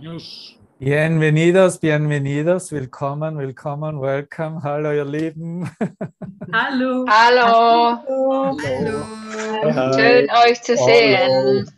News. 0.00 0.56
Bienvenidos, 0.78 1.78
bienvenidos, 1.78 2.72
willkommen, 2.72 3.36
willkommen, 3.36 4.00
welcome. 4.00 4.62
Hallo, 4.62 4.92
ihr 4.92 5.04
Lieben. 5.04 5.70
Hallo. 6.52 7.04
Hallo. 7.06 7.98
Hallo. 8.08 8.56
Hallo. 9.62 9.92
Schön 9.92 10.26
euch 10.30 10.62
zu 10.62 10.74
sehen. 10.74 11.70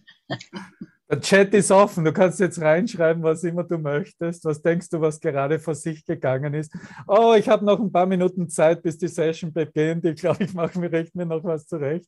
Der 1.10 1.20
Chat 1.20 1.52
ist 1.52 1.72
offen. 1.72 2.04
Du 2.04 2.12
kannst 2.12 2.38
jetzt 2.38 2.60
reinschreiben, 2.60 3.24
was 3.24 3.42
immer 3.42 3.64
du 3.64 3.76
möchtest. 3.76 4.44
Was 4.44 4.62
denkst 4.62 4.88
du, 4.90 5.00
was 5.00 5.18
gerade 5.18 5.58
vor 5.58 5.74
sich 5.74 6.04
gegangen 6.04 6.54
ist? 6.54 6.72
Oh, 7.08 7.34
ich 7.36 7.48
habe 7.48 7.64
noch 7.64 7.80
ein 7.80 7.90
paar 7.90 8.06
Minuten 8.06 8.48
Zeit, 8.48 8.84
bis 8.84 8.98
die 8.98 9.08
Session 9.08 9.52
beginnt. 9.52 10.04
Ich 10.04 10.20
glaube, 10.20 10.44
ich 10.44 10.54
mache 10.54 10.78
mir 10.78 10.92
recht 10.92 11.16
mir 11.16 11.26
noch 11.26 11.42
was 11.42 11.66
zurecht. 11.66 12.06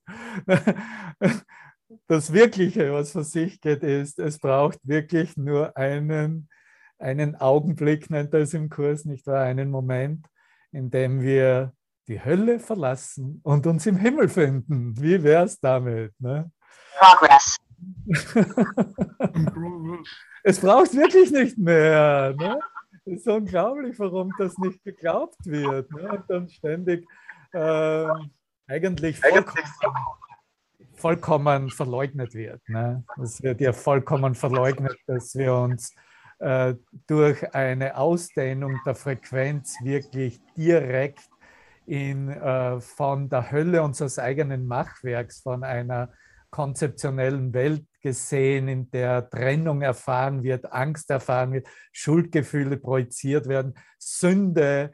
Das 2.06 2.32
Wirkliche, 2.32 2.92
was 2.92 3.12
vor 3.12 3.24
sich 3.24 3.61
geht, 3.61 3.82
ist, 3.82 4.18
es 4.18 4.38
braucht 4.38 4.79
wirklich 4.82 5.36
nur 5.36 5.76
einen, 5.76 6.48
einen 6.98 7.36
Augenblick, 7.36 8.11
nennt 8.11 8.34
er 8.34 8.40
es 8.40 8.54
im 8.54 8.68
Kurs, 8.68 9.04
nicht 9.04 9.26
wahr? 9.26 9.44
Einen 9.44 9.70
Moment, 9.70 10.26
in 10.72 10.90
dem 10.90 11.20
wir 11.20 11.72
die 12.08 12.22
Hölle 12.22 12.61
verlassen 12.61 13.40
und 13.43 13.67
uns 13.67 13.86
im 13.86 13.96
Himmel 13.96 14.29
finden. 14.29 14.94
Wie 15.00 15.22
wäre 15.22 15.44
es 15.44 15.58
damit? 15.58 16.12
Ne? 16.20 16.50
Progress. 16.98 17.57
es 20.42 20.61
braucht 20.61 20.95
wirklich 20.95 21.31
nicht 21.31 21.58
mehr. 21.58 22.34
Ne? 22.36 22.58
Es 23.06 23.20
ist 23.20 23.29
unglaublich, 23.29 23.98
warum 23.98 24.32
das 24.39 24.56
nicht 24.58 24.82
geglaubt 24.84 25.39
wird. 25.45 25.90
Ne? 25.92 26.11
Und 26.11 26.25
dann 26.29 26.48
ständig 26.48 27.06
äh, 27.53 28.06
eigentlich 28.67 29.20
vollkommen, 29.20 29.67
vollkommen 30.96 31.71
verleugnet 31.71 32.34
wird. 32.34 32.61
Ne? 32.69 33.05
Es 33.22 33.42
wird 33.42 33.61
ja 33.61 33.72
vollkommen 33.72 34.34
verleugnet, 34.34 34.97
dass 35.06 35.34
wir 35.34 35.55
uns 35.55 35.94
äh, 36.39 36.75
durch 37.06 37.55
eine 37.55 37.97
Ausdehnung 37.97 38.81
der 38.84 38.95
Frequenz 38.95 39.77
wirklich 39.83 40.41
direkt 40.56 41.28
in, 41.87 42.28
äh, 42.28 42.81
von 42.81 43.28
der 43.28 43.50
Hölle 43.50 43.83
unseres 43.83 44.19
eigenen 44.19 44.67
Machwerks, 44.67 45.41
von 45.41 45.65
einer 45.65 46.11
konzeptionellen 46.50 47.53
Welt 47.53 47.84
gesehen, 48.00 48.69
in 48.69 48.91
der 48.91 49.28
Trennung 49.28 49.83
erfahren 49.83 50.42
wird, 50.42 50.72
Angst 50.72 51.11
erfahren 51.11 51.53
wird, 51.53 51.67
Schuldgefühle 51.92 52.77
projiziert 52.77 53.48
werden, 53.48 53.75
Sünde, 53.98 54.92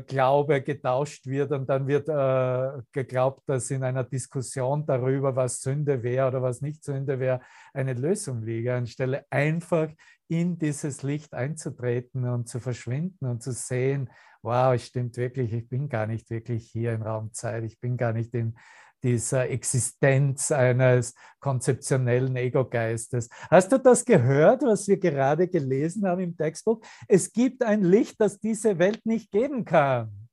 Glaube 0.00 0.62
getauscht 0.62 1.26
wird 1.26 1.52
und 1.52 1.68
dann 1.68 1.86
wird 1.86 2.08
äh, 2.08 2.82
geglaubt, 2.92 3.42
dass 3.46 3.70
in 3.70 3.84
einer 3.84 4.04
Diskussion 4.04 4.86
darüber, 4.86 5.36
was 5.36 5.60
Sünde 5.60 6.02
wäre 6.02 6.28
oder 6.28 6.42
was 6.42 6.60
nicht 6.60 6.82
Sünde 6.84 7.20
wäre, 7.20 7.40
eine 7.72 7.94
Lösung 7.94 8.42
liege, 8.42 8.74
anstelle 8.74 9.24
einfach 9.30 9.88
in 10.28 10.58
dieses 10.58 11.02
Licht 11.02 11.34
einzutreten 11.34 12.28
und 12.28 12.48
zu 12.48 12.60
verschwinden 12.60 13.26
und 13.26 13.42
zu 13.42 13.52
sehen, 13.52 14.10
wow, 14.42 14.74
es 14.74 14.86
stimmt 14.86 15.16
wirklich, 15.16 15.52
ich 15.52 15.68
bin 15.68 15.88
gar 15.88 16.06
nicht 16.06 16.30
wirklich 16.30 16.70
hier 16.70 16.92
in 16.92 17.02
Raumzeit, 17.02 17.64
ich 17.64 17.80
bin 17.80 17.96
gar 17.96 18.12
nicht 18.12 18.34
in 18.34 18.56
dieser 19.02 19.48
Existenz 19.48 20.50
eines 20.50 21.14
konzeptionellen 21.40 22.36
Ego-Geistes. 22.36 23.28
Hast 23.50 23.72
du 23.72 23.78
das 23.78 24.04
gehört, 24.04 24.62
was 24.62 24.88
wir 24.88 24.98
gerade 24.98 25.48
gelesen 25.48 26.06
haben 26.06 26.20
im 26.20 26.36
Textbuch? 26.36 26.80
Es 27.06 27.32
gibt 27.32 27.62
ein 27.62 27.82
Licht, 27.82 28.20
das 28.20 28.38
diese 28.38 28.78
Welt 28.78 29.04
nicht 29.06 29.30
geben 29.30 29.64
kann. 29.64 30.28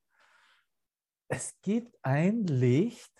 Es 1.28 1.56
gibt 1.62 1.96
ein 2.04 2.46
Licht, 2.46 3.12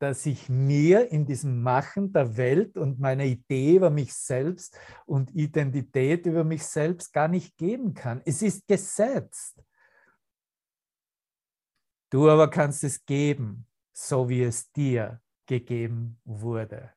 das 0.00 0.26
ich 0.26 0.48
mir 0.48 1.10
in 1.10 1.24
diesem 1.24 1.62
Machen 1.62 2.12
der 2.12 2.36
Welt 2.36 2.76
und 2.76 2.98
meiner 3.00 3.24
Idee 3.24 3.76
über 3.76 3.90
mich 3.90 4.12
selbst 4.12 4.78
und 5.06 5.34
Identität 5.34 6.26
über 6.26 6.44
mich 6.44 6.64
selbst 6.64 7.12
gar 7.12 7.28
nicht 7.28 7.56
geben 7.56 7.94
kann. 7.94 8.20
Es 8.24 8.42
ist 8.42 8.66
gesetzt. 8.66 9.62
Du 12.10 12.28
aber 12.28 12.50
kannst 12.50 12.84
es 12.84 13.04
geben 13.04 13.66
so 13.94 14.28
wie 14.28 14.42
es 14.42 14.70
dir 14.72 15.20
gegeben 15.46 16.20
wurde. 16.24 16.90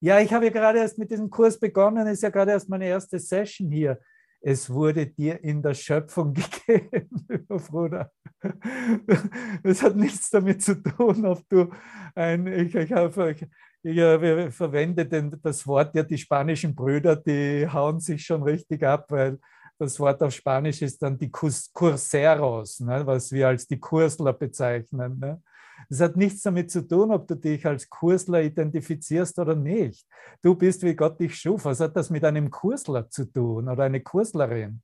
Ja, 0.00 0.20
ich 0.20 0.32
habe 0.32 0.46
ja 0.46 0.50
gerade 0.50 0.78
erst 0.78 0.98
mit 0.98 1.10
diesem 1.10 1.28
Kurs 1.28 1.58
begonnen, 1.58 2.06
ist 2.06 2.22
ja 2.22 2.30
gerade 2.30 2.52
erst 2.52 2.68
meine 2.68 2.86
erste 2.86 3.18
Session 3.18 3.70
hier. 3.70 4.00
Es 4.40 4.70
wurde 4.70 5.06
dir 5.06 5.42
in 5.42 5.60
der 5.60 5.74
Schöpfung 5.74 6.32
gegeben, 6.66 7.46
Bruder. 7.48 8.12
Es 9.64 9.82
hat 9.82 9.96
nichts 9.96 10.30
damit 10.30 10.62
zu 10.62 10.80
tun, 10.80 11.26
ob 11.26 11.48
du 11.48 11.72
ein, 12.14 12.46
ich, 12.46 12.74
ich, 12.74 12.92
habe, 12.92 13.32
ich, 13.32 13.42
ich 13.82 14.54
verwende 14.54 15.04
den, 15.04 15.36
das 15.42 15.66
Wort 15.66 15.94
ja, 15.96 16.04
die 16.04 16.18
spanischen 16.18 16.74
Brüder, 16.76 17.16
die 17.16 17.66
hauen 17.68 17.98
sich 17.98 18.24
schon 18.24 18.44
richtig 18.44 18.84
ab, 18.84 19.06
weil 19.08 19.38
das 19.78 19.98
Wort 19.98 20.22
auf 20.22 20.32
Spanisch 20.32 20.82
ist 20.82 21.02
dann 21.02 21.18
die 21.18 21.30
Curseros, 21.30 22.80
ne, 22.80 23.04
was 23.04 23.32
wir 23.32 23.48
als 23.48 23.66
die 23.66 23.78
Kursler 23.78 24.32
bezeichnen. 24.32 25.18
Ne. 25.18 25.42
Es 25.88 26.00
hat 26.00 26.16
nichts 26.16 26.42
damit 26.42 26.70
zu 26.70 26.86
tun, 26.86 27.10
ob 27.10 27.26
du 27.28 27.34
dich 27.34 27.64
als 27.66 27.88
Kursler 27.88 28.42
identifizierst 28.42 29.38
oder 29.38 29.54
nicht. 29.54 30.06
Du 30.42 30.54
bist, 30.54 30.82
wie 30.82 30.94
Gott 30.94 31.18
dich 31.20 31.34
schuf. 31.36 31.64
Was 31.64 31.80
hat 31.80 31.96
das 31.96 32.10
mit 32.10 32.24
einem 32.24 32.50
Kursler 32.50 33.08
zu 33.08 33.24
tun 33.24 33.68
oder 33.68 33.84
eine 33.84 34.02
Kurslerin? 34.02 34.82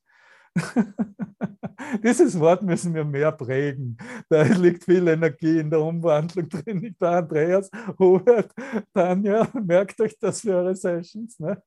Dieses 2.02 2.38
Wort 2.38 2.62
müssen 2.62 2.94
wir 2.94 3.04
mehr 3.04 3.32
prägen. 3.32 3.96
Da 4.28 4.42
liegt 4.42 4.84
viel 4.84 5.06
Energie 5.08 5.58
in 5.58 5.70
der 5.70 5.80
Umwandlung 5.80 6.48
drin. 6.48 6.78
Nicht 6.78 7.00
der 7.00 7.10
Andreas, 7.10 7.70
Hubert, 7.98 8.52
Tanja, 8.92 9.48
merkt 9.64 10.00
euch 10.00 10.18
das 10.18 10.40
für 10.40 10.54
eure 10.56 10.74
Sessions. 10.74 11.38
Ne? 11.38 11.62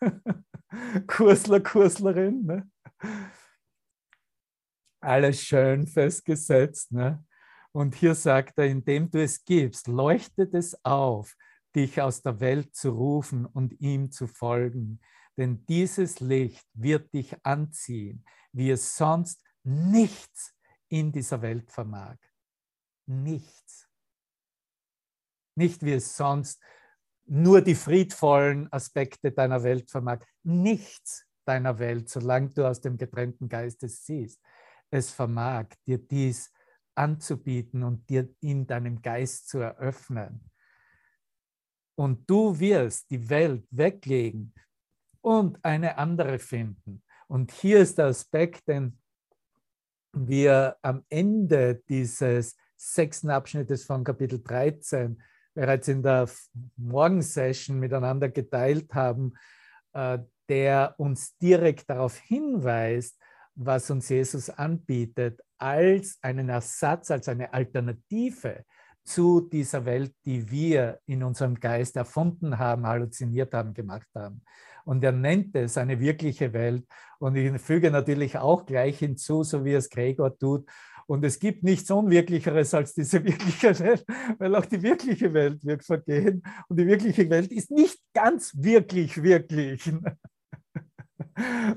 Kursler, 1.06 1.60
Kurslerin. 1.60 2.44
Ne? 2.44 2.70
Alles 5.00 5.42
schön 5.42 5.86
festgesetzt. 5.86 6.92
Ne? 6.92 7.22
Und 7.72 7.94
hier 7.94 8.14
sagt 8.14 8.58
er, 8.58 8.66
indem 8.66 9.10
du 9.10 9.22
es 9.22 9.44
gibst, 9.44 9.88
leuchtet 9.88 10.54
es 10.54 10.76
auf, 10.84 11.34
dich 11.74 12.00
aus 12.00 12.22
der 12.22 12.38
Welt 12.40 12.74
zu 12.74 12.90
rufen 12.90 13.46
und 13.46 13.80
ihm 13.80 14.10
zu 14.10 14.26
folgen. 14.26 15.00
Denn 15.38 15.64
dieses 15.66 16.20
Licht 16.20 16.66
wird 16.74 17.12
dich 17.14 17.34
anziehen, 17.44 18.24
wie 18.52 18.70
es 18.70 18.96
sonst 18.96 19.42
nichts 19.64 20.54
in 20.88 21.12
dieser 21.12 21.40
Welt 21.40 21.70
vermag. 21.70 22.18
Nichts. 23.06 23.88
Nicht 25.54 25.82
wie 25.82 25.92
es 25.92 26.16
sonst 26.16 26.62
nur 27.24 27.62
die 27.62 27.74
friedvollen 27.74 28.70
Aspekte 28.72 29.32
deiner 29.32 29.62
Welt 29.62 29.90
vermag. 29.90 30.24
Nichts 30.42 31.26
deiner 31.46 31.78
Welt, 31.78 32.10
solange 32.10 32.50
du 32.50 32.68
aus 32.68 32.80
dem 32.80 32.98
getrennten 32.98 33.48
Geistes 33.48 34.04
siehst. 34.04 34.40
Es 34.90 35.10
vermag 35.10 35.68
dir 35.86 35.98
dies 35.98 36.52
anzubieten 36.94 37.82
und 37.82 38.08
dir 38.08 38.28
in 38.40 38.66
deinem 38.66 39.00
Geist 39.02 39.48
zu 39.48 39.58
eröffnen. 39.58 40.50
Und 41.94 42.28
du 42.28 42.58
wirst 42.58 43.10
die 43.10 43.28
Welt 43.28 43.66
weglegen 43.70 44.54
und 45.20 45.62
eine 45.64 45.98
andere 45.98 46.38
finden. 46.38 47.02
Und 47.28 47.52
hier 47.52 47.80
ist 47.80 47.98
der 47.98 48.06
Aspekt, 48.06 48.66
den 48.68 48.98
wir 50.12 50.76
am 50.82 51.04
Ende 51.08 51.82
dieses 51.88 52.56
sechsten 52.76 53.30
Abschnittes 53.30 53.84
von 53.84 54.04
Kapitel 54.04 54.42
13 54.42 55.22
bereits 55.54 55.88
in 55.88 56.02
der 56.02 56.28
Morgensession 56.76 57.78
miteinander 57.78 58.28
geteilt 58.28 58.92
haben, 58.94 59.34
äh, 59.92 60.18
der 60.48 60.94
uns 60.98 61.36
direkt 61.38 61.88
darauf 61.88 62.16
hinweist, 62.18 63.18
was 63.54 63.90
uns 63.90 64.08
Jesus 64.08 64.50
anbietet, 64.50 65.40
als 65.62 66.18
einen 66.22 66.48
Ersatz, 66.48 67.10
als 67.12 67.28
eine 67.28 67.54
Alternative 67.54 68.64
zu 69.04 69.40
dieser 69.40 69.84
Welt, 69.84 70.12
die 70.24 70.50
wir 70.50 70.98
in 71.06 71.22
unserem 71.22 71.54
Geist 71.58 71.96
erfunden 71.96 72.58
haben, 72.58 72.86
halluziniert 72.86 73.54
haben, 73.54 73.72
gemacht 73.72 74.08
haben. 74.14 74.42
Und 74.84 75.04
er 75.04 75.12
nennt 75.12 75.54
es 75.54 75.78
eine 75.78 76.00
wirkliche 76.00 76.52
Welt. 76.52 76.84
Und 77.20 77.36
ich 77.36 77.60
füge 77.60 77.92
natürlich 77.92 78.38
auch 78.38 78.66
gleich 78.66 78.98
hinzu, 78.98 79.44
so 79.44 79.64
wie 79.64 79.74
es 79.74 79.88
Gregor 79.88 80.36
tut. 80.36 80.68
Und 81.06 81.24
es 81.24 81.38
gibt 81.38 81.62
nichts 81.62 81.90
Unwirklicheres 81.90 82.74
als 82.74 82.94
diese 82.94 83.24
wirkliche 83.24 83.78
Welt, 83.78 84.04
weil 84.38 84.54
auch 84.56 84.66
die 84.66 84.82
wirkliche 84.82 85.32
Welt 85.32 85.64
wird 85.64 85.84
vergehen. 85.84 86.42
Und 86.68 86.78
die 86.78 86.86
wirkliche 86.86 87.28
Welt 87.30 87.52
ist 87.52 87.70
nicht 87.70 88.00
ganz 88.12 88.52
wirklich, 88.56 89.22
wirklich. 89.22 89.92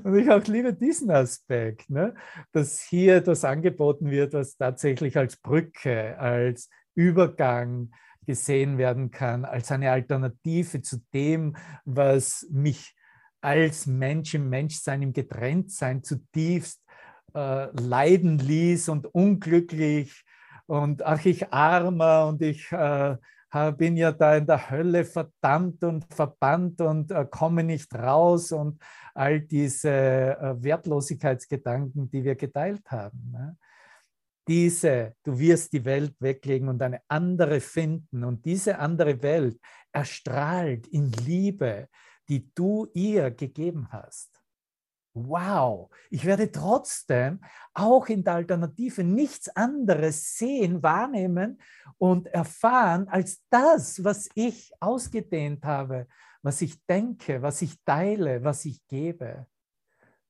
Und 0.02 0.16
ich 0.16 0.30
auch 0.30 0.44
liebe 0.46 0.74
diesen 0.74 1.10
Aspekt, 1.10 1.88
ne? 1.90 2.14
dass 2.52 2.80
hier 2.80 3.16
etwas 3.16 3.44
angeboten 3.44 4.10
wird, 4.10 4.34
was 4.34 4.56
tatsächlich 4.56 5.16
als 5.16 5.36
Brücke, 5.36 6.18
als 6.18 6.68
Übergang 6.94 7.90
gesehen 8.26 8.78
werden 8.78 9.10
kann, 9.10 9.44
als 9.44 9.70
eine 9.70 9.90
Alternative 9.90 10.82
zu 10.82 10.98
dem, 11.14 11.56
was 11.84 12.46
mich 12.50 12.94
als 13.40 13.86
Mensch 13.86 14.34
im 14.34 14.48
Menschsein, 14.48 15.02
im 15.02 15.12
Getrenntsein 15.12 16.02
zutiefst 16.02 16.82
äh, 17.34 17.68
leiden 17.80 18.38
ließ 18.38 18.88
und 18.88 19.06
unglücklich 19.14 20.24
und 20.66 21.04
ach, 21.04 21.24
ich 21.24 21.52
armer 21.52 22.26
und 22.26 22.42
ich 22.42 22.72
äh, 22.72 23.16
bin 23.76 23.96
ja 23.96 24.12
da 24.12 24.36
in 24.36 24.46
der 24.46 24.70
Hölle 24.70 25.04
verdammt 25.04 25.82
und 25.84 26.04
verbannt 26.12 26.80
und 26.80 27.10
äh, 27.10 27.26
komme 27.30 27.64
nicht 27.64 27.94
raus 27.94 28.52
und 28.52 28.82
all 29.14 29.40
diese 29.40 29.90
äh, 29.90 30.62
Wertlosigkeitsgedanken, 30.62 32.10
die 32.10 32.24
wir 32.24 32.34
geteilt 32.34 32.90
haben. 32.90 33.30
Ne? 33.32 33.56
Diese, 34.48 35.14
du 35.22 35.38
wirst 35.38 35.72
die 35.72 35.84
Welt 35.84 36.14
weglegen 36.20 36.68
und 36.68 36.82
eine 36.82 37.00
andere 37.08 37.60
finden 37.60 38.24
und 38.24 38.44
diese 38.44 38.78
andere 38.78 39.22
Welt 39.22 39.58
erstrahlt 39.92 40.86
in 40.88 41.10
Liebe, 41.10 41.88
die 42.28 42.52
du 42.54 42.88
ihr 42.92 43.30
gegeben 43.30 43.88
hast 43.90 44.35
wow, 45.16 45.90
ich 46.10 46.24
werde 46.26 46.52
trotzdem 46.52 47.40
auch 47.72 48.06
in 48.08 48.22
der 48.22 48.34
Alternative 48.34 49.02
nichts 49.02 49.48
anderes 49.48 50.36
sehen, 50.36 50.82
wahrnehmen 50.82 51.58
und 51.98 52.26
erfahren 52.28 53.08
als 53.08 53.42
das, 53.48 54.04
was 54.04 54.28
ich 54.34 54.70
ausgedehnt 54.78 55.64
habe, 55.64 56.06
was 56.42 56.60
ich 56.60 56.84
denke, 56.86 57.40
was 57.40 57.62
ich 57.62 57.82
teile, 57.84 58.44
was 58.44 58.64
ich 58.66 58.86
gebe. 58.86 59.46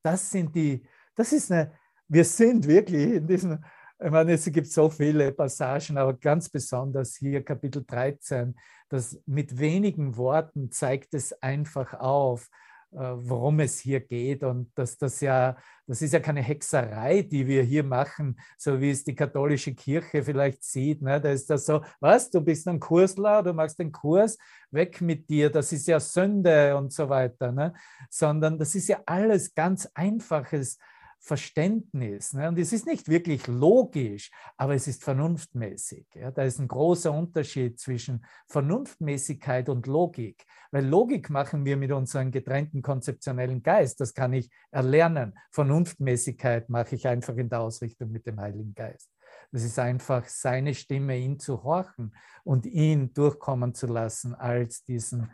Das 0.02 0.30
sind 0.30 0.54
die, 0.54 0.86
das 1.16 1.32
ist 1.32 1.50
eine, 1.50 1.72
wir 2.08 2.24
sind 2.24 2.66
wirklich 2.66 3.14
in 3.14 3.26
diesem, 3.26 3.64
ich 3.98 4.10
meine, 4.10 4.34
es 4.34 4.44
gibt 4.44 4.68
so 4.68 4.88
viele 4.88 5.32
Passagen, 5.32 5.98
aber 5.98 6.14
ganz 6.14 6.48
besonders 6.48 7.16
hier 7.16 7.44
Kapitel 7.44 7.84
13, 7.84 8.54
das 8.88 9.20
mit 9.26 9.58
wenigen 9.58 10.16
Worten 10.16 10.70
zeigt 10.70 11.14
es 11.14 11.32
einfach 11.42 11.94
auf, 11.94 12.48
worum 12.90 13.60
es 13.60 13.78
hier 13.78 14.00
geht 14.00 14.42
und 14.42 14.70
dass 14.76 14.96
das 14.96 15.20
ja, 15.20 15.56
das 15.86 16.02
ist 16.02 16.12
ja 16.12 16.20
keine 16.20 16.42
Hexerei, 16.42 17.22
die 17.22 17.46
wir 17.46 17.62
hier 17.62 17.84
machen, 17.84 18.38
so 18.56 18.80
wie 18.80 18.90
es 18.90 19.04
die 19.04 19.14
katholische 19.14 19.74
Kirche 19.74 20.22
vielleicht 20.22 20.64
sieht. 20.64 21.02
Ne? 21.02 21.20
Da 21.20 21.30
ist 21.30 21.50
das 21.50 21.66
so, 21.66 21.82
was, 22.00 22.30
du 22.30 22.40
bist 22.40 22.66
ein 22.68 22.80
Kursler, 22.80 23.42
du 23.42 23.52
machst 23.52 23.78
den 23.78 23.92
Kurs, 23.92 24.38
weg 24.70 25.00
mit 25.00 25.28
dir, 25.28 25.50
das 25.50 25.72
ist 25.72 25.86
ja 25.86 26.00
Sünde 26.00 26.76
und 26.76 26.92
so 26.92 27.08
weiter. 27.08 27.52
Ne? 27.52 27.74
Sondern 28.08 28.58
das 28.58 28.74
ist 28.74 28.88
ja 28.88 29.00
alles 29.04 29.54
ganz 29.54 29.88
einfaches 29.94 30.78
Verständnis. 31.18 32.32
Ne? 32.32 32.48
Und 32.48 32.58
es 32.58 32.72
ist 32.72 32.86
nicht 32.86 33.08
wirklich 33.08 33.46
logisch, 33.46 34.30
aber 34.56 34.74
es 34.74 34.86
ist 34.86 35.02
vernunftmäßig. 35.02 36.06
Ja? 36.14 36.30
Da 36.30 36.42
ist 36.42 36.58
ein 36.58 36.68
großer 36.68 37.12
Unterschied 37.12 37.80
zwischen 37.80 38.24
Vernunftmäßigkeit 38.48 39.68
und 39.68 39.86
Logik. 39.86 40.44
Weil 40.70 40.86
Logik 40.86 41.30
machen 41.30 41.64
wir 41.64 41.76
mit 41.76 41.92
unserem 41.92 42.30
getrennten 42.30 42.82
konzeptionellen 42.82 43.62
Geist. 43.62 44.00
Das 44.00 44.14
kann 44.14 44.32
ich 44.32 44.50
erlernen. 44.70 45.36
Vernunftmäßigkeit 45.50 46.68
mache 46.68 46.94
ich 46.94 47.06
einfach 47.08 47.36
in 47.36 47.48
der 47.48 47.60
Ausrichtung 47.60 48.10
mit 48.10 48.26
dem 48.26 48.40
Heiligen 48.40 48.74
Geist. 48.74 49.10
Das 49.52 49.62
ist 49.62 49.78
einfach 49.78 50.26
seine 50.28 50.74
Stimme, 50.74 51.18
ihn 51.18 51.38
zu 51.38 51.62
horchen 51.62 52.14
und 52.44 52.66
ihn 52.66 53.12
durchkommen 53.12 53.74
zu 53.74 53.86
lassen 53.86 54.34
als 54.34 54.84
diesen 54.84 55.30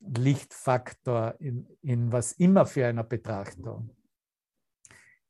Lichtfaktor 0.00 1.34
in, 1.38 1.66
in 1.82 2.12
was 2.12 2.32
immer 2.32 2.66
für 2.66 2.86
einer 2.86 3.04
Betrachtung. 3.04 3.95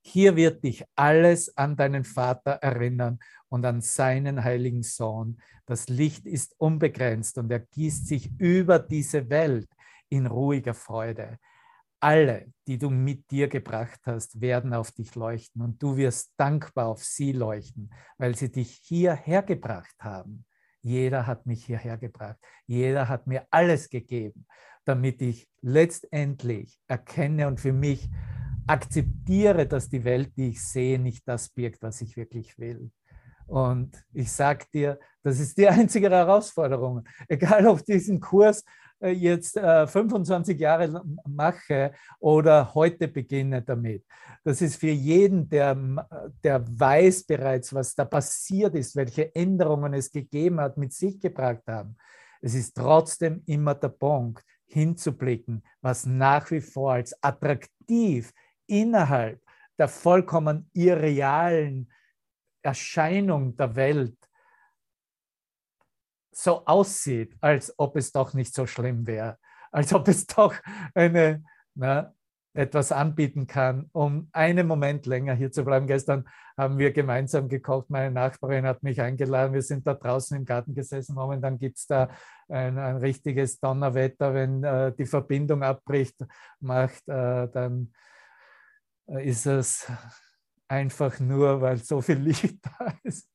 Hier 0.09 0.37
wird 0.37 0.63
dich 0.63 0.85
alles 0.95 1.57
an 1.57 1.75
deinen 1.75 2.05
Vater 2.05 2.53
erinnern 2.53 3.19
und 3.49 3.67
an 3.67 3.81
seinen 3.81 4.45
heiligen 4.45 4.85
Sohn. 4.85 5.41
Das 5.67 5.89
Licht 5.89 6.27
ist 6.27 6.55
unbegrenzt 6.59 7.39
und 7.39 7.51
er 7.51 7.59
gießt 7.59 8.07
sich 8.07 8.31
über 8.39 8.79
diese 8.79 9.29
Welt 9.31 9.69
in 10.09 10.27
ruhiger 10.27 10.75
Freude. 10.75 11.41
Alle, 11.99 12.53
die 12.69 12.79
du 12.79 12.89
mit 12.89 13.29
dir 13.33 13.49
gebracht 13.49 13.99
hast, 14.05 14.41
werden 14.41 14.75
auf 14.75 14.93
dich 14.93 15.17
leuchten 15.17 15.61
und 15.61 15.83
du 15.83 15.97
wirst 15.97 16.35
dankbar 16.37 16.87
auf 16.87 17.03
sie 17.03 17.33
leuchten, 17.33 17.91
weil 18.17 18.37
sie 18.37 18.53
dich 18.53 18.81
hierher 18.85 19.43
gebracht 19.43 19.97
haben. 19.99 20.45
Jeder 20.83 21.27
hat 21.27 21.47
mich 21.47 21.65
hierher 21.65 21.99
gebracht. 21.99 22.39
Jeder 22.69 23.09
hat 23.09 23.27
mir 23.27 23.45
alles 23.51 23.91
gegeben, 23.91 24.47
damit 24.85 25.21
ich 25.21 25.49
letztendlich 25.63 26.79
erkenne 26.87 27.49
und 27.49 27.61
für 27.61 27.73
mich 27.73 28.09
akzeptiere, 28.67 29.67
dass 29.67 29.89
die 29.89 30.05
Welt, 30.05 30.37
die 30.37 30.51
ich 30.51 30.63
sehe, 30.63 30.99
nicht 30.99 31.27
das 31.27 31.49
birgt, 31.49 31.83
was 31.83 32.01
ich 32.01 32.17
wirklich 32.17 32.59
will. 32.59 32.91
Und 33.47 34.05
ich 34.13 34.31
sage 34.33 34.67
dir, 34.73 34.99
das 35.23 35.39
ist 35.39 35.57
die 35.57 35.69
einzige 35.69 36.11
Herausforderung. 36.11 37.05
Egal, 37.29 37.67
ob 37.67 37.79
ich 37.79 37.85
diesen 37.85 38.21
Kurs 38.21 38.65
äh, 39.01 39.11
jetzt 39.11 39.59
25 39.59 40.57
äh, 40.57 40.63
Jahre 40.63 41.03
mache 41.29 41.93
oder 42.19 42.75
heute 42.75 43.09
beginne 43.09 43.63
damit. 43.63 44.05
Das 44.43 44.63
ist 44.63 44.77
für 44.77 44.91
jeden, 44.91 45.49
der, 45.49 45.77
der 46.43 46.65
weiß 46.67 47.25
bereits, 47.25 47.75
was 47.75 47.95
da 47.95 48.05
passiert 48.05 48.75
ist, 48.75 48.97
welche 48.97 49.35
Änderungen 49.35 49.95
es 49.95 50.11
gegeben 50.11 50.61
hat, 50.61 50.77
mit 50.77 50.93
sich 50.93 51.21
gebracht 51.21 51.63
haben. 51.67 51.97
Es 52.41 52.55
ist 52.55 52.77
trotzdem 52.77 53.43
immer 53.47 53.75
der 53.75 53.89
Punkt, 53.89 54.45
hinzublicken, 54.69 55.63
was 55.81 56.07
nach 56.07 56.51
wie 56.51 56.61
vor 56.61 56.95
als 56.95 57.17
attraktiv 57.23 58.33
innerhalb 58.67 59.41
der 59.79 59.89
vollkommen 59.89 60.71
irrealen 60.73 61.91
Erscheinung 62.63 63.57
der 63.57 63.77
Welt 63.77 64.17
so 66.33 66.67
aussieht, 66.67 67.37
als 67.41 67.75
ob 67.79 67.97
es 67.97 68.13
doch 68.13 68.35
nicht 68.35 68.55
so 68.55 68.67
schlimm 68.67 69.07
wäre, 69.07 69.39
als 69.71 69.93
ob 69.95 70.09
es 70.09 70.27
doch 70.27 70.55
eine, 70.95 71.45
na, 71.75 72.13
etwas 72.57 72.91
anbieten 72.91 73.47
kann, 73.47 73.89
um 73.93 74.29
einen 74.33 74.67
Moment 74.67 75.07
länger 75.07 75.35
hier 75.35 75.53
zu 75.53 75.65
bleiben. 75.65 75.87
Gestern 75.87 76.25
haben 76.57 76.79
wir 76.79 76.91
gemeinsam 76.91 77.49
gekocht, 77.49 77.91
meine 77.91 78.11
Nachbarin 78.11 78.67
hat 78.67 78.83
mich 78.83 79.01
eingeladen, 79.01 79.53
wir 79.53 79.63
sind 79.63 79.87
da 79.87 79.95
draußen 79.95 80.37
im 80.37 80.45
Garten 80.47 80.75
gesessen, 80.75 81.15
momentan 81.15 81.59
gibt 81.59 81.77
es 81.77 81.87
da 81.87 82.09
ein, 82.49 82.79
ein, 82.79 82.97
richtiges 82.97 83.61
Donnerwetter, 83.61 84.33
wenn 84.33 84.65
äh, 84.65 84.93
die 84.95 85.05
Verbindung 85.05 85.63
abbricht, 85.63 86.17
macht, 86.61 87.07
äh, 87.09 87.49
dann 87.49 87.93
ist 89.07 89.47
es 89.47 89.87
einfach 90.69 91.19
nur, 91.21 91.61
weil 91.61 91.79
so 91.79 92.01
viel 92.01 92.19
Licht 92.19 92.59
da 92.79 92.93
ist. 93.03 93.29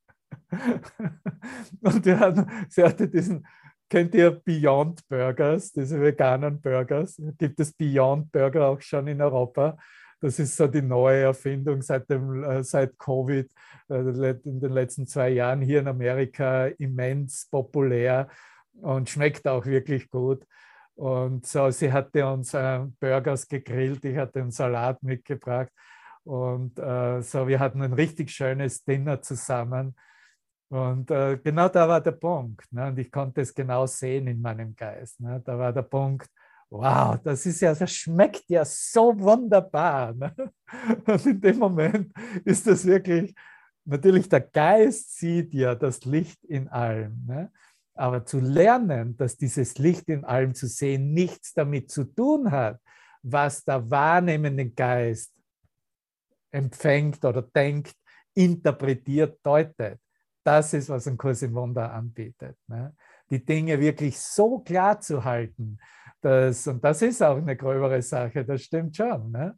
Und 1.82 2.06
wir 2.06 2.20
hatten, 2.20 2.46
sie 2.70 2.84
hatte 2.84 3.08
diesen, 3.08 3.46
kennt 3.90 4.14
ihr 4.16 4.32
Beyond 4.32 5.08
Burgers, 5.08 5.72
diese 5.72 6.02
veganen 6.02 6.62
Burgers? 6.62 7.22
Gibt 7.38 7.60
es 7.60 7.74
Beyond 7.74 8.32
Burger 8.32 8.68
auch 8.68 8.82
schon 8.82 9.08
in 9.08 9.22
Europa? 9.22 9.78
Das 10.20 10.38
ist 10.38 10.56
so 10.56 10.68
die 10.68 10.84
neue 10.84 11.24
Erfindung 11.24 11.82
seit, 11.82 12.10
dem, 12.10 12.44
äh, 12.44 12.64
seit 12.64 12.98
Covid, 13.00 13.50
äh, 13.90 14.36
in 14.44 14.60
den 14.60 14.72
letzten 14.72 15.08
zwei 15.08 15.30
Jahren 15.30 15.62
hier 15.62 15.80
in 15.80 15.88
Amerika 15.88 16.68
immens 16.68 17.48
populär 17.50 18.30
und 18.74 19.10
schmeckt 19.10 19.48
auch 19.48 19.66
wirklich 19.66 20.10
gut. 20.10 20.46
Und 21.02 21.48
so, 21.48 21.72
sie 21.72 21.92
hatte 21.92 22.28
uns 22.28 22.54
äh, 22.54 22.86
Burgers 23.00 23.48
gegrillt, 23.48 24.06
ich 24.06 24.16
hatte 24.16 24.40
einen 24.40 24.52
Salat 24.52 25.02
mitgebracht. 25.02 25.72
Und 26.24 26.78
äh, 26.78 27.24
so, 27.24 27.48
wir 27.48 27.60
hatten 27.60 27.82
ein 27.82 27.94
richtig 27.94 28.30
schönes 28.30 28.84
Dinner 28.84 29.20
zusammen. 29.20 29.96
Und 30.70 31.10
äh, 31.10 31.40
genau 31.44 31.70
da 31.70 31.90
war 31.90 32.02
der 32.02 32.12
Punkt. 32.12 32.72
Ne? 32.72 32.86
Und 32.86 33.00
ich 33.00 33.12
konnte 33.12 33.42
es 33.42 33.52
genau 33.52 33.88
sehen 33.88 34.28
in 34.28 34.40
meinem 34.40 34.76
Geist. 34.76 35.20
Ne? 35.20 35.42
Da 35.44 35.58
war 35.58 35.74
der 35.74 35.82
Punkt, 35.82 36.30
wow, 36.70 37.18
das 37.24 37.48
ist 37.48 37.62
ja, 37.62 37.74
das 37.74 37.92
schmeckt 37.92 38.44
ja 38.48 38.64
so 38.64 39.20
wunderbar. 39.20 40.14
Ne? 40.14 40.32
Und 41.08 41.26
in 41.26 41.42
dem 41.42 41.58
Moment 41.58 42.14
ist 42.46 42.68
das 42.68 42.86
wirklich, 42.86 43.34
natürlich 43.86 44.30
der 44.30 44.42
Geist 44.42 45.18
sieht 45.18 45.52
ja 45.56 45.74
das 45.74 46.06
Licht 46.06 46.44
in 46.44 46.68
allem. 46.68 47.26
Ne? 47.26 47.52
Aber 47.94 48.26
zu 48.26 48.40
lernen, 48.40 49.18
dass 49.18 49.38
dieses 49.38 49.78
Licht 49.78 50.08
in 50.08 50.24
allem 50.24 50.54
zu 50.54 50.68
sehen 50.68 51.14
nichts 51.14 51.54
damit 51.54 51.92
zu 51.92 52.06
tun 52.06 52.52
hat, 52.52 52.80
was 53.22 53.64
der 53.64 53.90
wahrnehmende 53.90 54.70
Geist 54.70 55.34
empfängt 56.52 57.24
oder 57.24 57.42
denkt, 57.42 57.96
interpretiert, 58.34 59.40
deutet. 59.44 60.00
Das 60.44 60.74
ist, 60.74 60.90
was 60.90 61.08
ein 61.08 61.18
Kurs 61.18 61.42
im 61.42 61.54
Wunder 61.54 61.94
anbietet. 61.94 62.58
Ne? 62.68 62.96
Die 63.30 63.44
Dinge 63.44 63.80
wirklich 63.80 64.20
so 64.20 64.60
klar 64.60 65.00
zu 65.00 65.24
halten, 65.24 65.78
dass, 66.22 66.68
und 66.68 66.84
das 66.84 67.02
ist 67.02 67.22
auch 67.22 67.38
eine 67.38 67.56
gröbere 67.56 68.02
Sache, 68.02 68.46
das 68.46 68.64
stimmt 68.64 68.96
schon, 68.96 69.32
ne? 69.32 69.58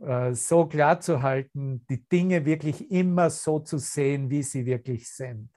Äh, 0.00 0.34
so 0.34 0.66
klar 0.66 1.00
zu 1.00 1.22
halten, 1.22 1.84
die 1.88 2.06
Dinge 2.08 2.44
wirklich 2.44 2.90
immer 2.90 3.28
so 3.28 3.58
zu 3.60 3.78
sehen, 3.78 4.30
wie 4.30 4.42
sie 4.42 4.64
wirklich 4.66 5.10
sind 5.10 5.50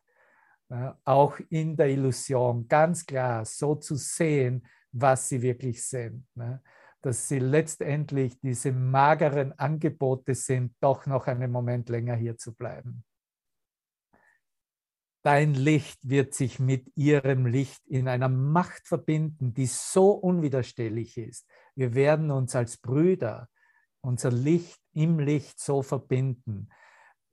auch 1.04 1.40
in 1.50 1.76
der 1.76 1.90
Illusion 1.90 2.68
ganz 2.68 3.06
klar 3.06 3.46
so 3.46 3.76
zu 3.76 3.96
sehen, 3.96 4.66
was 4.92 5.30
sie 5.30 5.42
wirklich 5.42 5.86
sind. 5.86 6.26
Ne? 6.36 6.62
Dass 7.02 7.28
sie 7.28 7.40
letztendlich 7.40 8.40
diese 8.40 8.72
mageren 8.72 9.58
Angebote 9.60 10.36
sind, 10.36 10.76
doch 10.80 11.06
noch 11.06 11.28
einen 11.28 11.52
Moment 11.52 11.90
länger 11.90 12.16
hier 12.16 12.38
zu 12.38 12.54
bleiben. 12.54 13.04
Dein 15.24 15.54
Licht 15.54 16.00
wird 16.08 16.34
sich 16.34 16.60
mit 16.60 16.92
ihrem 16.96 17.46
Licht 17.46 17.86
in 17.88 18.10
einer 18.10 18.28
Macht 18.28 18.88
verbinden, 18.88 19.54
die 19.54 19.68
so 19.68 20.12
unwiderstehlich 20.12 21.18
ist. 21.18 21.48
Wir 21.76 21.94
werden 21.94 22.30
uns 22.30 22.56
als 22.56 22.78
Brüder, 22.78 23.48
unser 24.02 24.32
Licht 24.32 24.82
im 24.94 25.20
Licht 25.20 25.62
so 25.62 25.82
verbinden, 25.82 26.68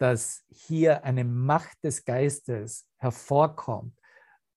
dass 0.00 0.44
hier 0.48 1.04
eine 1.04 1.24
Macht 1.24 1.84
des 1.84 2.06
Geistes 2.06 2.88
hervorkommt, 2.96 3.94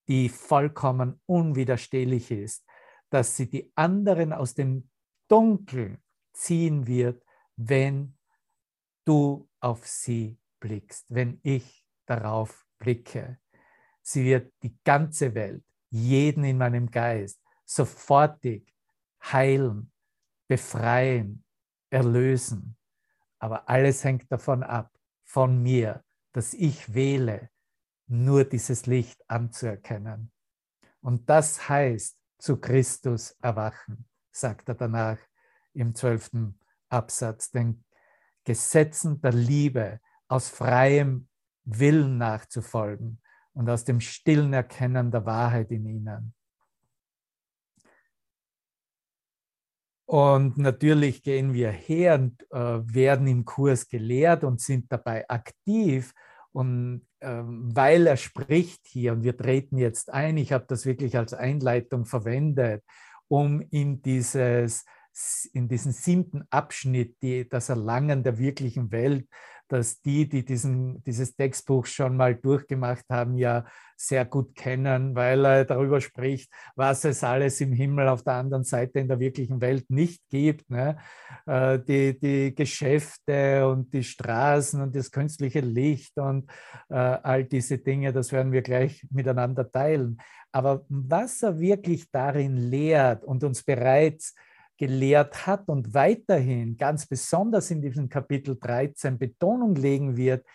die 0.08 0.30
vollkommen 0.30 1.22
unwiderstehlich 1.26 2.32
ist, 2.32 2.66
dass 3.10 3.36
sie 3.36 3.50
die 3.50 3.72
anderen 3.76 4.32
aus 4.32 4.54
dem 4.54 4.90
Dunkel 5.28 6.00
ziehen 6.32 6.88
wird, 6.88 7.24
wenn 7.58 8.18
du 9.06 9.50
auf 9.60 9.86
sie 9.86 10.40
blickst, 10.62 11.14
wenn 11.14 11.42
ich 11.44 11.86
darauf 12.06 12.66
blicke. 12.80 13.38
Sie 14.02 14.24
wird 14.24 14.54
die 14.64 14.78
ganze 14.86 15.36
Welt, 15.36 15.66
jeden 15.90 16.46
in 16.46 16.58
meinem 16.58 16.90
Geist, 16.90 17.42
sofortig 17.66 18.74
heilen, 19.22 19.92
befreien, 20.48 21.44
erlösen. 21.90 22.78
Aber 23.40 23.68
alles 23.68 24.06
hängt 24.06 24.32
davon 24.32 24.64
ab, 24.64 24.90
von 25.34 25.64
mir, 25.64 26.04
dass 26.32 26.54
ich 26.54 26.94
wähle, 26.94 27.50
nur 28.06 28.46
dieses 28.46 28.86
Licht 28.86 29.20
anzuerkennen. 29.28 30.32
Und 31.02 31.28
das 31.28 31.68
heißt, 31.68 32.16
zu 32.38 32.58
Christus 32.58 33.32
erwachen, 33.42 34.06
sagt 34.32 34.70
er 34.70 34.76
danach 34.76 35.18
im 35.74 35.96
zwölften 35.96 36.60
Absatz, 36.88 37.50
den 37.50 37.84
Gesetzen 38.44 39.22
der 39.22 39.32
Liebe 39.34 40.00
aus 40.28 40.50
freiem 40.50 41.28
Willen 41.64 42.20
nachzufolgen 42.20 43.20
und 43.54 43.68
aus 43.72 43.86
dem 43.86 44.02
stillen 44.02 44.54
Erkennen 44.54 45.10
der 45.10 45.26
Wahrheit 45.26 45.72
in 45.72 45.88
ihnen. 45.88 46.36
Und 50.14 50.60
natürlich 50.60 51.24
gehen 51.24 51.56
wir 51.56 51.72
her 51.72 52.14
und 52.20 52.40
äh, 52.52 52.82
werden 52.94 53.26
im 53.26 53.46
Kurs 53.46 53.88
gelehrt 53.88 54.44
und 54.44 54.62
sind 54.62 54.92
dabei 54.92 55.28
aktiv. 55.28 56.14
Und 56.52 57.08
äh, 57.20 57.42
weil 57.44 58.06
er 58.06 58.18
spricht 58.18 58.86
hier, 58.86 59.14
und 59.14 59.24
wir 59.24 59.36
treten 59.36 59.80
jetzt 59.80 60.14
ein, 60.14 60.38
ich 60.38 60.54
habe 60.54 60.66
das 60.68 60.86
wirklich 60.86 61.18
als 61.18 61.34
Einleitung 61.34 62.06
verwendet, 62.06 62.84
um 63.28 63.60
in, 63.72 64.04
dieses, 64.04 64.86
in 65.52 65.68
diesen 65.68 65.94
siebten 65.94 66.44
Abschnitt, 66.52 67.20
die, 67.24 67.50
das 67.50 67.70
Erlangen 67.70 68.22
der 68.22 68.38
wirklichen 68.38 68.92
Welt, 68.92 69.28
dass 69.68 70.02
die, 70.02 70.28
die 70.28 70.46
diesen, 70.46 71.04
dieses 71.04 71.36
Textbuch 71.36 71.86
schon 71.86 72.18
mal 72.18 72.36
durchgemacht 72.36 73.06
haben, 73.10 73.38
ja 73.38 73.66
sehr 73.96 74.26
gut 74.26 74.56
kennen, 74.56 75.16
weil 75.16 75.46
er 75.46 75.66
darüber 75.66 76.02
spricht, 76.02 76.52
was 76.76 77.06
es 77.06 77.24
alles 77.24 77.62
im 77.62 77.72
Himmel 77.72 78.08
auf 78.08 78.24
der 78.24 78.34
anderen 78.34 78.64
Seite 78.64 79.00
in 79.00 79.08
der 79.08 79.20
wirklichen 79.20 79.62
Welt 79.62 79.90
nicht 79.90 80.22
gibt. 80.30 80.70
Ne? 80.70 80.98
Äh, 81.46 81.80
die, 81.80 82.20
die 82.20 82.56
Geschäfte 82.56 83.68
und 83.68 83.94
die 83.94 84.04
Straßen 84.04 84.82
und 84.82 84.96
das 84.96 85.12
künstliche 85.12 85.62
Licht 85.62 86.18
und 86.18 86.50
äh, 86.90 86.96
all 86.96 87.46
diese 87.46 87.78
Dinge, 87.78 88.12
das 88.12 88.32
werden 88.32 88.52
wir 88.52 88.62
gleich 88.62 89.06
miteinander 89.10 89.70
teilen. 89.72 90.18
Aber 90.52 90.86
was 90.90 91.42
er 91.42 91.60
wirklich 91.60 92.10
darin 92.12 92.58
lehrt 92.58 93.24
und 93.24 93.44
uns 93.44 93.64
bereits 93.64 94.36
gelehrt 94.78 95.46
hat 95.46 95.68
und 95.70 95.94
weiterhin 95.94 96.78
ganz 96.78 97.06
besonders 97.06 97.72
in 97.72 97.82
diesem 97.82 98.10
Kapitel 98.10 98.58
13 98.60 99.18
Betonung 99.18 99.76
legen 99.76 100.18
wird, 100.18 100.46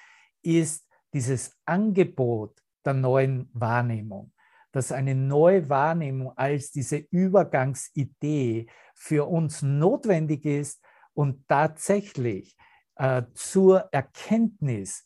ist 0.43 0.87
dieses 1.13 1.57
Angebot 1.65 2.61
der 2.85 2.95
neuen 2.95 3.49
Wahrnehmung, 3.53 4.33
dass 4.73 4.93
eine 4.93 5.15
neue 5.15 5.69
Wahrnehmung 5.69 6.37
als 6.37 6.71
diese 6.71 6.97
Übergangsidee 7.11 8.67
für 8.95 9.29
uns 9.29 9.63
notwendig 9.63 10.45
ist 10.45 10.83
und 11.15 11.47
tatsächlich 11.49 12.57
äh, 12.97 13.23
zur 13.35 13.89
Erkenntnis 13.93 15.05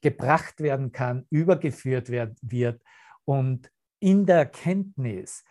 gebracht 0.00 0.60
werden 0.60 0.92
kann, 0.92 1.26
übergeführt 1.30 2.10
werden 2.10 2.36
wird 2.42 2.82
und 3.24 3.70
in 4.00 4.26
der 4.26 4.36
Erkenntnis 4.36 5.44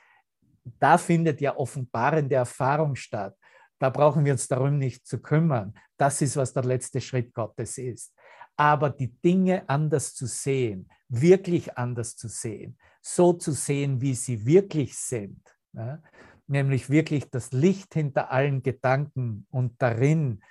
da 0.80 0.98
findet 0.98 1.42
ja 1.42 1.56
offenbarende 1.56 2.36
Erfahrung 2.36 2.96
statt. 2.96 3.36
Da 3.80 3.90
brauchen 3.90 4.24
wir 4.24 4.34
uns 4.34 4.48
darum 4.48 4.78
nicht 4.78 5.06
zu 5.06 5.22
kümmern. 5.22 5.74
Das 5.98 6.22
ist, 6.22 6.38
was 6.38 6.54
der 6.54 6.64
letzte 6.64 7.02
Schritt 7.02 7.34
Gottes 7.34 7.78
ist. 7.78 8.14
Aber 8.56 8.90
die 8.90 9.12
Dinge 9.22 9.68
anders 9.68 10.14
zu 10.14 10.26
sehen, 10.26 10.90
wirklich 11.10 11.78
anders 11.78 12.16
zu 12.16 12.28
sehen, 12.28 12.78
so 13.02 13.34
zu 13.34 13.52
sehen, 13.52 14.00
wie 14.00 14.14
sie 14.14 14.46
wirklich 14.46 14.96
sind, 14.98 15.42
ja? 15.74 16.02
nämlich 16.48 16.90
wirklich 16.90 17.30
das 17.30 17.52
Licht 17.52 17.94
hinter 17.94 18.32
allen 18.32 18.64
Gedanken 18.64 19.48
und 19.50 19.82
darin 19.82 20.42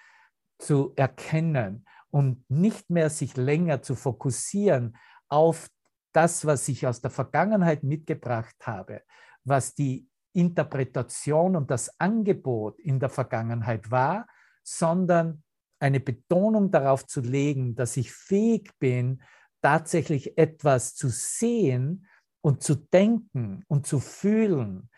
zu 0.59 0.93
erkennen 0.97 1.87
und 2.11 2.45
nicht 2.51 2.91
mehr 2.91 3.09
sich 3.09 3.37
länger 3.37 3.83
zu 3.83 3.95
fokussieren 3.95 4.97
auf 5.29 5.69
das, 6.13 6.45
was 6.45 6.69
ich 6.69 6.87
aus 6.87 7.01
der 7.01 7.11
Vergangenheit 7.11 7.83
mitgebracht 7.83 8.57
habe, 8.63 9.03
was 9.45 9.75
die 9.75 10.09
Interpretation 10.33 11.57
und 11.57 11.71
das 11.71 12.01
Angebot 12.01 12.79
in 12.81 12.99
der 12.99 13.11
Vergangenheit 13.11 13.91
war, 13.91 14.27
sondern 14.63 15.43
eine 15.79 16.01
Betonung 16.01 16.71
darauf 16.71 17.07
zu 17.07 17.21
legen, 17.21 17.75
dass 17.75 17.97
ich 17.97 18.13
fähig 18.13 18.71
bin, 18.79 19.23
tatsächlich 19.63 20.39
etwas 20.39 20.95
zu 20.95 21.09
sehen 21.09 22.07
und 22.41 22.63
zu 22.63 22.75
denken 22.77 23.65
und 23.69 23.87
zu 23.87 24.01
fühlen, 24.01 24.89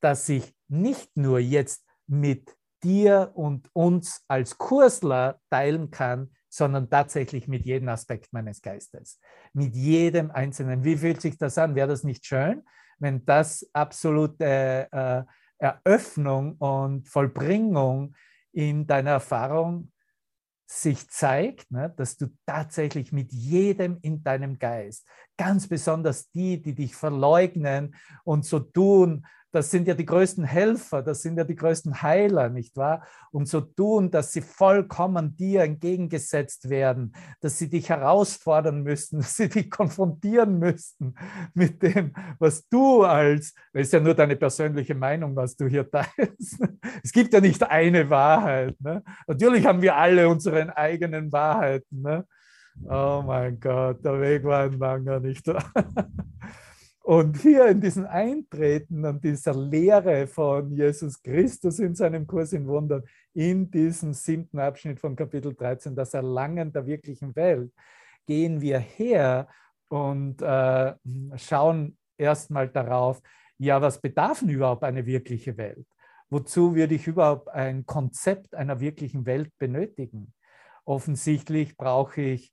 dass 0.00 0.28
ich 0.28 0.54
nicht 0.68 1.16
nur 1.16 1.38
jetzt 1.38 1.84
mit 2.06 2.56
dir 2.82 3.30
und 3.34 3.68
uns 3.72 4.24
als 4.28 4.58
Kursler 4.58 5.40
teilen 5.50 5.90
kann, 5.90 6.32
sondern 6.48 6.90
tatsächlich 6.90 7.48
mit 7.48 7.64
jedem 7.64 7.88
Aspekt 7.88 8.32
meines 8.32 8.60
Geistes, 8.60 9.18
mit 9.52 9.74
jedem 9.74 10.30
Einzelnen. 10.30 10.84
Wie 10.84 10.96
fühlt 10.96 11.20
sich 11.20 11.38
das 11.38 11.56
an? 11.56 11.74
Wäre 11.74 11.88
das 11.88 12.04
nicht 12.04 12.26
schön, 12.26 12.62
wenn 13.02 13.24
das 13.24 13.68
absolute 13.72 14.88
äh, 14.92 15.22
Eröffnung 15.58 16.56
und 16.56 17.08
Vollbringung 17.08 18.14
in 18.52 18.86
deiner 18.86 19.10
Erfahrung 19.10 19.90
sich 20.66 21.08
zeigt, 21.10 21.70
ne, 21.70 21.92
dass 21.96 22.16
du 22.16 22.28
tatsächlich 22.46 23.12
mit 23.12 23.32
jedem 23.32 23.98
in 24.02 24.22
deinem 24.22 24.58
Geist, 24.58 25.06
ganz 25.42 25.66
besonders 25.66 26.30
die, 26.30 26.62
die 26.62 26.72
dich 26.72 26.94
verleugnen 26.94 27.96
und 28.22 28.44
so 28.44 28.60
tun, 28.60 29.26
das 29.50 29.70
sind 29.72 29.86
ja 29.88 29.94
die 29.94 30.06
größten 30.06 30.44
Helfer, 30.44 31.02
das 31.02 31.20
sind 31.20 31.36
ja 31.36 31.42
die 31.42 31.56
größten 31.56 32.00
Heiler, 32.00 32.48
nicht 32.48 32.76
wahr? 32.76 33.04
Und 33.32 33.48
so 33.48 33.60
tun, 33.60 34.10
dass 34.10 34.32
sie 34.32 34.40
vollkommen 34.40 35.36
dir 35.36 35.62
entgegengesetzt 35.62 36.70
werden, 36.70 37.12
dass 37.40 37.58
sie 37.58 37.68
dich 37.68 37.90
herausfordern 37.90 38.82
müssten, 38.82 39.18
dass 39.18 39.36
sie 39.36 39.48
dich 39.48 39.68
konfrontieren 39.68 40.60
müssten 40.60 41.14
mit 41.54 41.82
dem, 41.82 42.14
was 42.38 42.68
du 42.68 43.02
als, 43.02 43.52
das 43.72 43.82
ist 43.88 43.92
ja 43.92 44.00
nur 44.00 44.14
deine 44.14 44.36
persönliche 44.36 44.94
Meinung, 44.94 45.34
was 45.34 45.56
du 45.56 45.66
hier 45.66 45.90
teilst. 45.90 46.62
Es 47.02 47.12
gibt 47.12 47.34
ja 47.34 47.40
nicht 47.40 47.62
eine 47.62 48.08
Wahrheit. 48.08 48.80
Ne? 48.80 49.02
Natürlich 49.26 49.66
haben 49.66 49.82
wir 49.82 49.96
alle 49.96 50.28
unsere 50.28 50.74
eigenen 50.76 51.32
Wahrheiten. 51.32 52.00
Ne? 52.00 52.24
Oh 52.88 53.22
mein 53.26 53.60
Gott, 53.60 54.04
der 54.04 54.20
Weg 54.20 54.44
war 54.44 54.64
ein 54.64 54.78
langer, 54.78 55.20
nicht 55.20 55.46
wahr? 55.46 55.72
Und 57.04 57.36
hier 57.38 57.66
in 57.66 57.80
diesem 57.80 58.06
Eintreten 58.06 59.04
an 59.04 59.20
dieser 59.20 59.54
Lehre 59.54 60.26
von 60.26 60.70
Jesus 60.70 61.20
Christus 61.20 61.80
in 61.80 61.96
seinem 61.96 62.26
Kurs 62.26 62.52
in 62.52 62.66
Wundern, 62.68 63.02
in 63.34 63.70
diesem 63.70 64.12
siebten 64.12 64.60
Abschnitt 64.60 65.00
von 65.00 65.16
Kapitel 65.16 65.52
13, 65.52 65.96
das 65.96 66.14
Erlangen 66.14 66.72
der 66.72 66.86
wirklichen 66.86 67.34
Welt, 67.34 67.72
gehen 68.24 68.60
wir 68.60 68.78
her 68.78 69.48
und 69.88 70.40
äh, 70.42 70.94
schauen 71.36 71.98
erstmal 72.16 72.68
darauf, 72.68 73.20
ja, 73.58 73.82
was 73.82 74.00
bedarf 74.00 74.40
denn 74.40 74.50
überhaupt 74.50 74.84
eine 74.84 75.04
wirkliche 75.04 75.56
Welt? 75.56 75.86
Wozu 76.30 76.74
würde 76.74 76.94
ich 76.94 77.06
überhaupt 77.06 77.48
ein 77.48 77.84
Konzept 77.84 78.54
einer 78.54 78.80
wirklichen 78.80 79.26
Welt 79.26 79.50
benötigen? 79.58 80.32
Offensichtlich 80.84 81.76
brauche 81.76 82.20
ich 82.20 82.52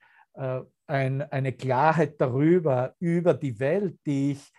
ein, 0.87 1.21
eine 1.21 1.53
Klarheit 1.53 2.19
darüber, 2.19 2.95
über 2.99 3.33
die 3.33 3.59
Welt, 3.59 3.99
die 4.05 4.31
ich 4.31 4.51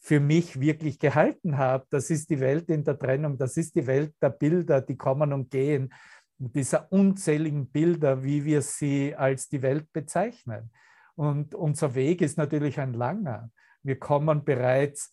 für 0.00 0.20
mich 0.20 0.60
wirklich 0.60 0.98
gehalten 0.98 1.58
habe. 1.58 1.86
Das 1.90 2.10
ist 2.10 2.30
die 2.30 2.40
Welt 2.40 2.68
in 2.68 2.84
der 2.84 2.98
Trennung, 2.98 3.36
das 3.38 3.56
ist 3.56 3.74
die 3.74 3.86
Welt 3.86 4.14
der 4.20 4.30
Bilder, 4.30 4.80
die 4.80 4.96
kommen 4.96 5.32
und 5.32 5.50
gehen, 5.50 5.92
dieser 6.38 6.90
unzähligen 6.92 7.68
Bilder, 7.68 8.22
wie 8.22 8.44
wir 8.44 8.62
sie 8.62 9.14
als 9.14 9.48
die 9.48 9.62
Welt 9.62 9.92
bezeichnen. 9.92 10.70
Und 11.16 11.54
unser 11.54 11.94
Weg 11.94 12.20
ist 12.20 12.38
natürlich 12.38 12.78
ein 12.78 12.92
langer. 12.92 13.50
Wir 13.82 13.98
kommen 13.98 14.44
bereits 14.44 15.10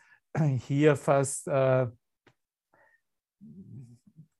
hier 0.59 0.95
fast, 0.95 1.47
äh, 1.47 1.87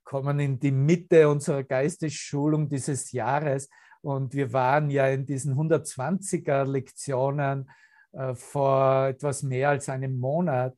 kommen 0.04 0.40
in 0.40 0.60
die 0.60 0.72
Mitte 0.72 1.28
unserer 1.28 1.64
Geistesschulung 1.64 2.70
dieses 2.70 3.12
Jahres 3.12 3.68
und 4.06 4.34
wir 4.34 4.54
waren 4.54 4.90
ja 4.90 5.08
in 5.08 5.26
diesen 5.26 5.56
120er 5.56 6.66
Lektionen 6.66 7.70
äh, 8.14 8.36
vor 8.36 9.08
etwas 9.08 9.44
mehr 9.44 9.70
als 9.70 9.90
einem 9.90 10.20
Monat 10.20 10.76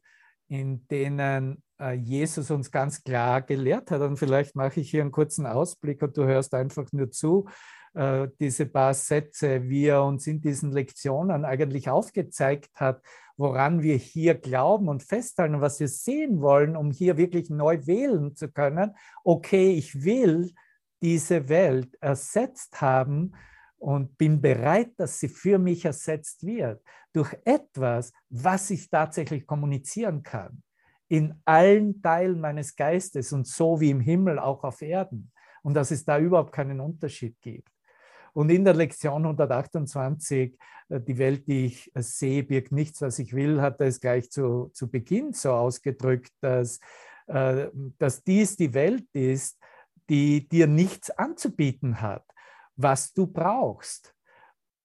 in 0.50 0.88
denen 0.88 1.62
äh, 1.80 1.94
Jesus 1.94 2.52
uns 2.52 2.72
ganz 2.72 3.04
klar 3.04 3.42
gelehrt 3.42 3.92
hat. 3.92 4.02
Und 4.02 4.18
vielleicht 4.18 4.56
mache 4.56 4.80
ich 4.80 4.90
hier 4.90 5.02
einen 5.02 5.12
kurzen 5.12 5.46
Ausblick 5.46 6.02
und 6.02 6.16
du 6.18 6.26
hörst 6.26 6.54
einfach 6.54 6.88
nur 6.92 7.12
zu, 7.12 7.48
äh, 7.94 8.28
diese 8.40 8.66
paar 8.66 8.94
Sätze, 8.94 9.68
wie 9.70 9.88
er 9.88 10.04
uns 10.04 10.28
in 10.28 10.42
diesen 10.42 10.72
Lektionen 10.72 11.46
eigentlich 11.46 11.90
aufgezeigt 11.90 12.72
hat, 12.76 13.02
woran 13.36 13.84
wir 13.84 13.98
hier 13.98 14.36
glauben 14.36 14.88
und 14.88 15.04
festhalten, 15.04 15.62
was 15.62 15.80
wir 15.80 15.88
sehen 15.88 16.42
wollen, 16.42 16.76
um 16.76 16.92
hier 16.92 17.18
wirklich 17.18 17.50
neu 17.50 17.86
wählen 17.86 18.36
zu 18.36 18.50
können. 18.50 18.96
Okay, 19.24 19.72
ich 19.72 20.04
will 20.04 20.54
diese 21.02 21.50
Welt 21.50 21.96
ersetzt 22.02 22.82
haben 22.82 23.34
und 23.78 24.18
bin 24.18 24.42
bereit, 24.42 24.92
dass 24.98 25.20
sie 25.20 25.30
für 25.30 25.60
mich 25.60 25.86
ersetzt 25.86 26.46
wird 26.46 26.82
durch 27.14 27.36
etwas, 27.46 28.12
was 28.30 28.70
ich 28.70 28.90
tatsächlich 28.90 29.46
kommunizieren 29.46 30.24
kann 30.24 30.64
in 31.10 31.36
allen 31.46 32.02
Teilen 32.02 32.40
meines 32.40 32.76
Geistes 32.76 33.32
und 33.32 33.48
so 33.48 33.80
wie 33.80 33.92
im 33.92 34.02
Himmel 34.02 34.40
auch 34.40 34.64
auf 34.64 34.82
Erden 34.82 35.32
und 35.64 35.74
dass 35.74 35.92
es 35.92 36.04
da 36.04 36.20
überhaupt 36.20 36.52
keinen 36.52 36.80
Unterschied 36.80 37.40
gibt. 37.42 37.72
Und 38.34 38.50
in 38.50 38.66
der 38.66 38.76
Lektion 38.76 39.24
128, 39.24 40.58
äh, 40.90 41.02
die 41.02 41.18
Welt, 41.18 41.48
die 41.48 41.66
ich 41.66 41.92
äh, 41.96 42.02
sehe, 42.02 42.44
birgt 42.44 42.72
nichts, 42.72 43.02
was 43.02 43.20
ich 43.20 43.34
will, 43.34 43.62
hat 43.62 43.80
er 43.80 43.88
es 43.88 44.00
gleich 44.00 44.30
zu, 44.30 44.70
zu 44.74 44.90
Beginn 44.90 45.34
so 45.34 45.54
ausgedrückt, 45.54 46.32
dass, 46.42 46.80
äh, 47.28 47.68
dass 47.98 48.24
dies 48.24 48.56
die 48.56 48.74
Welt 48.74 49.08
ist, 49.14 49.58
die 50.10 50.48
dir 50.48 50.68
nichts 50.68 51.10
anzubieten 51.10 52.02
hat, 52.02 52.26
was 52.76 53.14
du 53.14 53.28
brauchst. 53.28 54.14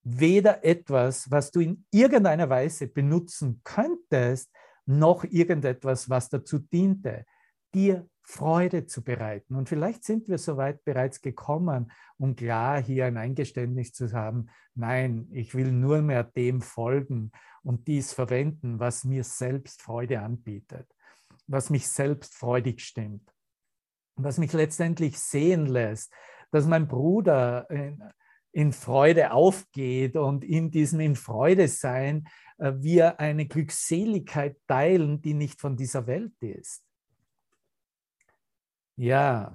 Weder 0.05 0.65
etwas, 0.65 1.31
was 1.31 1.51
du 1.51 1.61
in 1.61 1.85
irgendeiner 1.91 2.49
Weise 2.49 2.89
benutzen 2.89 3.61
könntest, 3.63 4.51
noch 4.85 5.25
irgendetwas, 5.25 6.11
was 6.11 6.29
dazu 6.29 6.59
diente, 6.59 7.25
dir 7.73 8.09
Freude 8.25 8.87
zu 8.87 9.03
bereiten. 9.03 9.57
Und 9.57 9.69
vielleicht 9.69 10.05
sind 10.05 10.29
wir 10.29 10.39
soweit 10.39 10.85
bereits 10.85 11.21
gekommen, 11.21 11.93
um 12.19 12.37
klar 12.37 12.81
hier 12.81 13.07
ein 13.07 13.17
Eingeständnis 13.17 13.93
zu 13.93 14.13
haben, 14.13 14.47
nein, 14.75 15.29
ich 15.33 15.55
will 15.55 15.73
nur 15.73 16.03
mehr 16.03 16.25
dem 16.25 16.63
folgen 16.63 17.33
und 17.63 17.89
dies 17.89 18.13
verwenden, 18.13 18.79
was 18.79 19.05
mir 19.05 19.25
selbst 19.25 19.83
Freude 19.83 20.21
anbietet, 20.21 20.89
was 21.47 21.71
mich 21.71 21.89
selbst 21.89 22.35
freudig 22.35 22.81
stimmt, 22.81 23.32
was 24.17 24.39
mich 24.39 24.53
letztendlich 24.53 25.19
sehen 25.19 25.67
lässt, 25.67 26.13
dass 26.51 26.67
mein 26.67 26.89
Bruder 26.89 27.69
in, 27.71 28.03
in 28.53 28.73
Freude 28.73 29.33
aufgeht 29.33 30.17
und 30.17 30.45
in 30.45 30.71
diesem 30.71 31.01
in 31.01 31.17
Freude 31.17 31.69
sein 31.69 32.29
äh, 32.59 32.73
wir 32.77 33.19
eine 33.21 33.47
Glückseligkeit 33.47 34.57
teilen, 34.67 35.23
die 35.23 35.35
nicht 35.35 35.61
von 35.61 35.77
dieser 35.77 36.07
Welt 36.07 36.35
ist. 36.41 36.85
Ja, 38.97 39.55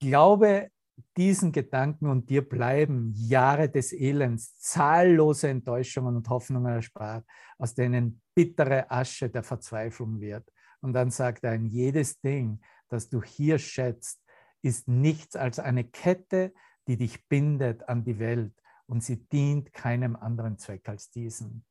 glaube 0.00 0.70
diesen 1.16 1.52
Gedanken 1.52 2.08
und 2.08 2.28
dir 2.30 2.46
bleiben 2.46 3.12
Jahre 3.14 3.68
des 3.68 3.92
Elends, 3.92 4.58
zahllose 4.58 5.48
Enttäuschungen 5.48 6.16
und 6.16 6.28
Hoffnungen 6.28 6.74
erspart, 6.74 7.24
aus 7.58 7.74
denen 7.74 8.20
bittere 8.34 8.90
Asche 8.90 9.28
der 9.28 9.42
Verzweiflung 9.42 10.20
wird. 10.20 10.50
Und 10.80 10.92
dann 10.92 11.10
sagt 11.10 11.44
er, 11.44 11.54
jedes 11.54 12.20
Ding, 12.20 12.60
das 12.88 13.08
du 13.08 13.22
hier 13.22 13.58
schätzt, 13.58 14.22
ist 14.62 14.88
nichts 14.88 15.36
als 15.36 15.58
eine 15.58 15.84
Kette, 15.84 16.52
die 16.88 16.96
dich 16.96 17.28
bindet 17.28 17.88
an 17.88 18.04
die 18.04 18.18
Welt 18.18 18.52
und 18.86 19.02
sie 19.02 19.26
dient 19.28 19.72
keinem 19.72 20.16
anderen 20.16 20.58
Zweck 20.58 20.88
als 20.88 21.10
diesen. 21.10 21.64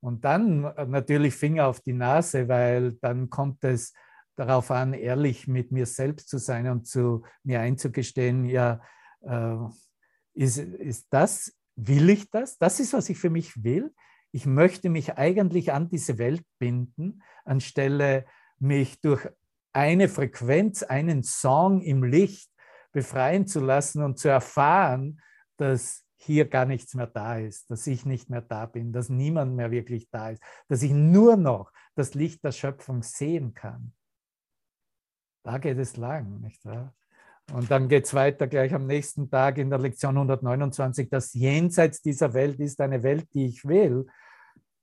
Und 0.00 0.24
dann 0.24 0.64
äh, 0.64 0.86
natürlich 0.86 1.34
Finger 1.34 1.68
auf 1.68 1.80
die 1.80 1.92
Nase, 1.92 2.48
weil 2.48 2.94
dann 2.94 3.30
kommt 3.30 3.62
es 3.64 3.92
darauf 4.36 4.70
an, 4.70 4.94
ehrlich 4.94 5.46
mit 5.46 5.70
mir 5.70 5.86
selbst 5.86 6.28
zu 6.28 6.38
sein 6.38 6.68
und 6.68 6.86
zu 6.86 7.24
mir 7.44 7.60
einzugestehen, 7.60 8.44
ja, 8.44 8.80
äh, 9.20 9.56
ist, 10.34 10.58
ist 10.58 11.06
das, 11.10 11.54
will 11.76 12.10
ich 12.10 12.30
das? 12.30 12.58
Das 12.58 12.80
ist, 12.80 12.92
was 12.92 13.08
ich 13.10 13.18
für 13.18 13.30
mich 13.30 13.62
will. 13.62 13.94
Ich 14.32 14.46
möchte 14.46 14.88
mich 14.88 15.18
eigentlich 15.18 15.72
an 15.72 15.88
diese 15.88 16.18
Welt 16.18 16.44
binden, 16.58 17.22
anstelle 17.44 18.24
mich 18.58 19.00
durch 19.00 19.28
eine 19.72 20.08
Frequenz, 20.08 20.82
einen 20.82 21.22
Song 21.22 21.80
im 21.80 22.04
Licht 22.04 22.50
befreien 22.92 23.46
zu 23.46 23.60
lassen 23.60 24.02
und 24.02 24.18
zu 24.18 24.28
erfahren, 24.28 25.20
dass 25.56 26.04
hier 26.16 26.48
gar 26.48 26.66
nichts 26.66 26.94
mehr 26.94 27.06
da 27.06 27.38
ist, 27.38 27.70
dass 27.70 27.86
ich 27.86 28.06
nicht 28.06 28.30
mehr 28.30 28.42
da 28.42 28.66
bin, 28.66 28.92
dass 28.92 29.08
niemand 29.08 29.56
mehr 29.56 29.70
wirklich 29.70 30.08
da 30.10 30.30
ist, 30.30 30.42
dass 30.68 30.82
ich 30.82 30.92
nur 30.92 31.36
noch 31.36 31.72
das 31.94 32.14
Licht 32.14 32.44
der 32.44 32.52
Schöpfung 32.52 33.02
sehen 33.02 33.54
kann. 33.54 33.92
Da 35.44 35.58
geht 35.58 35.78
es 35.78 35.96
lang, 35.96 36.40
nicht 36.40 36.64
wahr? 36.64 36.94
Und 37.52 37.70
dann 37.70 37.88
geht 37.88 38.04
es 38.04 38.14
weiter 38.14 38.46
gleich 38.46 38.72
am 38.72 38.86
nächsten 38.86 39.28
Tag 39.28 39.58
in 39.58 39.68
der 39.68 39.80
Lektion 39.80 40.16
129, 40.16 41.10
das 41.10 41.34
Jenseits 41.34 42.00
dieser 42.00 42.32
Welt 42.34 42.60
ist 42.60 42.80
eine 42.80 43.02
Welt, 43.02 43.26
die 43.34 43.46
ich 43.46 43.64
will. 43.66 44.06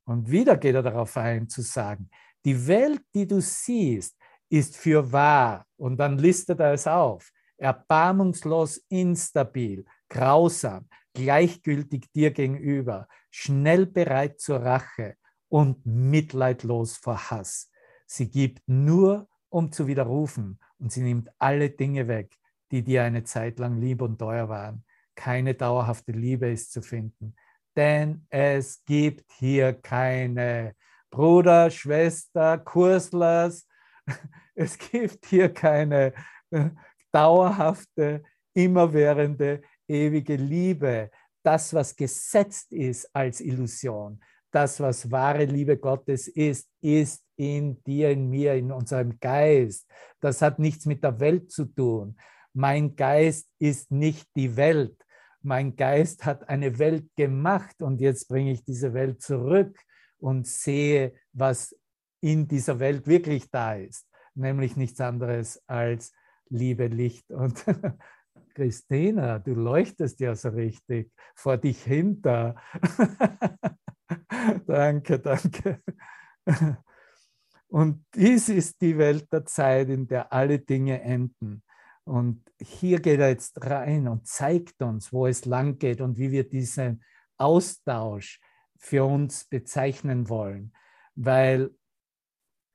Und 0.03 0.29
wieder 0.29 0.57
geht 0.57 0.75
er 0.75 0.83
darauf 0.83 1.15
ein, 1.15 1.47
zu 1.47 1.61
sagen, 1.61 2.09
die 2.43 2.67
Welt, 2.67 3.01
die 3.13 3.27
du 3.27 3.41
siehst, 3.41 4.18
ist 4.49 4.77
für 4.77 5.11
wahr. 5.11 5.65
Und 5.77 5.97
dann 5.97 6.17
listet 6.17 6.59
er 6.59 6.73
es 6.73 6.87
auf. 6.87 7.31
Erbarmungslos 7.57 8.77
instabil, 8.89 9.85
grausam, 10.09 10.87
gleichgültig 11.13 12.11
dir 12.13 12.31
gegenüber, 12.31 13.07
schnell 13.29 13.85
bereit 13.85 14.39
zur 14.39 14.63
Rache 14.63 15.15
und 15.49 15.85
mitleidlos 15.85 16.97
vor 16.97 17.29
Hass. 17.31 17.69
Sie 18.05 18.29
gibt 18.29 18.61
nur, 18.67 19.27
um 19.49 19.71
zu 19.71 19.87
widerrufen, 19.87 20.59
und 20.79 20.91
sie 20.91 21.01
nimmt 21.01 21.29
alle 21.37 21.69
Dinge 21.69 22.07
weg, 22.07 22.37
die 22.71 22.83
dir 22.83 23.03
eine 23.03 23.23
Zeit 23.23 23.59
lang 23.59 23.79
lieb 23.79 24.01
und 24.01 24.17
teuer 24.17 24.47
waren. 24.47 24.85
Keine 25.15 25.53
dauerhafte 25.53 26.13
Liebe 26.13 26.49
ist 26.49 26.71
zu 26.71 26.81
finden, 26.81 27.35
denn 27.75 28.25
es 28.29 28.83
gibt 28.85 29.29
hier 29.33 29.73
keine 29.73 30.75
Bruder, 31.09 31.69
Schwester, 31.69 32.57
Kurslers. 32.57 33.67
Es 34.55 34.77
gibt 34.77 35.25
hier 35.27 35.53
keine 35.53 36.13
äh, 36.51 36.69
dauerhafte, 37.13 38.23
immerwährende, 38.53 39.61
ewige 39.87 40.35
Liebe, 40.35 41.09
das, 41.43 41.73
was 41.73 41.95
gesetzt 41.95 42.73
ist 42.73 43.09
als 43.15 43.39
Illusion, 43.39 44.19
das, 44.51 44.79
was 44.79 45.09
wahre 45.09 45.45
Liebe 45.45 45.77
Gottes 45.77 46.27
ist, 46.27 46.67
ist 46.81 47.23
in 47.35 47.81
dir, 47.83 48.09
in 48.11 48.29
mir, 48.29 48.55
in 48.55 48.71
unserem 48.71 49.17
Geist. 49.19 49.87
Das 50.19 50.41
hat 50.41 50.59
nichts 50.59 50.85
mit 50.85 51.03
der 51.03 51.19
Welt 51.19 51.51
zu 51.51 51.65
tun. 51.65 52.17
Mein 52.53 52.95
Geist 52.95 53.47
ist 53.59 53.91
nicht 53.91 54.27
die 54.35 54.57
Welt. 54.57 54.97
Mein 55.41 55.75
Geist 55.75 56.25
hat 56.25 56.49
eine 56.49 56.77
Welt 56.79 57.05
gemacht 57.15 57.81
und 57.81 58.01
jetzt 58.01 58.27
bringe 58.27 58.51
ich 58.51 58.65
diese 58.65 58.93
Welt 58.93 59.21
zurück 59.21 59.79
und 60.17 60.45
sehe, 60.47 61.13
was 61.31 61.73
in 62.21 62.47
dieser 62.47 62.79
Welt 62.79 63.07
wirklich 63.07 63.49
da 63.49 63.75
ist, 63.75 64.07
nämlich 64.35 64.75
nichts 64.75 64.99
anderes 65.01 65.61
als 65.67 66.13
Liebe, 66.49 66.87
Licht 66.87 67.31
und 67.31 67.63
Christina, 68.55 69.39
du 69.39 69.53
leuchtest 69.53 70.19
ja 70.19 70.35
so 70.35 70.49
richtig 70.49 71.11
vor 71.35 71.57
dich 71.57 71.83
hinter. 71.83 72.55
danke, 74.67 75.19
danke. 75.19 75.81
Und 77.67 78.03
dies 78.15 78.49
ist 78.49 78.81
die 78.81 78.97
Welt 78.97 79.31
der 79.31 79.45
Zeit, 79.45 79.89
in 79.89 80.07
der 80.07 80.33
alle 80.33 80.59
Dinge 80.59 81.01
enden. 81.01 81.63
Und 82.03 82.43
hier 82.59 82.99
geht 82.99 83.19
er 83.19 83.29
jetzt 83.29 83.63
rein 83.63 84.07
und 84.07 84.27
zeigt 84.27 84.81
uns, 84.81 85.13
wo 85.13 85.27
es 85.27 85.45
lang 85.45 85.77
geht 85.77 86.01
und 86.01 86.17
wie 86.17 86.31
wir 86.31 86.49
diesen 86.49 87.03
Austausch 87.37 88.41
für 88.77 89.05
uns 89.05 89.45
bezeichnen 89.45 90.27
wollen. 90.27 90.73
Weil 91.13 91.69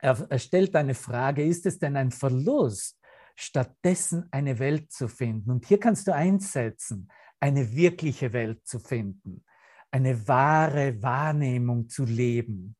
er, 0.04 0.26
er 0.28 0.38
stellt 0.38 0.76
eine 0.76 0.94
Frage, 0.94 1.42
ist 1.42 1.64
es 1.64 1.78
denn 1.78 1.96
ein 1.96 2.10
Verlust, 2.10 3.00
stattdessen 3.34 4.28
eine 4.30 4.58
Welt 4.58 4.92
zu 4.92 5.08
finden. 5.08 5.50
Und 5.50 5.64
hier 5.64 5.80
kannst 5.80 6.06
du 6.06 6.14
einsetzen, 6.14 7.08
eine 7.40 7.74
wirkliche 7.74 8.32
Welt 8.34 8.66
zu 8.66 8.78
finden, 8.78 9.44
eine 9.90 10.28
wahre 10.28 11.02
Wahrnehmung 11.02 11.88
zu 11.88 12.04
leben. 12.04 12.76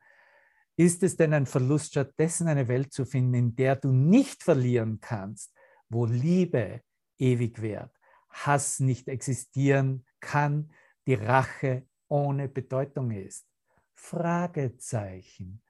Ist 0.77 1.03
es 1.03 1.17
denn 1.17 1.33
ein 1.33 1.47
Verlust, 1.47 1.93
stattdessen 1.93 2.47
eine 2.47 2.69
Welt 2.69 2.93
zu 2.93 3.07
finden, 3.07 3.35
in 3.35 3.57
der 3.57 3.77
du 3.77 3.91
nicht 3.91 4.43
verlieren 4.43 5.01
kannst, 5.01 5.55
wo 5.89 6.05
Liebe 6.05 6.83
ewig 7.19 7.63
währt, 7.63 7.97
Hass 8.29 8.81
nicht 8.81 9.09
existieren 9.09 10.05
kann, 10.21 10.73
die 11.07 11.15
Rache 11.15 11.87
ohne 12.09 12.49
Bedeutung 12.49 13.13
ist? 13.13 13.47
Fragezeichen. 13.95 15.64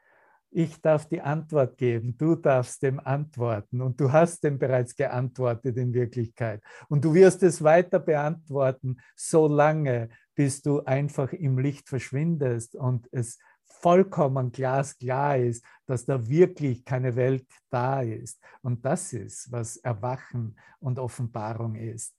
Ich 0.56 0.80
darf 0.80 1.06
die 1.06 1.20
Antwort 1.20 1.76
geben, 1.78 2.16
du 2.16 2.36
darfst 2.36 2.80
dem 2.84 3.00
antworten 3.00 3.80
und 3.80 4.00
du 4.00 4.12
hast 4.12 4.44
dem 4.44 4.56
bereits 4.56 4.94
geantwortet 4.94 5.76
in 5.76 5.92
Wirklichkeit. 5.92 6.62
Und 6.88 7.04
du 7.04 7.12
wirst 7.12 7.42
es 7.42 7.64
weiter 7.64 7.98
beantworten, 7.98 8.98
so 9.16 9.48
lange, 9.48 10.10
bis 10.36 10.62
du 10.62 10.84
einfach 10.84 11.32
im 11.32 11.58
Licht 11.58 11.88
verschwindest 11.88 12.76
und 12.76 13.08
es 13.10 13.36
vollkommen 13.64 14.52
glasklar 14.52 15.38
ist, 15.38 15.64
dass 15.86 16.04
da 16.06 16.24
wirklich 16.28 16.84
keine 16.84 17.16
Welt 17.16 17.48
da 17.68 18.02
ist. 18.02 18.40
Und 18.62 18.84
das 18.84 19.12
ist, 19.12 19.50
was 19.50 19.78
Erwachen 19.78 20.56
und 20.78 21.00
Offenbarung 21.00 21.74
ist. 21.74 22.14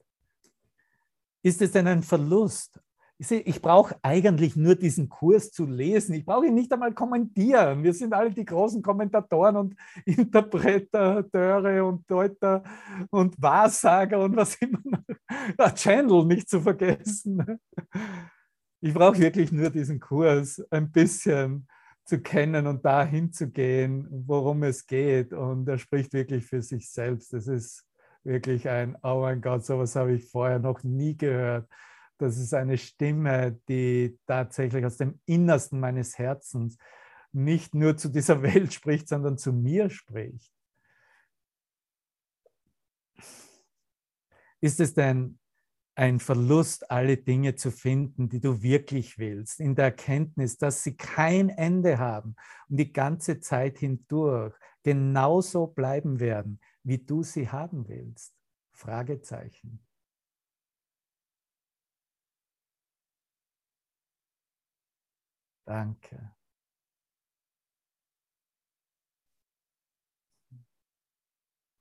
Ist 1.41 1.61
es 1.61 1.71
denn 1.71 1.87
ein 1.87 2.03
Verlust? 2.03 2.81
Ich, 3.17 3.31
ich 3.31 3.61
brauche 3.61 3.95
eigentlich 4.01 4.55
nur 4.57 4.75
diesen 4.75 5.07
Kurs 5.07 5.51
zu 5.51 5.65
lesen. 5.65 6.15
Ich 6.15 6.25
brauche 6.25 6.47
ihn 6.47 6.53
nicht 6.53 6.71
einmal 6.73 6.93
kommentieren. 6.93 7.83
Wir 7.83 7.93
sind 7.93 8.13
alle 8.13 8.31
die 8.31 8.43
großen 8.43 8.81
Kommentatoren 8.81 9.55
und 9.55 9.75
Interpretateure 10.05 11.85
und 11.85 12.09
Deuter 12.09 12.63
und 13.09 13.41
Wahrsager 13.41 14.19
und 14.19 14.35
was 14.35 14.55
immer. 14.55 15.03
Channel 15.75 16.25
nicht 16.25 16.49
zu 16.49 16.59
vergessen. 16.59 17.59
Ich 18.81 18.93
brauche 18.93 19.19
wirklich 19.19 19.51
nur 19.51 19.69
diesen 19.69 19.99
Kurs 19.99 20.61
ein 20.69 20.91
bisschen 20.91 21.67
zu 22.03 22.21
kennen 22.21 22.67
und 22.67 22.85
dahin 22.85 23.31
zu 23.31 23.49
gehen, 23.49 24.07
worum 24.09 24.63
es 24.63 24.85
geht. 24.85 25.33
Und 25.33 25.67
er 25.67 25.77
spricht 25.77 26.13
wirklich 26.13 26.45
für 26.45 26.61
sich 26.61 26.89
selbst. 26.91 27.33
Das 27.33 27.47
ist 27.47 27.85
wirklich 28.23 28.69
ein, 28.69 28.97
oh 29.03 29.21
mein 29.21 29.41
Gott, 29.41 29.65
sowas 29.65 29.95
habe 29.95 30.13
ich 30.13 30.25
vorher 30.25 30.59
noch 30.59 30.83
nie 30.83 31.17
gehört. 31.17 31.67
Das 32.17 32.37
ist 32.37 32.53
eine 32.53 32.77
Stimme, 32.77 33.59
die 33.67 34.17
tatsächlich 34.25 34.85
aus 34.85 34.97
dem 34.97 35.19
Innersten 35.25 35.79
meines 35.79 36.17
Herzens 36.17 36.77
nicht 37.31 37.75
nur 37.75 37.97
zu 37.97 38.09
dieser 38.09 38.41
Welt 38.43 38.73
spricht, 38.73 39.07
sondern 39.07 39.37
zu 39.37 39.51
mir 39.51 39.89
spricht. 39.89 40.51
Ist 44.61 44.79
es 44.79 44.93
denn 44.93 45.37
ein 45.95 46.19
Verlust, 46.19 46.89
alle 46.91 47.17
Dinge 47.17 47.55
zu 47.55 47.71
finden, 47.71 48.29
die 48.29 48.41
du 48.41 48.61
wirklich 48.61 49.17
willst, 49.17 49.59
in 49.59 49.75
der 49.75 49.85
Erkenntnis, 49.85 50.57
dass 50.57 50.83
sie 50.83 50.95
kein 50.95 51.49
Ende 51.49 51.99
haben 51.99 52.35
und 52.69 52.77
die 52.77 52.91
ganze 52.91 53.39
Zeit 53.39 53.79
hindurch 53.79 54.55
genauso 54.83 55.67
bleiben 55.67 56.19
werden, 56.19 56.59
wie 56.83 56.97
du 56.97 57.23
sie 57.23 57.49
haben 57.49 57.87
willst? 57.87 58.35
Fragezeichen. 58.71 59.84
Danke. 65.65 66.35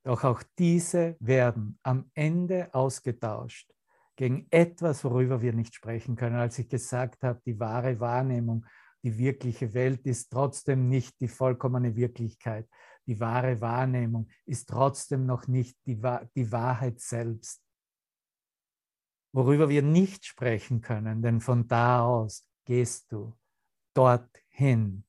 Doch 0.05 0.25
auch 0.25 0.43
diese 0.59 1.17
werden 1.19 1.79
am 1.83 2.11
Ende 2.15 2.75
ausgetauscht 2.75 3.73
gegen 4.17 4.47
etwas, 4.51 5.03
worüber 5.03 5.41
wir 5.41 5.55
nicht 5.55 5.75
sprechen 5.75 6.15
können. 6.15 6.37
Als 6.37 6.59
ich 6.59 6.69
gesagt 6.69 7.23
habe, 7.23 7.41
die 7.47 7.59
wahre 7.59 7.99
Wahrnehmung, 8.01 8.67
die 9.03 9.17
wirkliche 9.19 9.73
Welt 9.73 10.07
ist 10.07 10.31
trotzdem 10.31 10.89
nicht 10.89 11.21
die 11.21 11.29
vollkommene 11.29 11.97
Wirklichkeit. 11.97 12.69
Die 13.07 13.19
wahre 13.19 13.61
Wahrnehmung 13.61 14.29
ist 14.47 14.69
trotzdem 14.69 15.27
noch 15.27 15.47
nicht 15.47 15.77
die, 15.87 16.01
die 16.35 16.53
Wahrheit 16.53 17.01
selbst. 17.01 17.63
Worüber 19.33 19.69
wir 19.69 19.83
nicht 19.83 20.27
sprechen 20.27 20.81
können, 20.81 21.23
denn 21.23 21.41
von 21.41 21.67
da 21.67 22.05
aus 22.05 22.47
gehst 22.65 23.11
du 23.11 23.35
dorthin, 23.95 25.05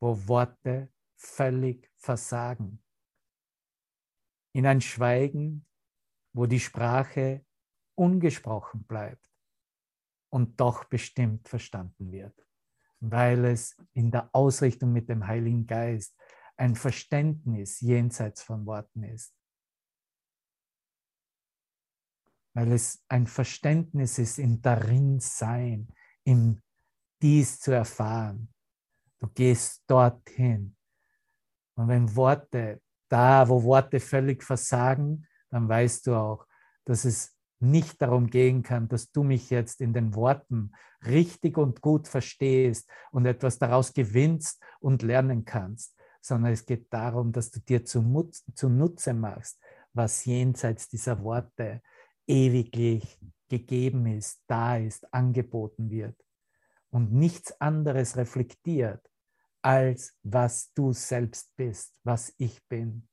wo 0.00 0.16
Worte 0.26 0.92
völlig 1.16 1.90
versagen. 1.96 2.82
In 4.54 4.66
ein 4.66 4.80
Schweigen, 4.80 5.66
wo 6.32 6.46
die 6.46 6.60
Sprache 6.60 7.44
ungesprochen 7.94 8.84
bleibt 8.84 9.30
und 10.30 10.58
doch 10.60 10.84
bestimmt 10.84 11.48
verstanden 11.48 12.10
wird, 12.10 12.46
weil 13.00 13.44
es 13.44 13.76
in 13.92 14.10
der 14.10 14.34
Ausrichtung 14.34 14.92
mit 14.92 15.08
dem 15.08 15.26
Heiligen 15.26 15.66
Geist 15.66 16.16
ein 16.56 16.74
Verständnis 16.74 17.80
jenseits 17.80 18.42
von 18.42 18.64
Worten 18.66 19.02
ist. 19.02 19.34
Weil 22.54 22.72
es 22.72 23.04
ein 23.08 23.26
Verständnis 23.26 24.18
ist 24.18 24.38
im 24.38 24.60
Darinsein, 24.60 25.88
im 26.24 26.61
dies 27.22 27.60
zu 27.60 27.70
erfahren. 27.70 28.48
Du 29.20 29.28
gehst 29.28 29.84
dorthin. 29.86 30.76
Und 31.76 31.88
wenn 31.88 32.14
Worte, 32.16 32.82
da 33.08 33.48
wo 33.48 33.62
Worte 33.62 34.00
völlig 34.00 34.42
versagen, 34.42 35.26
dann 35.48 35.68
weißt 35.68 36.08
du 36.08 36.14
auch, 36.14 36.46
dass 36.84 37.04
es 37.04 37.36
nicht 37.60 38.02
darum 38.02 38.26
gehen 38.26 38.64
kann, 38.64 38.88
dass 38.88 39.12
du 39.12 39.22
mich 39.22 39.48
jetzt 39.50 39.80
in 39.80 39.92
den 39.92 40.14
Worten 40.16 40.72
richtig 41.06 41.56
und 41.56 41.80
gut 41.80 42.08
verstehst 42.08 42.90
und 43.12 43.24
etwas 43.24 43.58
daraus 43.58 43.92
gewinnst 43.92 44.60
und 44.80 45.02
lernen 45.02 45.44
kannst, 45.44 45.96
sondern 46.20 46.52
es 46.52 46.66
geht 46.66 46.92
darum, 46.92 47.30
dass 47.30 47.52
du 47.52 47.60
dir 47.60 47.84
zunutze 47.84 49.14
machst, 49.14 49.60
was 49.92 50.24
jenseits 50.24 50.88
dieser 50.88 51.22
Worte 51.22 51.82
ewiglich 52.26 53.20
gegeben 53.48 54.06
ist, 54.06 54.42
da 54.48 54.76
ist, 54.78 55.12
angeboten 55.14 55.90
wird 55.90 56.21
und 56.92 57.12
nichts 57.12 57.58
anderes 57.60 58.16
reflektiert, 58.16 59.10
als 59.62 60.16
was 60.22 60.72
du 60.74 60.92
selbst 60.92 61.54
bist, 61.56 61.98
was 62.04 62.34
ich 62.38 62.62
bin. 62.68 63.08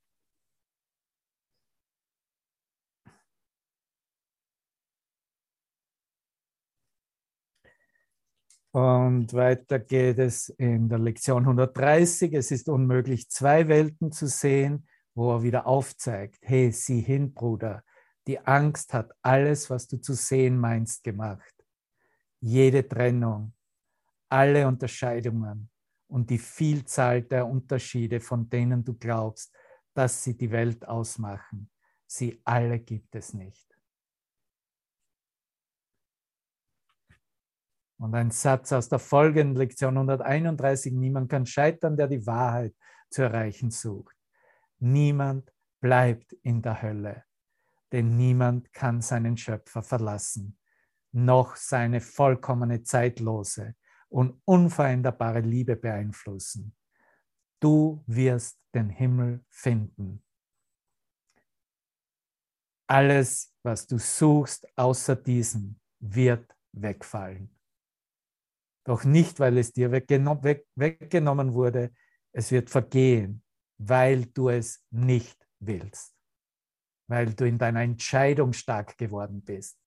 Und 8.72 9.34
weiter 9.34 9.80
geht 9.80 10.20
es 10.20 10.50
in 10.50 10.90
der 10.90 11.00
Lektion 11.00 11.42
130. 11.44 12.34
Es 12.34 12.52
ist 12.52 12.70
unmöglich, 12.70 13.28
zwei 13.30 13.68
Welten 13.68 14.12
zu 14.12 14.28
sehen, 14.28 14.88
wo 15.16 15.34
er 15.34 15.44
wieder 15.44 15.66
aufzeigt, 15.66 16.38
hey, 16.42 16.72
sieh 16.72 17.02
hin, 17.02 17.34
Bruder, 17.34 17.84
die 18.28 18.40
Angst 18.40 18.94
hat 18.94 19.12
alles, 19.24 19.70
was 19.72 19.88
du 19.88 19.98
zu 19.98 20.14
sehen 20.14 20.60
meinst, 20.60 21.04
gemacht. 21.04 21.54
Jede 22.42 22.88
Trennung, 22.88 23.54
alle 24.30 24.68
Unterscheidungen 24.68 25.70
und 26.08 26.30
die 26.30 26.38
Vielzahl 26.38 27.22
der 27.24 27.48
Unterschiede, 27.48 28.20
von 28.20 28.50
denen 28.50 28.84
du 28.84 28.94
glaubst, 28.94 29.56
dass 29.94 30.24
sie 30.24 30.38
die 30.38 30.52
Welt 30.52 30.88
ausmachen, 30.88 31.70
sie 32.08 32.42
alle 32.46 32.80
gibt 32.80 33.16
es 33.16 33.34
nicht. 33.34 33.68
Und 37.98 38.16
ein 38.16 38.32
Satz 38.32 38.72
aus 38.72 38.88
der 38.88 39.00
folgenden 39.00 39.58
Lektion 39.58 39.98
131, 39.98 40.94
niemand 40.94 41.30
kann 41.30 41.46
scheitern, 41.46 41.98
der 41.98 42.08
die 42.08 42.26
Wahrheit 42.26 42.74
zu 43.10 43.24
erreichen 43.24 43.72
sucht. 43.72 44.16
Niemand 44.80 45.52
bleibt 45.82 46.32
in 46.32 46.62
der 46.62 46.82
Hölle, 46.82 47.26
denn 47.92 48.16
niemand 48.16 48.72
kann 48.72 49.02
seinen 49.02 49.36
Schöpfer 49.36 49.84
verlassen, 49.84 50.58
noch 51.12 51.58
seine 51.58 52.00
vollkommene 52.00 52.84
zeitlose 52.84 53.76
und 54.10 54.42
unveränderbare 54.46 55.42
Liebe 55.42 55.76
beeinflussen. 55.76 56.76
Du 57.60 58.04
wirst 58.08 58.60
den 58.74 58.90
Himmel 58.90 59.44
finden. 59.50 60.24
Alles, 62.88 63.54
was 63.64 63.86
du 63.86 64.00
suchst 64.00 64.68
außer 64.78 65.16
diesem, 65.16 65.80
wird 66.00 66.56
wegfallen. 66.72 67.56
Doch 68.86 69.04
nicht, 69.04 69.40
weil 69.40 69.58
es 69.58 69.72
dir 69.72 69.92
weggenommen 69.92 71.54
wurde, 71.54 71.92
es 72.32 72.52
wird 72.52 72.70
vergehen, 72.70 73.44
weil 73.78 74.26
du 74.26 74.50
es 74.50 74.84
nicht 74.90 75.48
willst, 75.60 76.16
weil 77.08 77.34
du 77.34 77.46
in 77.46 77.58
deiner 77.58 77.82
Entscheidung 77.82 78.54
stark 78.54 78.98
geworden 78.98 79.44
bist, 79.44 79.78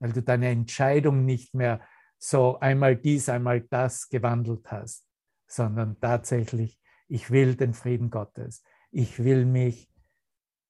weil 0.00 0.12
du 0.12 0.22
deine 0.22 0.48
Entscheidung 0.48 1.24
nicht 1.24 1.54
mehr 1.54 1.86
so 2.18 2.58
einmal 2.58 2.96
dies, 2.96 3.28
einmal 3.28 3.60
das 3.60 4.08
gewandelt 4.08 4.70
hast, 4.70 5.06
sondern 5.46 5.98
tatsächlich, 6.00 6.78
ich 7.06 7.30
will 7.30 7.54
den 7.54 7.74
Frieden 7.74 8.10
Gottes. 8.10 8.62
Ich 8.90 9.22
will 9.22 9.46
mich 9.46 9.90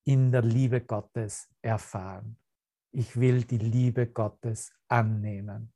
in 0.04 0.30
der 0.30 0.42
Liebe 0.42 0.80
Gottes 0.80 1.48
erfahren. 1.62 2.38
Ich 2.92 3.18
will 3.18 3.44
die 3.44 3.58
Liebe 3.58 4.06
Gottes 4.06 4.72
annehmen. 4.88 5.72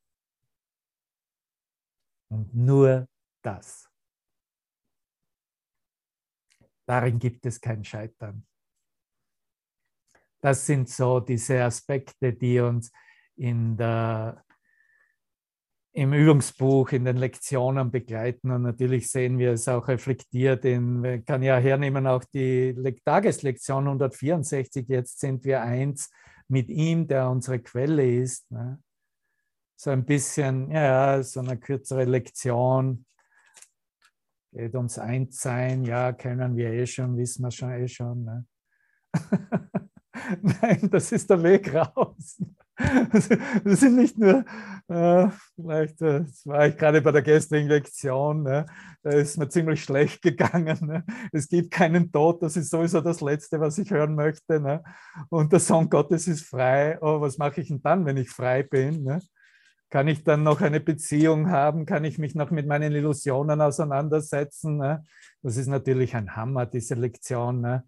Und 2.28 2.54
nur 2.54 3.08
das. 3.42 3.88
Darin 6.86 7.18
gibt 7.18 7.44
es 7.46 7.60
kein 7.60 7.84
Scheitern. 7.84 8.46
Das 10.40 10.66
sind 10.66 10.88
so 10.88 11.20
diese 11.20 11.62
Aspekte, 11.62 12.32
die 12.32 12.58
uns 12.58 12.90
in 13.36 13.76
der 13.76 14.44
im 15.94 16.14
Übungsbuch, 16.14 16.92
in 16.92 17.04
den 17.04 17.18
Lektionen 17.18 17.90
begleiten. 17.90 18.50
Und 18.50 18.62
natürlich 18.62 19.10
sehen 19.10 19.38
wir 19.38 19.52
es 19.52 19.68
auch 19.68 19.88
reflektiert 19.88 20.64
in, 20.64 21.00
man 21.00 21.24
kann 21.24 21.42
ja 21.42 21.58
hernehmen, 21.58 22.06
auch 22.06 22.24
die 22.24 22.74
Tageslektion 23.04 23.84
164. 23.84 24.88
Jetzt 24.88 25.20
sind 25.20 25.44
wir 25.44 25.60
eins 25.60 26.10
mit 26.48 26.68
ihm, 26.70 27.06
der 27.06 27.28
unsere 27.28 27.58
Quelle 27.58 28.10
ist. 28.10 28.50
Ne? 28.50 28.78
So 29.76 29.90
ein 29.90 30.04
bisschen, 30.04 30.70
ja, 30.70 31.22
so 31.22 31.40
eine 31.40 31.58
kürzere 31.58 32.04
Lektion. 32.04 33.04
Geht 34.52 34.74
ums 34.74 34.98
Einssein, 34.98 35.84
ja, 35.84 36.12
kennen 36.12 36.56
wir 36.56 36.72
eh 36.72 36.86
schon, 36.86 37.16
wissen 37.16 37.42
wir 37.42 37.50
schon 37.50 37.72
eh 37.72 37.88
schon. 37.88 38.24
Ne? 38.24 38.46
Nein, 40.42 40.88
das 40.90 41.12
ist 41.12 41.28
der 41.28 41.42
Weg 41.42 41.74
raus. 41.74 42.40
Wir 43.64 43.76
sind 43.76 43.96
nicht 43.96 44.18
nur, 44.18 44.44
äh, 44.88 45.28
vielleicht 45.54 46.00
äh, 46.00 46.20
das 46.20 46.46
war 46.46 46.66
ich 46.66 46.76
gerade 46.76 47.02
bei 47.02 47.12
der 47.12 47.22
gestrigen 47.22 47.68
Lektion, 47.68 48.42
ne? 48.42 48.66
da 49.02 49.10
ist 49.10 49.36
mir 49.36 49.48
ziemlich 49.48 49.84
schlecht 49.84 50.22
gegangen. 50.22 50.78
Ne? 50.80 51.04
Es 51.32 51.48
gibt 51.48 51.70
keinen 51.70 52.10
Tod, 52.10 52.42
das 52.42 52.56
ist 52.56 52.70
sowieso 52.70 53.00
das 53.00 53.20
Letzte, 53.20 53.60
was 53.60 53.78
ich 53.78 53.90
hören 53.90 54.14
möchte. 54.14 54.60
Ne? 54.60 54.82
Und 55.28 55.52
der 55.52 55.60
Sohn 55.60 55.90
Gottes 55.90 56.26
ist 56.28 56.46
frei. 56.46 56.98
Oh, 57.00 57.20
was 57.20 57.36
mache 57.38 57.60
ich 57.60 57.68
denn 57.68 57.82
dann, 57.82 58.06
wenn 58.06 58.16
ich 58.16 58.30
frei 58.30 58.62
bin? 58.62 59.02
Ne? 59.02 59.20
Kann 59.90 60.08
ich 60.08 60.24
dann 60.24 60.42
noch 60.42 60.62
eine 60.62 60.80
Beziehung 60.80 61.50
haben? 61.50 61.84
Kann 61.84 62.04
ich 62.04 62.18
mich 62.18 62.34
noch 62.34 62.50
mit 62.50 62.66
meinen 62.66 62.92
Illusionen 62.92 63.60
auseinandersetzen? 63.60 64.78
Ne? 64.78 65.04
Das 65.42 65.58
ist 65.58 65.66
natürlich 65.66 66.16
ein 66.16 66.34
Hammer, 66.34 66.64
diese 66.64 66.94
Lektion. 66.94 67.82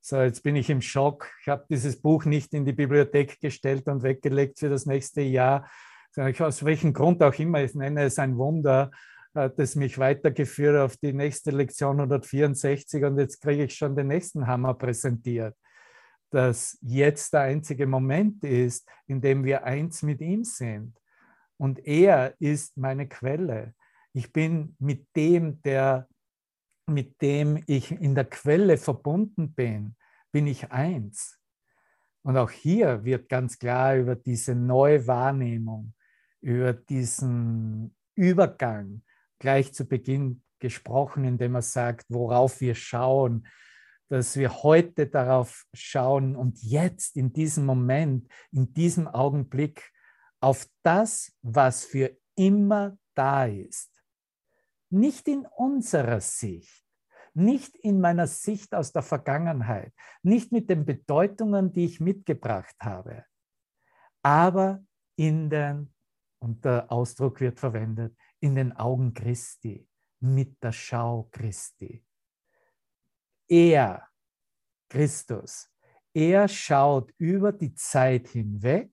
So, 0.00 0.22
jetzt 0.22 0.42
bin 0.42 0.56
ich 0.56 0.70
im 0.70 0.80
Schock. 0.80 1.30
Ich 1.42 1.48
habe 1.48 1.66
dieses 1.68 2.00
Buch 2.00 2.24
nicht 2.24 2.54
in 2.54 2.64
die 2.64 2.72
Bibliothek 2.72 3.40
gestellt 3.40 3.88
und 3.88 4.02
weggelegt 4.02 4.58
für 4.58 4.68
das 4.68 4.86
nächste 4.86 5.22
Jahr. 5.22 5.68
Aus 6.38 6.64
welchem 6.64 6.92
Grund 6.92 7.22
auch 7.22 7.34
immer, 7.38 7.62
ich 7.62 7.74
nenne 7.74 8.04
es 8.04 8.18
ein 8.18 8.36
Wunder, 8.38 8.90
hat 9.34 9.58
es 9.58 9.76
mich 9.76 9.98
weitergeführt 9.98 10.76
auf 10.76 10.96
die 10.96 11.12
nächste 11.12 11.50
Lektion 11.50 12.00
164 12.00 13.04
und 13.04 13.18
jetzt 13.18 13.40
kriege 13.40 13.64
ich 13.64 13.74
schon 13.74 13.94
den 13.94 14.08
nächsten 14.08 14.46
Hammer 14.46 14.74
präsentiert, 14.74 15.54
dass 16.30 16.78
jetzt 16.80 17.32
der 17.34 17.42
einzige 17.42 17.86
Moment 17.86 18.42
ist, 18.44 18.88
in 19.06 19.20
dem 19.20 19.44
wir 19.44 19.64
eins 19.64 20.02
mit 20.02 20.20
ihm 20.20 20.44
sind. 20.44 20.96
Und 21.56 21.86
er 21.86 22.34
ist 22.40 22.76
meine 22.76 23.08
Quelle. 23.08 23.74
Ich 24.12 24.32
bin 24.32 24.74
mit 24.78 25.06
dem, 25.14 25.60
der 25.62 26.08
mit 26.88 27.20
dem 27.22 27.62
ich 27.66 27.92
in 27.92 28.14
der 28.14 28.24
Quelle 28.24 28.78
verbunden 28.78 29.52
bin, 29.54 29.96
bin 30.32 30.46
ich 30.46 30.70
eins. 30.72 31.38
Und 32.22 32.36
auch 32.36 32.50
hier 32.50 33.04
wird 33.04 33.28
ganz 33.28 33.58
klar 33.58 33.96
über 33.96 34.16
diese 34.16 34.54
neue 34.54 35.06
Wahrnehmung, 35.06 35.94
über 36.40 36.72
diesen 36.72 37.94
Übergang 38.14 39.02
gleich 39.38 39.72
zu 39.72 39.86
Beginn 39.86 40.42
gesprochen, 40.58 41.24
indem 41.24 41.54
er 41.54 41.62
sagt, 41.62 42.06
worauf 42.08 42.60
wir 42.60 42.74
schauen, 42.74 43.46
dass 44.08 44.36
wir 44.36 44.62
heute 44.62 45.06
darauf 45.06 45.64
schauen 45.74 46.34
und 46.34 46.62
jetzt 46.62 47.16
in 47.16 47.32
diesem 47.32 47.66
Moment, 47.66 48.26
in 48.50 48.72
diesem 48.72 49.06
Augenblick 49.06 49.92
auf 50.40 50.66
das, 50.82 51.36
was 51.42 51.84
für 51.84 52.16
immer 52.34 52.96
da 53.14 53.46
ist 53.46 53.97
nicht 54.90 55.28
in 55.28 55.46
unserer 55.46 56.20
Sicht, 56.20 56.84
nicht 57.34 57.76
in 57.76 58.00
meiner 58.00 58.26
Sicht 58.26 58.74
aus 58.74 58.92
der 58.92 59.02
Vergangenheit, 59.02 59.92
nicht 60.22 60.52
mit 60.52 60.68
den 60.70 60.84
Bedeutungen, 60.84 61.72
die 61.72 61.84
ich 61.84 62.00
mitgebracht 62.00 62.76
habe, 62.80 63.24
aber 64.22 64.84
in 65.16 65.50
den, 65.50 65.94
und 66.40 66.64
der 66.64 66.90
Ausdruck 66.90 67.40
wird 67.40 67.58
verwendet, 67.58 68.16
in 68.40 68.54
den 68.54 68.72
Augen 68.72 69.14
Christi, 69.14 69.88
mit 70.20 70.62
der 70.62 70.72
Schau 70.72 71.28
Christi. 71.30 72.04
Er, 73.48 74.08
Christus, 74.88 75.70
er 76.14 76.48
schaut 76.48 77.12
über 77.18 77.52
die 77.52 77.74
Zeit 77.74 78.28
hinweg 78.28 78.90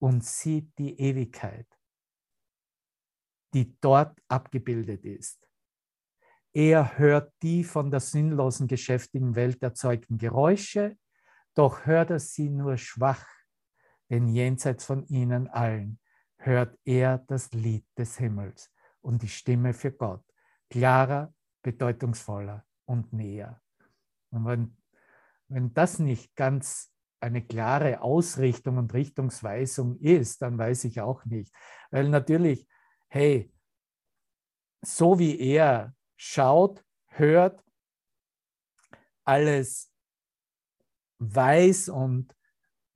und 0.00 0.24
sieht 0.24 0.76
die 0.78 0.98
Ewigkeit 0.98 1.77
die 3.54 3.76
dort 3.80 4.18
abgebildet 4.28 5.04
ist. 5.04 5.48
Er 6.52 6.98
hört 6.98 7.32
die 7.42 7.62
von 7.64 7.90
der 7.90 8.00
sinnlosen, 8.00 8.68
geschäftigen 8.68 9.34
Welt 9.34 9.62
erzeugten 9.62 10.18
Geräusche, 10.18 10.96
doch 11.54 11.86
hört 11.86 12.10
er 12.10 12.20
sie 12.20 12.48
nur 12.48 12.76
schwach, 12.76 13.26
denn 14.10 14.28
jenseits 14.28 14.84
von 14.84 15.06
ihnen 15.08 15.48
allen 15.48 16.00
hört 16.38 16.78
er 16.84 17.18
das 17.18 17.52
Lied 17.52 17.86
des 17.96 18.16
Himmels 18.16 18.72
und 19.00 19.22
die 19.22 19.28
Stimme 19.28 19.74
für 19.74 19.92
Gott, 19.92 20.24
klarer, 20.70 21.34
bedeutungsvoller 21.62 22.64
und 22.86 23.12
näher. 23.12 23.60
Und 24.30 24.46
wenn, 24.46 24.76
wenn 25.48 25.74
das 25.74 25.98
nicht 25.98 26.34
ganz 26.36 26.92
eine 27.20 27.44
klare 27.44 28.00
Ausrichtung 28.00 28.78
und 28.78 28.94
Richtungsweisung 28.94 29.98
ist, 29.98 30.42
dann 30.42 30.56
weiß 30.56 30.84
ich 30.84 31.00
auch 31.00 31.24
nicht. 31.24 31.52
Weil 31.90 32.08
natürlich 32.08 32.68
hey, 33.08 33.50
so 34.82 35.18
wie 35.18 35.38
er 35.40 35.94
schaut, 36.16 36.84
hört, 37.08 37.62
alles 39.24 39.92
weiß 41.18 41.88
und 41.88 42.34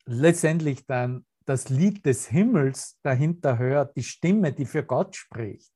letztendlich 0.04 0.86
dann 0.86 1.26
das 1.44 1.68
Lied 1.68 2.06
des 2.06 2.28
Himmels 2.28 2.98
dahinter 3.02 3.58
hört, 3.58 3.96
die 3.96 4.02
Stimme, 4.02 4.52
die 4.52 4.64
für 4.64 4.84
Gott 4.84 5.16
spricht. 5.16 5.72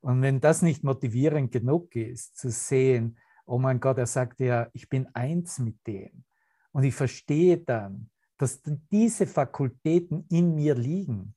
Und 0.00 0.22
wenn 0.22 0.40
das 0.40 0.62
nicht 0.62 0.84
motivierend 0.84 1.52
genug 1.52 1.94
ist, 1.96 2.36
zu 2.36 2.50
sehen, 2.50 3.18
oh 3.46 3.58
mein 3.58 3.80
Gott, 3.80 3.98
er 3.98 4.06
sagt 4.06 4.40
ja, 4.40 4.68
ich 4.72 4.88
bin 4.88 5.08
eins 5.14 5.58
mit 5.58 5.84
dem. 5.86 6.24
Und 6.72 6.84
ich 6.84 6.94
verstehe 6.94 7.58
dann, 7.58 8.10
dass 8.38 8.62
diese 8.90 9.26
Fakultäten 9.26 10.26
in 10.30 10.54
mir 10.54 10.74
liegen 10.74 11.34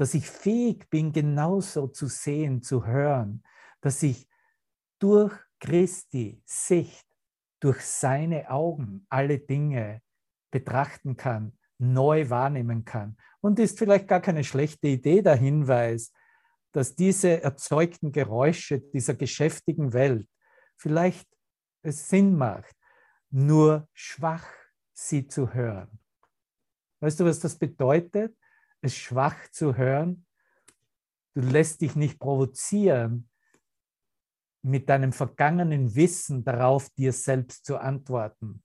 dass 0.00 0.14
ich 0.14 0.26
fähig 0.26 0.88
bin, 0.88 1.12
genauso 1.12 1.86
zu 1.86 2.06
sehen, 2.06 2.62
zu 2.62 2.86
hören, 2.86 3.44
dass 3.82 4.02
ich 4.02 4.26
durch 4.98 5.34
Christi 5.58 6.40
Sicht, 6.46 7.06
durch 7.60 7.82
seine 7.82 8.48
Augen 8.48 9.04
alle 9.10 9.38
Dinge 9.38 10.00
betrachten 10.50 11.18
kann, 11.18 11.52
neu 11.76 12.30
wahrnehmen 12.30 12.86
kann. 12.86 13.18
Und 13.42 13.58
ist 13.58 13.78
vielleicht 13.78 14.08
gar 14.08 14.22
keine 14.22 14.42
schlechte 14.42 14.88
Idee 14.88 15.20
der 15.20 15.36
Hinweis, 15.36 16.14
dass 16.72 16.96
diese 16.96 17.42
erzeugten 17.42 18.10
Geräusche 18.10 18.80
dieser 18.80 19.12
geschäftigen 19.12 19.92
Welt 19.92 20.26
vielleicht 20.78 21.28
es 21.82 22.08
Sinn 22.08 22.38
macht, 22.38 22.74
nur 23.28 23.86
schwach 23.92 24.46
sie 24.94 25.28
zu 25.28 25.52
hören. 25.52 26.00
Weißt 27.00 27.20
du, 27.20 27.26
was 27.26 27.38
das 27.38 27.58
bedeutet? 27.58 28.34
Es 28.82 28.96
schwach 28.96 29.36
zu 29.50 29.76
hören. 29.76 30.26
Du 31.34 31.42
lässt 31.42 31.80
dich 31.80 31.96
nicht 31.96 32.18
provozieren, 32.18 33.28
mit 34.62 34.88
deinem 34.88 35.12
vergangenen 35.12 35.94
Wissen 35.94 36.44
darauf 36.44 36.90
dir 36.90 37.12
selbst 37.12 37.64
zu 37.64 37.78
antworten 37.78 38.62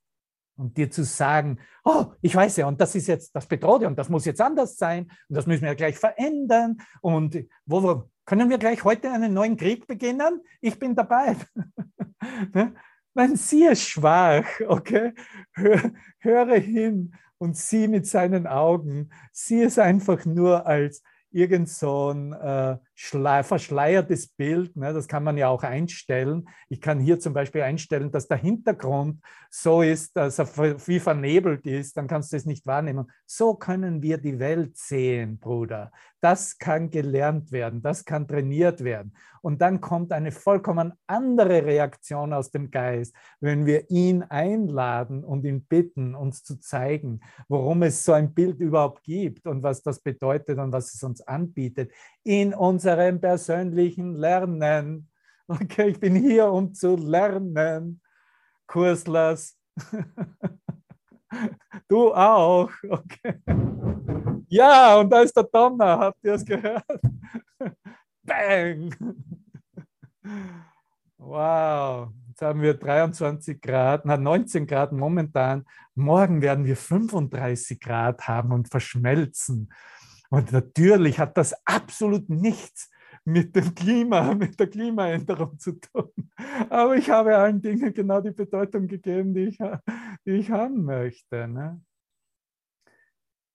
und 0.57 0.77
dir 0.77 0.89
zu 0.89 1.03
sagen, 1.03 1.59
oh, 1.83 2.07
ich 2.21 2.35
weiß 2.35 2.57
ja, 2.57 2.67
und 2.67 2.79
das 2.81 2.95
ist 2.95 3.07
jetzt 3.07 3.35
das 3.35 3.45
Bedrohte 3.45 3.87
und 3.87 3.97
das 3.97 4.09
muss 4.09 4.25
jetzt 4.25 4.41
anders 4.41 4.77
sein 4.77 5.11
und 5.29 5.35
das 5.35 5.47
müssen 5.47 5.63
wir 5.63 5.75
gleich 5.75 5.97
verändern 5.97 6.77
und 7.01 7.37
wo, 7.65 7.83
wo 7.83 8.09
können 8.25 8.49
wir 8.49 8.57
gleich 8.57 8.83
heute 8.83 9.11
einen 9.11 9.33
neuen 9.33 9.55
Krieg 9.57 9.87
beginnen? 9.87 10.41
Ich 10.61 10.79
bin 10.79 10.95
dabei. 10.95 11.35
Ne? 12.53 12.73
Nein, 13.13 13.35
sie 13.35 13.65
ist 13.65 13.87
schwach, 13.87 14.45
okay? 14.67 15.13
Hör, 15.53 15.91
höre 16.17 16.55
hin 16.55 17.13
und 17.37 17.57
sie 17.57 17.87
mit 17.87 18.07
seinen 18.07 18.47
Augen, 18.47 19.11
sieh 19.31 19.63
es 19.63 19.79
einfach 19.79 20.25
nur 20.25 20.65
als 20.65 21.03
irgend 21.31 21.69
so 21.69 22.11
ein 22.11 22.33
äh, 22.33 22.77
verschleiertes 22.95 24.27
Bild. 24.27 24.75
Ne? 24.75 24.93
Das 24.93 25.07
kann 25.07 25.23
man 25.23 25.37
ja 25.37 25.49
auch 25.49 25.63
einstellen. 25.63 26.47
Ich 26.69 26.81
kann 26.81 26.99
hier 26.99 27.19
zum 27.19 27.33
Beispiel 27.33 27.61
einstellen, 27.61 28.11
dass 28.11 28.27
der 28.27 28.37
Hintergrund 28.37 29.21
so 29.49 29.81
ist, 29.81 30.15
dass 30.15 30.39
er 30.39 30.47
wie 30.87 30.99
vernebelt 30.99 31.65
ist. 31.65 31.97
Dann 31.97 32.07
kannst 32.07 32.31
du 32.31 32.37
es 32.37 32.45
nicht 32.45 32.65
wahrnehmen. 32.65 33.11
So 33.25 33.55
können 33.55 34.01
wir 34.01 34.17
die 34.17 34.39
Welt 34.39 34.77
sehen, 34.77 35.39
Bruder. 35.39 35.91
Das 36.21 36.57
kann 36.57 36.89
gelernt 36.89 37.51
werden. 37.51 37.81
Das 37.81 38.03
kann 38.05 38.27
trainiert 38.27 38.83
werden. 38.83 39.13
Und 39.41 39.61
dann 39.61 39.79
kommt 39.79 40.11
eine 40.11 40.31
vollkommen 40.31 40.93
andere 41.05 41.63
Reaktion 41.65 42.33
aus 42.33 42.49
dem 42.49 42.71
Geist, 42.71 43.15
wenn 43.39 43.67
wir 43.67 43.91
ihn 43.91 44.23
einladen 44.23 45.23
und 45.23 45.45
ihn 45.45 45.65
bitten, 45.65 46.15
uns 46.15 46.43
zu 46.43 46.59
zeigen, 46.59 47.19
worum 47.47 47.83
es 47.83 48.03
so 48.03 48.13
ein 48.13 48.33
Bild 48.33 48.59
überhaupt 48.59 49.03
gibt 49.03 49.45
und 49.45 49.61
was 49.61 49.83
das 49.83 49.99
bedeutet 49.99 50.57
und 50.57 50.71
was 50.71 50.95
es 50.95 51.03
uns 51.03 51.21
anbietet 51.21 51.91
in 52.25 52.53
unserem 52.53 53.21
persönlichen 53.21 54.15
Lernen. 54.15 55.09
Okay, 55.47 55.89
ich 55.89 55.99
bin 55.99 56.15
hier, 56.15 56.51
um 56.51 56.73
zu 56.73 56.95
lernen. 56.95 58.01
Kurslers. 58.65 59.55
Du 61.87 62.13
auch. 62.13 62.71
Okay. 62.89 63.35
Ja, 64.47 64.97
und 64.97 65.09
da 65.09 65.21
ist 65.21 65.35
der 65.35 65.43
Donner. 65.43 65.99
Habt 65.99 66.23
ihr 66.23 66.33
es 66.33 66.45
gehört? 66.45 66.85
Bang! 68.23 68.95
Wow, 71.17 72.09
jetzt 72.29 72.41
haben 72.41 72.61
wir 72.61 72.73
23 72.73 73.61
Grad, 73.61 74.05
na 74.05 74.17
19 74.17 74.65
Grad 74.65 74.91
momentan. 74.93 75.65
Morgen 75.93 76.41
werden 76.41 76.65
wir 76.65 76.77
35 76.77 77.79
Grad 77.79 78.27
haben 78.27 78.51
und 78.51 78.69
verschmelzen. 78.69 79.71
Und 80.35 80.51
natürlich 80.51 81.19
hat 81.19 81.37
das 81.37 81.53
absolut 81.65 82.29
nichts 82.29 82.91
mit 83.23 83.55
dem 83.55 83.73
Klima, 83.73 84.33
mit 84.35 84.59
der 84.59 84.67
Klimaänderung 84.67 85.57
zu 85.57 85.79
tun. 85.79 86.11
Aber 86.69 86.95
ich 86.95 87.09
habe 87.09 87.37
allen 87.37 87.61
Dingen 87.61 87.93
genau 87.93 88.21
die 88.21 88.31
Bedeutung 88.31 88.87
gegeben, 88.87 89.33
die 89.33 89.45
ich, 89.45 89.57
die 90.25 90.31
ich 90.31 90.51
haben 90.51 90.83
möchte. 90.83 91.47
Ne? 91.47 91.81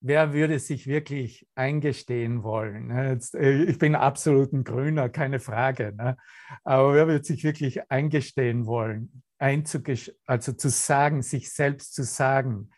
wer 0.00 0.32
würde 0.32 0.58
sich 0.58 0.86
wirklich 0.86 1.46
eingestehen 1.54 2.42
wollen? 2.42 2.88
Ne? 2.88 3.10
Jetzt, 3.10 3.34
äh, 3.34 3.64
ich 3.64 3.78
bin 3.78 3.94
absolut 3.94 4.52
ein 4.52 4.64
Grüner, 4.64 5.08
keine 5.08 5.40
Frage. 5.40 5.94
Ne? 5.96 6.16
Aber 6.64 6.94
wer 6.94 7.06
würde 7.06 7.24
sich 7.24 7.44
wirklich 7.44 7.90
eingestehen 7.90 8.66
wollen, 8.66 9.22
also 9.38 10.52
zu 10.52 10.68
sagen, 10.68 11.22
sich 11.22 11.52
selbst 11.52 11.94
zu 11.94 12.02
sagen, 12.04 12.70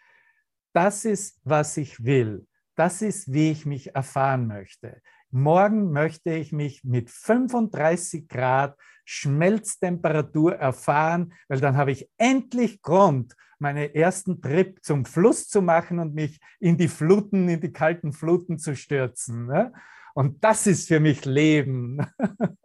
das 0.72 1.04
ist, 1.04 1.40
was 1.44 1.76
ich 1.76 2.04
will. 2.04 2.46
Das 2.74 3.02
ist, 3.02 3.32
wie 3.32 3.50
ich 3.50 3.66
mich 3.66 3.94
erfahren 3.94 4.46
möchte. 4.46 5.00
Morgen 5.30 5.92
möchte 5.92 6.30
ich 6.34 6.52
mich 6.52 6.84
mit 6.84 7.10
35 7.10 8.28
Grad 8.28 8.76
Schmelztemperatur 9.04 10.54
erfahren, 10.56 11.32
weil 11.48 11.60
dann 11.60 11.76
habe 11.76 11.92
ich 11.92 12.08
endlich 12.18 12.82
Grund, 12.82 13.34
meinen 13.58 13.94
ersten 13.94 14.40
Trip 14.40 14.78
zum 14.82 15.04
Fluss 15.04 15.48
zu 15.48 15.62
machen 15.62 15.98
und 15.98 16.14
mich 16.14 16.40
in 16.60 16.76
die 16.76 16.88
Fluten, 16.88 17.48
in 17.48 17.60
die 17.60 17.72
kalten 17.72 18.12
Fluten 18.12 18.58
zu 18.58 18.74
stürzen. 18.74 19.46
Ne? 19.46 19.72
Und 20.14 20.42
das 20.42 20.66
ist 20.66 20.88
für 20.88 21.00
mich 21.00 21.24
Leben. 21.24 21.98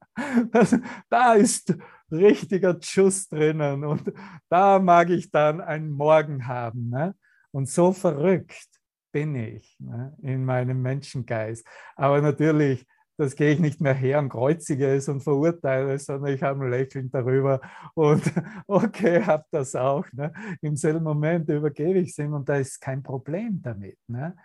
Das, 0.52 0.76
da 1.12 1.34
ist 1.34 1.78
richtiger 2.12 2.76
Schuss 2.82 3.30
drinnen 3.30 3.84
und 3.84 4.12
da 4.50 4.80
mag 4.80 5.12
ich 5.12 5.30
dann 5.30 5.62
einen 5.62 5.92
Morgen 5.92 6.48
haben. 6.48 6.90
Ne? 6.90 7.14
Und 7.52 7.70
so 7.70 7.94
verrückt 7.94 8.77
bin 9.12 9.36
ich 9.36 9.78
ne? 9.80 10.16
in 10.22 10.46
meinem 10.46 10.82
Menschengeist. 10.82 11.66
Aber 11.96 12.22
natürlich 12.22 12.86
das 13.18 13.36
gehe 13.36 13.52
ich 13.52 13.60
nicht 13.60 13.82
mehr 13.82 13.96
her 13.96 14.20
und 14.20 14.30
kreuzige 14.30 14.94
es 14.94 15.10
und 15.10 15.22
verurteile 15.22 15.94
es, 15.94 16.06
sondern 16.06 16.32
ich 16.34 16.44
habe 16.44 16.64
ein 16.64 16.70
Lächeln 16.70 17.10
darüber 17.10 17.60
und 17.96 18.22
okay, 18.68 19.24
habe 19.24 19.44
das 19.52 19.76
auch. 19.76 20.06
Ne? 20.12 20.32
Im 20.62 20.76
selben 20.76 21.04
Moment 21.04 21.50
übergebe 21.50 21.98
ich 22.00 22.12
es 22.12 22.18
ihm 22.20 22.34
und 22.34 22.48
da 22.48 22.58
ist 22.58 22.80
kein 22.80 23.02
Problem 23.02 23.60
damit. 23.62 23.98
Ne? 24.08 24.36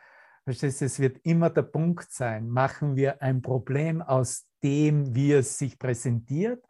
Verstehst 0.45 0.81
es 0.81 0.99
wird 0.99 1.19
immer 1.23 1.51
der 1.51 1.63
Punkt 1.63 2.11
sein, 2.11 2.49
machen 2.49 2.97
wir 2.97 3.21
ein 3.21 3.43
Problem 3.43 4.01
aus 4.01 4.47
dem, 4.63 5.15
wie 5.15 5.33
es 5.33 5.59
sich 5.59 5.79
präsentiert 5.79 6.65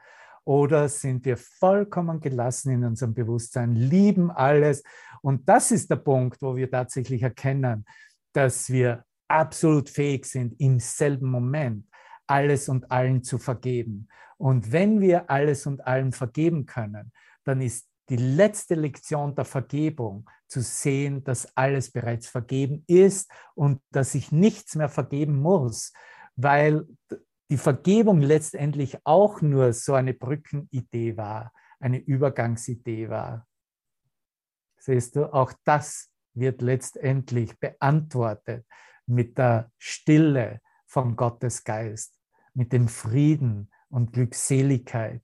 oder 0.45 0.89
sind 0.89 1.25
wir 1.25 1.37
vollkommen 1.37 2.21
gelassen 2.21 2.73
in 2.73 2.85
unserem 2.85 3.15
Bewusstsein, 3.15 3.77
lieben 3.77 4.33
alles 4.33 4.83
und 5.23 5.49
das 5.49 5.71
ist 5.71 5.91
der 5.91 5.97
Punkt, 5.97 6.43
wo 6.43 6.55
wir 6.57 6.71
tatsächlich 6.71 7.23
erkennen, 7.23 7.85
dass 8.33 8.71
wir 8.71 9.05
absolut 9.29 9.89
fähig 9.89 10.27
sind, 10.27 10.61
im 10.61 10.79
selben 10.79 11.31
Moment 11.31 11.87
alles 12.27 12.69
und 12.69 12.91
allen 12.91 13.23
zu 13.23 13.39
vergeben. 13.39 14.09
Und 14.37 14.73
wenn 14.73 15.01
wir 15.01 15.31
alles 15.31 15.67
und 15.67 15.87
allen 15.87 16.13
vergeben 16.13 16.67
können, 16.67 17.13
dann 17.45 17.61
ist 17.61 17.89
die 18.09 18.17
letzte 18.17 18.75
Lektion 18.75 19.35
der 19.35 19.45
Vergebung 19.45 20.29
zu 20.49 20.61
sehen, 20.61 21.25
dass 21.25 21.57
alles 21.57 21.91
bereits 21.91 22.29
vergeben 22.29 22.85
ist 22.87 23.31
und 23.55 23.81
dass 23.91 24.15
ich 24.15 24.33
nichts 24.33 24.75
mehr 24.75 24.89
vergeben 24.89 25.41
muss, 25.41 25.93
weil 26.37 26.87
die 27.51 27.57
Vergebung 27.57 28.21
letztendlich 28.21 28.99
auch 29.05 29.41
nur 29.41 29.73
so 29.73 29.95
eine 29.95 30.15
Brückenidee 30.15 31.17
war, 31.17 31.53
eine 31.81 31.99
Übergangsidee 31.99 33.09
war. 33.09 33.47
Siehst 34.85 35.15
du, 35.15 35.33
auch 35.33 35.53
das 35.63 36.11
wird 36.35 36.61
letztendlich 36.61 37.57
beantwortet 37.61 38.67
mit 39.07 39.39
der 39.39 39.71
Stille 39.79 40.61
von 40.87 41.15
Gottes 41.15 41.63
Geist 41.63 42.19
mit 42.53 42.73
dem 42.73 42.89
Frieden 42.89 43.71
und 43.91 44.13
Glückseligkeit, 44.13 45.23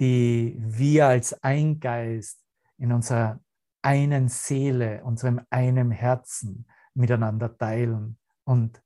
die 0.00 0.56
wir 0.58 1.06
als 1.06 1.40
ein 1.44 1.78
Geist 1.78 2.42
in 2.78 2.90
unserer 2.90 3.38
einen 3.80 4.26
Seele, 4.26 5.04
unserem 5.04 5.40
einen 5.50 5.92
Herzen 5.92 6.66
miteinander 6.94 7.56
teilen 7.56 8.18
und 8.42 8.82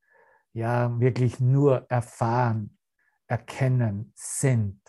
ja, 0.53 1.01
wirklich 1.01 1.41
nur 1.41 1.87
erfahren, 1.91 2.77
erkennen 3.27 4.13
sind. 4.15 4.82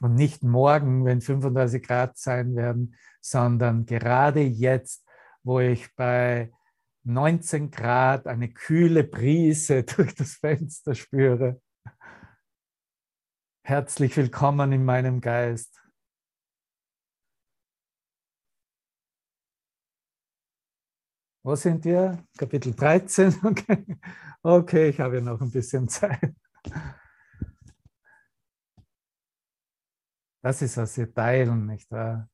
Und 0.00 0.14
nicht 0.14 0.42
morgen, 0.42 1.04
wenn 1.04 1.20
35 1.20 1.82
Grad 1.82 2.18
sein 2.18 2.56
werden, 2.56 2.96
sondern 3.20 3.86
gerade 3.86 4.40
jetzt 4.40 5.04
wo 5.44 5.60
ich 5.60 5.94
bei 5.94 6.52
19 7.04 7.70
Grad 7.70 8.26
eine 8.26 8.52
kühle 8.52 9.04
Brise 9.04 9.84
durch 9.96 10.14
das 10.14 10.34
Fenster 10.36 10.94
spüre. 10.94 11.60
Herzlich 13.62 14.16
willkommen 14.16 14.72
in 14.72 14.84
meinem 14.84 15.20
Geist. 15.20 15.80
Wo 21.42 21.54
sind 21.56 21.84
wir? 21.84 22.26
Kapitel 22.38 22.74
13. 22.74 23.34
Okay, 23.44 23.84
okay 24.42 24.88
ich 24.88 25.00
habe 25.00 25.16
ja 25.16 25.20
noch 25.20 25.40
ein 25.42 25.50
bisschen 25.50 25.88
Zeit. 25.88 26.34
Das 30.44 30.60
ist, 30.60 30.76
was 30.76 30.98
wir 30.98 31.12
teilen, 31.12 31.64
nicht 31.64 31.90
wahr? 31.90 32.28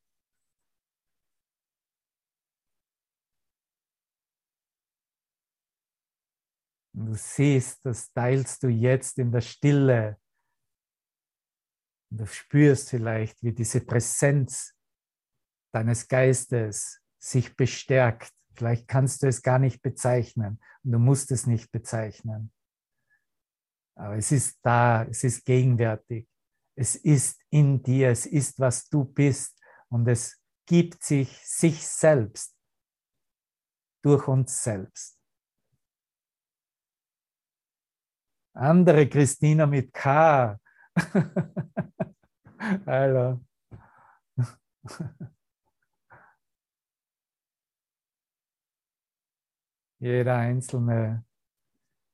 Und 6.93 7.05
du 7.05 7.15
siehst, 7.15 7.85
das 7.85 8.11
teilst 8.11 8.63
du 8.63 8.67
jetzt 8.67 9.17
in 9.17 9.31
der 9.31 9.39
Stille. 9.39 10.19
Und 12.11 12.19
du 12.19 12.27
spürst 12.27 12.89
vielleicht, 12.89 13.41
wie 13.43 13.53
diese 13.53 13.79
Präsenz 13.79 14.75
deines 15.73 16.09
Geistes 16.09 17.01
sich 17.17 17.55
bestärkt. 17.55 18.33
Vielleicht 18.55 18.89
kannst 18.89 19.23
du 19.23 19.27
es 19.27 19.41
gar 19.41 19.57
nicht 19.57 19.81
bezeichnen 19.81 20.61
und 20.83 20.91
du 20.91 20.99
musst 20.99 21.31
es 21.31 21.47
nicht 21.47 21.71
bezeichnen. 21.71 22.51
Aber 23.95 24.17
es 24.17 24.33
ist 24.33 24.59
da, 24.63 25.05
es 25.05 25.23
ist 25.23 25.45
gegenwärtig. 25.45 26.30
Es 26.81 26.95
ist 26.95 27.39
in 27.51 27.83
dir, 27.83 28.09
es 28.09 28.25
ist, 28.25 28.59
was 28.59 28.89
du 28.89 29.05
bist 29.05 29.55
und 29.89 30.07
es 30.07 30.41
gibt 30.65 31.03
sich 31.03 31.29
sich 31.45 31.87
selbst 31.87 32.57
durch 34.01 34.27
uns 34.27 34.63
selbst. 34.63 35.15
Andere 38.53 39.07
Christina 39.07 39.67
mit 39.67 39.93
K. 39.93 40.59
Alter. 42.87 43.39
Jeder 49.99 50.35
Einzelne, 50.35 51.27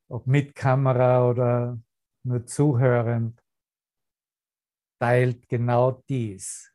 ob 0.08 0.26
mit 0.26 0.54
Kamera 0.54 1.26
oder 1.26 1.80
nur 2.22 2.44
zuhörend, 2.44 3.42
teilt 4.98 5.48
genau 5.48 6.02
dies. 6.08 6.72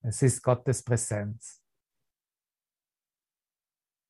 Es 0.00 0.22
ist 0.22 0.42
Gottes 0.42 0.82
Präsenz. 0.82 1.62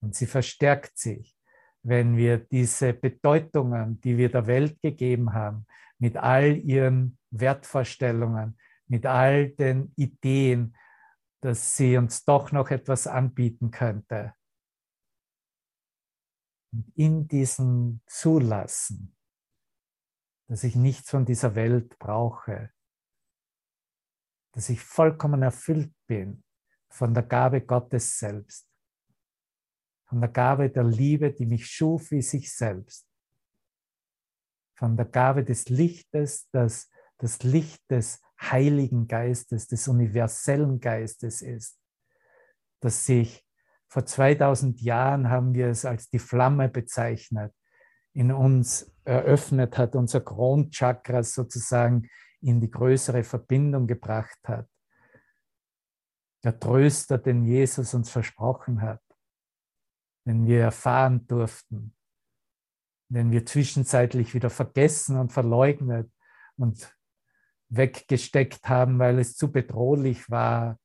Und 0.01 0.15
sie 0.15 0.27
verstärkt 0.27 0.99
sich 0.99 1.37
wenn 1.83 2.17
wir 2.17 2.39
diese 2.39 2.93
Bedeutungen, 2.93 4.01
die 4.01 4.17
wir 4.17 4.31
der 4.31 4.47
Welt 4.47 4.81
gegeben 4.81 5.33
haben, 5.33 5.67
mit 5.99 6.17
all 6.17 6.57
ihren 6.57 7.19
Wertvorstellungen, 7.31 8.59
mit 8.87 9.07
all 9.07 9.51
den 9.51 9.93
Ideen, 9.97 10.77
dass 11.41 11.77
sie 11.77 11.97
uns 11.97 12.25
doch 12.25 12.53
noch 12.53 12.71
etwas 12.71 13.07
anbieten 13.07 13.71
könnte. 13.71 14.35
Und 16.73 16.91
in 16.97 17.27
diesem 17.29 18.01
Zulassen, 18.07 19.17
dass 20.49 20.65
ich 20.65 20.77
nichts 20.77 21.11
von 21.11 21.25
dieser 21.25 21.55
Welt 21.55 21.99
brauche, 21.99 22.71
dass 24.53 24.69
ich 24.69 24.81
vollkommen 24.81 25.43
erfüllt 25.43 25.93
bin 26.07 26.43
von 26.89 27.15
der 27.15 27.23
Gabe 27.23 27.63
Gottes 27.63 28.19
selbst, 28.19 28.69
von 30.05 30.21
der 30.21 30.31
Gabe 30.31 30.71
der 30.71 30.85
Liebe, 30.85 31.33
die 31.33 31.47
mich 31.47 31.67
schuf 31.67 32.11
wie 32.11 32.23
sich 32.23 32.55
selbst, 32.55 33.07
von 34.75 34.97
der 34.97 35.07
Gabe 35.07 35.45
des 35.45 35.69
Lichtes, 35.69 36.49
das 36.51 36.91
das 37.23 37.45
Licht 37.45 37.81
des 37.89 38.21
Heiligen 38.41 39.07
Geistes, 39.07 39.69
des 39.69 39.87
universellen 39.87 40.81
Geistes 40.81 41.41
ist, 41.41 41.79
das 42.81 43.07
sich 43.07 43.47
vor 43.87 44.05
2000 44.05 44.81
Jahren 44.81 45.31
haben 45.31 45.55
wir 45.55 45.69
es 45.69 45.85
als 45.85 46.09
die 46.09 46.19
Flamme 46.19 46.69
bezeichnet, 46.69 47.55
in 48.13 48.33
uns 48.33 48.93
eröffnet 49.05 49.79
hat, 49.79 49.95
unser 49.95 50.21
Kronchakra 50.21 51.23
sozusagen 51.23 52.09
in 52.43 52.61
die 52.61 52.71
größere 52.71 53.25
Verbindung 53.25 53.87
gebracht 53.87 54.39
hat. 54.45 54.69
Der 56.45 56.59
Tröster, 56.59 57.19
den 57.19 57.45
Jesus 57.45 57.95
uns 57.95 58.11
versprochen 58.11 58.83
hat 58.83 59.01
den 60.25 60.47
wir 60.47 60.61
erfahren 60.61 61.27
durften, 61.27 61.95
den 63.09 63.31
wir 63.31 63.45
zwischenzeitlich 63.45 64.35
wieder 64.35 64.51
vergessen 64.51 65.19
und 65.19 65.33
verleugnet 65.33 66.11
und 66.57 66.97
weggesteckt 67.69 68.69
haben, 68.69 68.99
weil 68.99 69.19
es 69.19 69.35
zu 69.35 69.51
bedrohlich 69.51 70.31
war, 70.31 70.79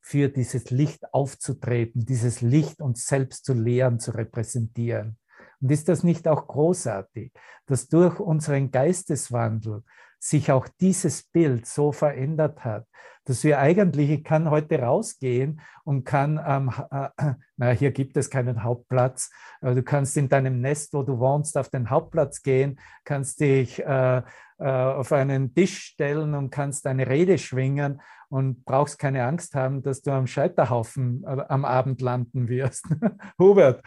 für 0.00 0.28
dieses 0.28 0.70
Licht 0.70 1.12
aufzutreten, 1.12 2.06
dieses 2.06 2.40
Licht 2.40 2.80
uns 2.80 3.06
selbst 3.06 3.44
zu 3.44 3.54
lehren, 3.54 3.98
zu 3.98 4.12
repräsentieren. 4.12 5.18
Und 5.60 5.70
ist 5.70 5.88
das 5.88 6.02
nicht 6.02 6.28
auch 6.28 6.46
großartig, 6.46 7.32
dass 7.66 7.88
durch 7.88 8.20
unseren 8.20 8.70
Geisteswandel 8.70 9.82
sich 10.18 10.50
auch 10.50 10.68
dieses 10.80 11.22
Bild 11.24 11.66
so 11.66 11.92
verändert 11.92 12.64
hat, 12.64 12.86
dass 13.24 13.42
wir 13.42 13.58
eigentlich, 13.58 14.10
ich 14.10 14.24
kann 14.24 14.50
heute 14.50 14.80
rausgehen 14.80 15.60
und 15.84 16.04
kann, 16.04 16.40
ähm, 16.46 16.72
äh, 16.90 17.32
na, 17.56 17.70
hier 17.70 17.90
gibt 17.90 18.16
es 18.16 18.30
keinen 18.30 18.62
Hauptplatz, 18.62 19.30
aber 19.60 19.74
du 19.74 19.82
kannst 19.82 20.16
in 20.16 20.28
deinem 20.28 20.60
Nest, 20.60 20.94
wo 20.94 21.02
du 21.02 21.18
wohnst, 21.18 21.58
auf 21.58 21.68
den 21.68 21.90
Hauptplatz 21.90 22.42
gehen, 22.42 22.78
kannst 23.04 23.40
dich 23.40 23.84
äh, 23.84 24.22
äh, 24.58 24.64
auf 24.64 25.12
einen 25.12 25.54
Tisch 25.54 25.78
stellen 25.78 26.34
und 26.34 26.50
kannst 26.50 26.86
eine 26.86 27.08
Rede 27.08 27.36
schwingen 27.36 28.00
und 28.28 28.64
brauchst 28.64 28.98
keine 28.98 29.24
Angst 29.24 29.54
haben, 29.54 29.82
dass 29.82 30.02
du 30.02 30.12
am 30.12 30.26
Scheiterhaufen 30.26 31.24
äh, 31.24 31.44
am 31.48 31.64
Abend 31.64 32.00
landen 32.00 32.48
wirst. 32.48 32.86
Hubert. 33.38 33.82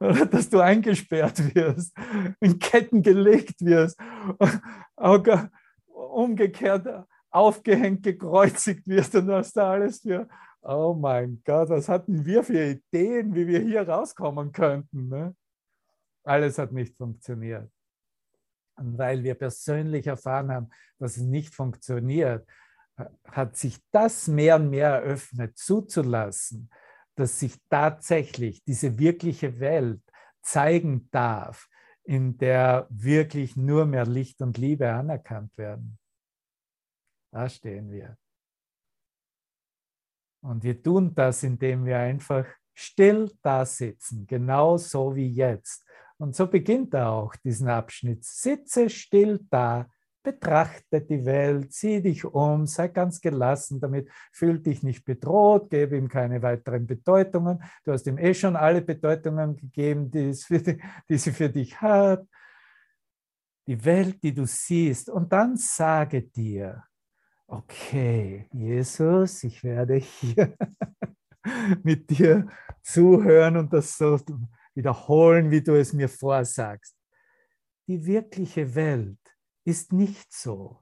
Oder 0.00 0.26
dass 0.26 0.50
du 0.50 0.60
eingesperrt 0.60 1.54
wirst, 1.54 1.96
in 2.40 2.58
Ketten 2.58 3.02
gelegt 3.02 3.64
wirst, 3.64 3.98
umgekehrt 5.86 7.06
aufgehängt, 7.32 8.02
gekreuzigt 8.02 8.86
wirst 8.86 9.14
und 9.14 9.28
was 9.28 9.52
da 9.52 9.72
alles 9.72 10.00
für, 10.00 10.28
oh 10.62 10.94
mein 10.94 11.42
Gott, 11.44 11.70
was 11.70 11.88
hatten 11.88 12.24
wir 12.24 12.44
für 12.44 12.62
Ideen, 12.62 13.34
wie 13.34 13.46
wir 13.46 13.60
hier 13.60 13.88
rauskommen 13.88 14.52
könnten. 14.52 15.08
Ne? 15.08 15.34
Alles 16.24 16.58
hat 16.58 16.72
nicht 16.72 16.96
funktioniert. 16.96 17.70
Weil 18.76 19.22
wir 19.22 19.34
persönlich 19.34 20.06
erfahren 20.06 20.50
haben, 20.50 20.70
dass 20.98 21.16
es 21.16 21.22
nicht 21.22 21.54
funktioniert, 21.54 22.46
hat 23.24 23.56
sich 23.56 23.78
das 23.90 24.28
mehr 24.28 24.56
und 24.56 24.70
mehr 24.70 24.88
eröffnet, 24.88 25.56
zuzulassen, 25.58 26.70
dass 27.14 27.38
sich 27.38 27.56
tatsächlich 27.68 28.62
diese 28.64 28.98
wirkliche 28.98 29.60
Welt 29.60 30.02
zeigen 30.42 31.08
darf, 31.10 31.68
in 32.04 32.36
der 32.38 32.86
wirklich 32.90 33.56
nur 33.56 33.86
mehr 33.86 34.06
Licht 34.06 34.40
und 34.40 34.58
Liebe 34.58 34.90
anerkannt 34.90 35.56
werden. 35.56 35.98
Da 37.32 37.48
stehen 37.48 37.90
wir. 37.90 38.16
Und 40.42 40.64
wir 40.64 40.82
tun 40.82 41.14
das, 41.14 41.42
indem 41.44 41.84
wir 41.84 41.98
einfach 41.98 42.46
still 42.74 43.30
da 43.42 43.64
sitzen, 43.64 44.26
genau 44.26 44.76
so 44.76 45.14
wie 45.14 45.28
jetzt. 45.28 45.86
Und 46.22 46.36
so 46.36 46.46
beginnt 46.46 46.94
er 46.94 47.10
auch 47.10 47.34
diesen 47.34 47.66
Abschnitt. 47.66 48.22
Sitze 48.22 48.88
still 48.90 49.40
da, 49.50 49.88
betrachte 50.22 51.00
die 51.00 51.24
Welt, 51.24 51.72
sieh 51.72 52.00
dich 52.00 52.24
um, 52.24 52.64
sei 52.64 52.86
ganz 52.86 53.20
gelassen 53.20 53.80
damit, 53.80 54.08
fühl 54.30 54.60
dich 54.60 54.84
nicht 54.84 55.04
bedroht, 55.04 55.68
gebe 55.68 55.96
ihm 55.96 56.06
keine 56.06 56.40
weiteren 56.40 56.86
Bedeutungen. 56.86 57.60
Du 57.82 57.90
hast 57.90 58.06
ihm 58.06 58.18
eh 58.18 58.34
schon 58.34 58.54
alle 58.54 58.82
Bedeutungen 58.82 59.56
gegeben, 59.56 60.12
die, 60.12 60.32
die, 60.48 60.80
die 61.08 61.18
sie 61.18 61.32
für 61.32 61.50
dich 61.50 61.80
hat. 61.80 62.24
Die 63.66 63.84
Welt, 63.84 64.22
die 64.22 64.32
du 64.32 64.46
siehst. 64.46 65.10
Und 65.10 65.32
dann 65.32 65.56
sage 65.56 66.22
dir, 66.22 66.84
okay, 67.48 68.48
Jesus, 68.52 69.42
ich 69.42 69.64
werde 69.64 69.96
hier 69.96 70.56
mit 71.82 72.10
dir 72.10 72.46
zuhören 72.80 73.56
und 73.56 73.72
das 73.72 73.98
so 73.98 74.20
wiederholen, 74.74 75.50
wie 75.50 75.62
du 75.62 75.78
es 75.78 75.92
mir 75.92 76.08
vorsagst. 76.08 76.96
Die 77.88 78.06
wirkliche 78.06 78.74
Welt 78.74 79.18
ist 79.64 79.92
nicht 79.92 80.32
so. 80.32 80.78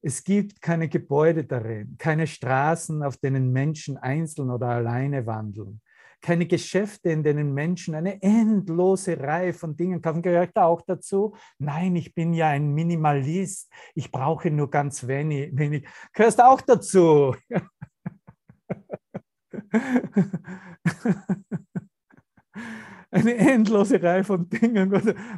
Es 0.00 0.22
gibt 0.22 0.62
keine 0.62 0.88
Gebäude 0.88 1.44
darin, 1.44 1.96
keine 1.98 2.26
Straßen, 2.26 3.02
auf 3.02 3.16
denen 3.16 3.52
Menschen 3.52 3.96
einzeln 3.96 4.50
oder 4.50 4.68
alleine 4.68 5.26
wandeln, 5.26 5.80
keine 6.20 6.46
Geschäfte, 6.46 7.10
in 7.10 7.24
denen 7.24 7.52
Menschen 7.52 7.96
eine 7.96 8.22
endlose 8.22 9.18
Reihe 9.18 9.52
von 9.52 9.76
Dingen 9.76 10.00
kaufen. 10.00 10.22
Gehört 10.22 10.56
da 10.56 10.66
auch 10.66 10.82
dazu? 10.82 11.34
Nein, 11.58 11.96
ich 11.96 12.14
bin 12.14 12.32
ja 12.32 12.48
ein 12.48 12.72
Minimalist. 12.74 13.70
Ich 13.94 14.12
brauche 14.12 14.50
nur 14.50 14.70
ganz 14.70 15.06
wenig. 15.06 15.50
wenig. 15.52 15.86
Gehörst 16.12 16.40
auch 16.40 16.60
dazu? 16.60 17.34
eine 23.10 23.36
endlose 23.36 24.02
Reihe 24.02 24.24
von 24.24 24.48
Dingen. 24.48 24.90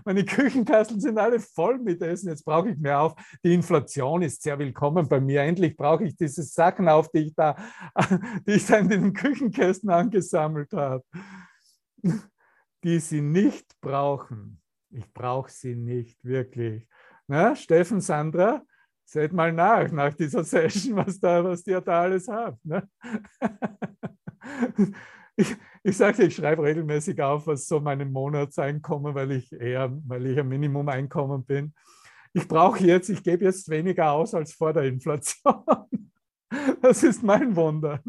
Meine 0.05 0.25
Küchenkasteln 0.25 1.01
sind 1.01 1.19
alle 1.19 1.39
voll 1.39 1.79
mit 1.79 2.03
Essen. 2.03 2.29
Jetzt 2.29 2.45
brauche 2.45 2.71
ich 2.71 2.79
mehr 2.79 3.01
auf. 3.01 3.15
Die 3.45 3.55
Inflation 3.55 4.23
ist 4.23 4.43
sehr 4.43 4.59
willkommen 4.59 5.09
bei 5.09 5.21
mir. 5.21 5.43
Endlich 5.43 5.77
brauche 5.77 6.05
ich 6.05 6.17
diese 6.17 6.43
Sachen 6.43 6.89
auf, 6.89 7.11
die 7.11 7.27
ich 7.27 7.35
da, 7.35 7.57
die 8.47 8.53
ich 8.53 8.67
da 8.67 8.79
in 8.79 8.89
den 8.89 9.13
Küchenkästen 9.13 9.91
angesammelt 9.91 10.73
habe, 10.73 11.05
die 12.83 12.99
sie 12.99 13.21
nicht 13.21 13.81
brauchen. 13.81 14.61
Ich 14.91 15.13
brauche 15.13 15.51
sie 15.51 15.77
nicht 15.77 16.25
wirklich. 16.25 16.89
Na, 17.29 17.55
Steffen, 17.55 18.01
Sandra, 18.01 18.63
seht 19.05 19.33
mal 19.33 19.53
nach, 19.53 19.91
nach 19.93 20.15
dieser 20.15 20.43
Session, 20.43 20.97
was, 20.97 21.21
da, 21.21 21.45
was 21.45 21.65
ihr 21.67 21.81
da 21.81 22.03
alles 22.03 22.27
habt. 22.27 22.65
Ne? 22.65 22.89
ich, 25.37 25.57
ich 25.83 25.97
sage, 25.97 26.25
ich 26.25 26.35
schreibe 26.35 26.63
regelmäßig 26.63 27.21
auf, 27.23 27.47
was 27.47 27.67
so 27.67 27.81
mein 27.81 28.11
Monatseinkommen, 28.13 29.15
weil 29.15 29.33
ich 29.33 29.53
eher, 29.53 29.91
weil 30.07 30.27
ich 30.27 30.39
ein 30.39 30.49
Minimum-Einkommen 30.49 31.45
bin. 31.45 31.75
Ich 32.33 32.47
brauche 32.47 32.85
jetzt, 32.85 33.09
ich 33.09 33.23
gebe 33.23 33.45
jetzt 33.45 33.69
weniger 33.69 34.13
aus 34.13 34.35
als 34.35 34.53
vor 34.53 34.73
der 34.73 34.85
Inflation. 34.85 35.65
Das 36.83 37.05
ist 37.05 37.23
mein 37.23 37.55
Wunder. 37.55 38.03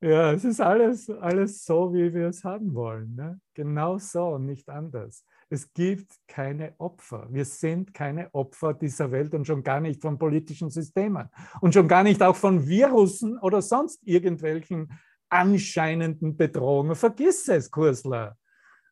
Ja, 0.00 0.32
es 0.32 0.44
ist 0.44 0.60
alles, 0.60 1.10
alles 1.10 1.64
so, 1.64 1.92
wie 1.92 2.14
wir 2.14 2.28
es 2.28 2.44
haben 2.44 2.74
wollen. 2.74 3.16
Ne? 3.16 3.40
Genau 3.54 3.98
so 3.98 4.28
und 4.28 4.46
nicht 4.46 4.68
anders. 4.68 5.24
Es 5.50 5.72
gibt 5.72 6.12
keine 6.28 6.74
Opfer. 6.78 7.26
Wir 7.30 7.44
sind 7.44 7.92
keine 7.92 8.32
Opfer 8.34 8.74
dieser 8.74 9.10
Welt 9.10 9.34
und 9.34 9.46
schon 9.46 9.62
gar 9.62 9.80
nicht 9.80 10.00
von 10.00 10.18
politischen 10.18 10.70
Systemen 10.70 11.28
und 11.60 11.74
schon 11.74 11.88
gar 11.88 12.04
nicht 12.04 12.22
auch 12.22 12.36
von 12.36 12.66
Virussen 12.68 13.38
oder 13.38 13.60
sonst 13.60 14.06
irgendwelchen 14.06 14.92
anscheinenden 15.28 16.36
Bedrohungen. 16.36 16.96
Vergiss 16.96 17.48
es, 17.48 17.70
Kursler. 17.70 18.36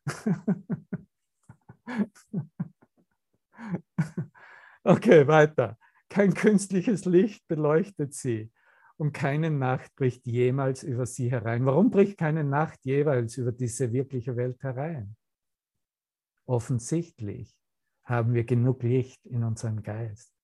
okay, 4.83 5.27
weiter. 5.27 5.77
Kein 6.09 6.33
künstliches 6.33 7.05
Licht 7.05 7.47
beleuchtet 7.47 8.13
sie 8.13 8.51
und 8.97 9.13
keine 9.13 9.51
Nacht 9.51 9.95
bricht 9.95 10.25
jemals 10.25 10.83
über 10.83 11.05
sie 11.05 11.29
herein. 11.29 11.65
Warum 11.65 11.91
bricht 11.91 12.17
keine 12.17 12.43
Nacht 12.43 12.79
jeweils 12.83 13.37
über 13.37 13.51
diese 13.51 13.93
wirkliche 13.93 14.35
Welt 14.35 14.61
herein? 14.63 15.15
Offensichtlich 16.45 17.55
haben 18.03 18.33
wir 18.33 18.45
genug 18.45 18.83
Licht 18.83 19.25
in 19.25 19.43
unserem 19.43 19.83
Geist. 19.83 20.36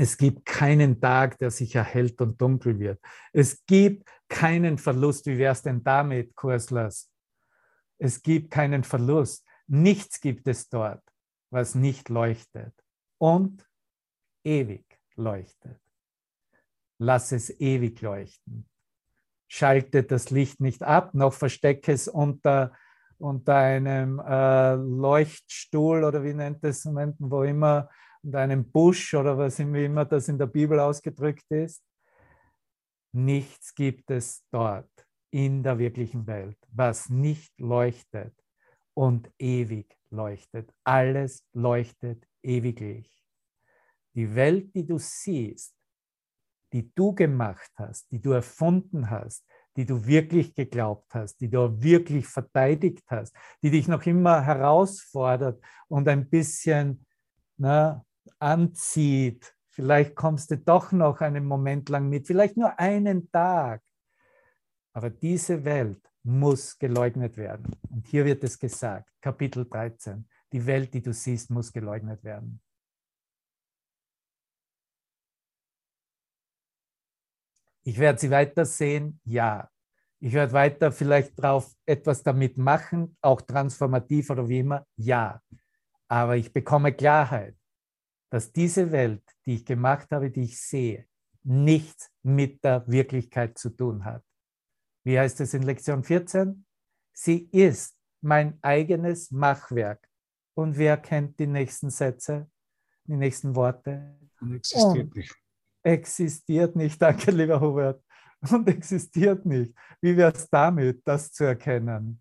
Es 0.00 0.16
gibt 0.16 0.46
keinen 0.46 1.00
Tag, 1.00 1.38
der 1.38 1.50
sich 1.50 1.74
erhellt 1.74 2.20
und 2.20 2.40
dunkel 2.40 2.78
wird. 2.78 3.00
Es 3.32 3.66
gibt 3.66 4.08
keinen 4.28 4.78
Verlust. 4.78 5.26
Wie 5.26 5.38
wäre 5.38 5.52
es 5.52 5.62
denn 5.62 5.82
damit, 5.82 6.36
Kurslers? 6.36 7.10
Es 7.98 8.22
gibt 8.22 8.52
keinen 8.52 8.84
Verlust. 8.84 9.44
Nichts 9.66 10.20
gibt 10.20 10.46
es 10.46 10.68
dort, 10.68 11.02
was 11.50 11.74
nicht 11.74 12.10
leuchtet 12.10 12.72
und 13.18 13.68
ewig 14.44 14.84
leuchtet. 15.16 15.80
Lass 16.98 17.32
es 17.32 17.50
ewig 17.58 18.00
leuchten. 18.00 18.68
Schalte 19.48 20.04
das 20.04 20.30
Licht 20.30 20.60
nicht 20.60 20.84
ab, 20.84 21.12
noch 21.12 21.32
verstecke 21.32 21.90
es 21.90 22.06
unter, 22.06 22.72
unter 23.18 23.56
einem 23.56 24.20
äh, 24.20 24.74
Leuchtstuhl 24.74 26.04
oder 26.04 26.22
wie 26.22 26.34
nennt 26.34 26.62
es, 26.62 26.86
wo 26.86 27.42
immer 27.42 27.88
und 28.22 28.34
einem 28.34 28.70
Busch 28.70 29.14
oder 29.14 29.36
was 29.38 29.58
immer 29.58 30.04
das 30.04 30.28
in 30.28 30.38
der 30.38 30.46
Bibel 30.46 30.78
ausgedrückt 30.80 31.50
ist. 31.50 31.82
Nichts 33.12 33.74
gibt 33.74 34.10
es 34.10 34.44
dort 34.50 34.90
in 35.30 35.62
der 35.62 35.78
wirklichen 35.78 36.26
Welt, 36.26 36.58
was 36.70 37.08
nicht 37.08 37.58
leuchtet 37.58 38.34
und 38.94 39.30
ewig 39.38 39.96
leuchtet. 40.10 40.72
Alles 40.84 41.44
leuchtet 41.52 42.26
ewiglich. 42.42 43.24
Die 44.14 44.34
Welt, 44.34 44.74
die 44.74 44.86
du 44.86 44.98
siehst, 44.98 45.74
die 46.72 46.92
du 46.94 47.14
gemacht 47.14 47.70
hast, 47.76 48.10
die 48.10 48.20
du 48.20 48.32
erfunden 48.32 49.08
hast, 49.08 49.46
die 49.76 49.86
du 49.86 50.04
wirklich 50.04 50.54
geglaubt 50.54 51.14
hast, 51.14 51.40
die 51.40 51.48
du 51.48 51.82
wirklich 51.82 52.26
verteidigt 52.26 53.04
hast, 53.08 53.34
die 53.62 53.70
dich 53.70 53.86
noch 53.88 54.04
immer 54.06 54.42
herausfordert 54.42 55.62
und 55.88 56.08
ein 56.08 56.28
bisschen 56.28 57.06
na, 57.58 58.04
anzieht. 58.38 59.54
Vielleicht 59.70 60.14
kommst 60.14 60.50
du 60.50 60.58
doch 60.58 60.92
noch 60.92 61.20
einen 61.20 61.44
Moment 61.44 61.88
lang 61.88 62.08
mit, 62.08 62.26
vielleicht 62.26 62.56
nur 62.56 62.78
einen 62.78 63.30
Tag. 63.30 63.82
Aber 64.92 65.10
diese 65.10 65.64
Welt 65.64 66.00
muss 66.24 66.78
geleugnet 66.78 67.36
werden. 67.36 67.76
Und 67.90 68.06
hier 68.06 68.24
wird 68.24 68.42
es 68.44 68.58
gesagt, 68.58 69.10
Kapitel 69.20 69.68
13, 69.68 70.28
die 70.52 70.66
Welt, 70.66 70.92
die 70.94 71.02
du 71.02 71.12
siehst, 71.12 71.50
muss 71.50 71.72
geleugnet 71.72 72.22
werden. 72.24 72.60
Ich 77.84 77.98
werde 77.98 78.18
sie 78.18 78.30
weiter 78.30 78.66
sehen, 78.66 79.20
ja. 79.24 79.70
Ich 80.20 80.32
werde 80.32 80.52
weiter 80.52 80.92
vielleicht 80.92 81.40
drauf 81.40 81.74
etwas 81.86 82.22
damit 82.22 82.58
machen, 82.58 83.16
auch 83.22 83.40
transformativ 83.40 84.30
oder 84.30 84.48
wie 84.48 84.58
immer, 84.58 84.86
ja. 84.96 85.40
Aber 86.08 86.36
ich 86.36 86.52
bekomme 86.52 86.92
Klarheit, 86.92 87.56
dass 88.30 88.52
diese 88.52 88.92
Welt, 88.92 89.22
die 89.46 89.54
ich 89.54 89.64
gemacht 89.64 90.08
habe, 90.10 90.30
die 90.30 90.44
ich 90.44 90.60
sehe, 90.60 91.06
nichts 91.42 92.10
mit 92.22 92.62
der 92.64 92.86
Wirklichkeit 92.86 93.56
zu 93.58 93.70
tun 93.70 94.04
hat. 94.04 94.22
Wie 95.04 95.18
heißt 95.18 95.40
es 95.40 95.54
in 95.54 95.62
Lektion 95.62 96.04
14? 96.04 96.66
Sie 97.12 97.48
ist 97.52 97.96
mein 98.20 98.58
eigenes 98.62 99.30
Machwerk. 99.30 100.06
Und 100.54 100.76
wer 100.76 100.96
kennt 100.96 101.38
die 101.38 101.46
nächsten 101.46 101.90
Sätze, 101.90 102.50
die 103.04 103.16
nächsten 103.16 103.54
Worte? 103.54 104.18
Und 104.40 104.56
existiert 104.56 105.08
Und 105.08 105.16
nicht. 105.16 105.34
Existiert 105.82 106.76
nicht, 106.76 107.00
danke 107.00 107.30
lieber 107.30 107.60
Hubert. 107.60 108.04
Und 108.50 108.68
existiert 108.68 109.46
nicht. 109.46 109.74
Wie 110.00 110.16
wäre 110.16 110.32
es 110.32 110.48
damit, 110.50 111.00
das 111.04 111.32
zu 111.32 111.44
erkennen? 111.44 112.20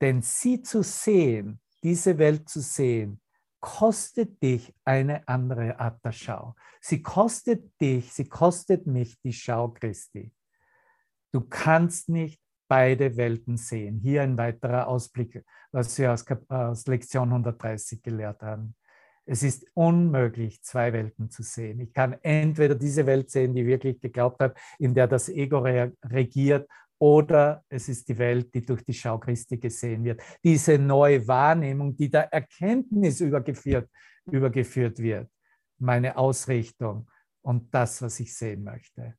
Denn 0.00 0.22
sie 0.22 0.62
zu 0.62 0.82
sehen, 0.82 1.60
diese 1.82 2.16
Welt 2.18 2.48
zu 2.48 2.60
sehen, 2.60 3.20
kostet 3.66 4.40
dich 4.44 4.72
eine 4.84 5.26
andere 5.26 5.80
Art 5.80 5.98
der 6.04 6.12
Schau. 6.12 6.54
Sie 6.80 7.02
kostet 7.02 7.72
dich, 7.80 8.12
sie 8.12 8.28
kostet 8.28 8.86
mich 8.86 9.20
die 9.22 9.32
Schau 9.32 9.70
Christi. 9.70 10.32
Du 11.32 11.40
kannst 11.40 12.08
nicht 12.08 12.40
beide 12.68 13.16
Welten 13.16 13.56
sehen. 13.56 13.98
Hier 13.98 14.22
ein 14.22 14.38
weiterer 14.38 14.86
Ausblick, 14.86 15.44
was 15.72 15.98
wir 15.98 16.12
aus, 16.12 16.24
aus 16.48 16.86
Lektion 16.86 17.28
130 17.28 18.00
gelehrt 18.02 18.40
haben. 18.40 18.76
Es 19.24 19.42
ist 19.42 19.66
unmöglich, 19.74 20.62
zwei 20.62 20.92
Welten 20.92 21.28
zu 21.28 21.42
sehen. 21.42 21.80
Ich 21.80 21.92
kann 21.92 22.12
entweder 22.22 22.76
diese 22.76 23.04
Welt 23.04 23.32
sehen, 23.32 23.52
die 23.52 23.66
wirklich 23.66 24.00
geglaubt 24.00 24.38
hat, 24.38 24.56
in 24.78 24.94
der 24.94 25.08
das 25.08 25.28
Ego 25.28 25.58
regiert, 26.04 26.68
oder 26.98 27.64
es 27.68 27.88
ist 27.88 28.08
die 28.08 28.18
Welt, 28.18 28.54
die 28.54 28.64
durch 28.64 28.82
die 28.84 28.94
Schau 28.94 29.18
Christi 29.18 29.58
gesehen 29.58 30.04
wird. 30.04 30.22
Diese 30.42 30.78
neue 30.78 31.26
Wahrnehmung, 31.26 31.96
die 31.96 32.10
der 32.10 32.32
Erkenntnis 32.32 33.20
übergeführt, 33.20 33.88
übergeführt 34.30 34.98
wird. 34.98 35.30
Meine 35.78 36.16
Ausrichtung 36.16 37.08
und 37.42 37.72
das, 37.74 38.00
was 38.02 38.18
ich 38.20 38.34
sehen 38.34 38.64
möchte. 38.64 39.14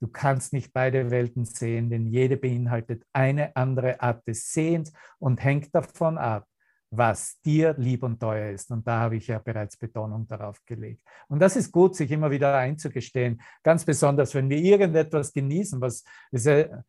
Du 0.00 0.08
kannst 0.08 0.52
nicht 0.52 0.72
beide 0.72 1.10
Welten 1.10 1.44
sehen, 1.44 1.90
denn 1.90 2.06
jede 2.06 2.36
beinhaltet 2.36 3.04
eine 3.12 3.56
andere 3.56 4.00
Art 4.00 4.26
des 4.28 4.52
Sehens 4.52 4.92
und 5.18 5.42
hängt 5.42 5.74
davon 5.74 6.18
ab, 6.18 6.46
was 6.96 7.40
dir 7.42 7.74
lieb 7.78 8.02
und 8.02 8.20
teuer 8.20 8.50
ist. 8.50 8.70
Und 8.70 8.86
da 8.86 9.00
habe 9.00 9.16
ich 9.16 9.26
ja 9.26 9.38
bereits 9.38 9.76
Betonung 9.76 10.26
darauf 10.26 10.64
gelegt. 10.64 11.02
Und 11.28 11.40
das 11.40 11.56
ist 11.56 11.72
gut, 11.72 11.96
sich 11.96 12.10
immer 12.10 12.30
wieder 12.30 12.56
einzugestehen, 12.56 13.40
ganz 13.62 13.84
besonders, 13.84 14.34
wenn 14.34 14.48
wir 14.48 14.58
irgendetwas 14.58 15.32
genießen, 15.32 15.80
was 15.80 16.04
ist 16.30 16.46
ja, 16.46 16.82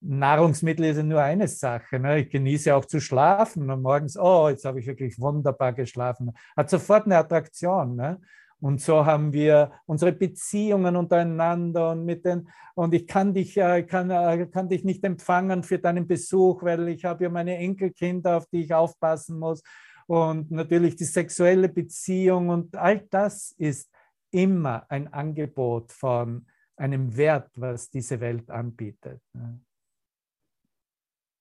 Nahrungsmittel 0.00 0.86
ist 0.86 0.96
ja 0.96 1.02
nur 1.02 1.22
eine 1.22 1.46
Sache. 1.46 1.98
Ne? 1.98 2.20
Ich 2.20 2.30
genieße 2.30 2.74
auch 2.74 2.86
zu 2.86 3.00
schlafen 3.00 3.70
und 3.70 3.82
morgens, 3.82 4.16
oh, 4.16 4.48
jetzt 4.48 4.64
habe 4.64 4.80
ich 4.80 4.86
wirklich 4.86 5.18
wunderbar 5.18 5.72
geschlafen. 5.74 6.32
Hat 6.56 6.70
sofort 6.70 7.04
eine 7.04 7.18
Attraktion. 7.18 7.96
Ne? 7.96 8.20
Und 8.60 8.80
so 8.80 9.06
haben 9.06 9.32
wir 9.32 9.72
unsere 9.86 10.12
Beziehungen 10.12 10.94
untereinander 10.94 11.92
und 11.92 12.04
mit 12.04 12.26
den, 12.26 12.48
und 12.74 12.92
ich 12.94 13.06
kann 13.06 13.32
dich, 13.32 13.56
äh, 13.56 13.82
kann, 13.84 14.10
äh, 14.10 14.46
kann 14.46 14.68
dich 14.68 14.84
nicht 14.84 15.02
empfangen 15.02 15.62
für 15.62 15.78
deinen 15.78 16.06
Besuch, 16.06 16.62
weil 16.62 16.88
ich 16.88 17.04
habe 17.06 17.24
ja 17.24 17.30
meine 17.30 17.56
Enkelkinder, 17.56 18.36
auf 18.36 18.46
die 18.46 18.64
ich 18.64 18.74
aufpassen 18.74 19.38
muss. 19.38 19.62
Und 20.06 20.50
natürlich 20.50 20.96
die 20.96 21.04
sexuelle 21.04 21.68
Beziehung 21.68 22.50
und 22.50 22.76
all 22.76 23.06
das 23.10 23.52
ist 23.52 23.90
immer 24.30 24.84
ein 24.90 25.12
Angebot 25.12 25.92
von 25.92 26.46
einem 26.76 27.16
Wert, 27.16 27.50
was 27.54 27.90
diese 27.90 28.20
Welt 28.20 28.50
anbietet. 28.50 29.22
Ne? 29.32 29.60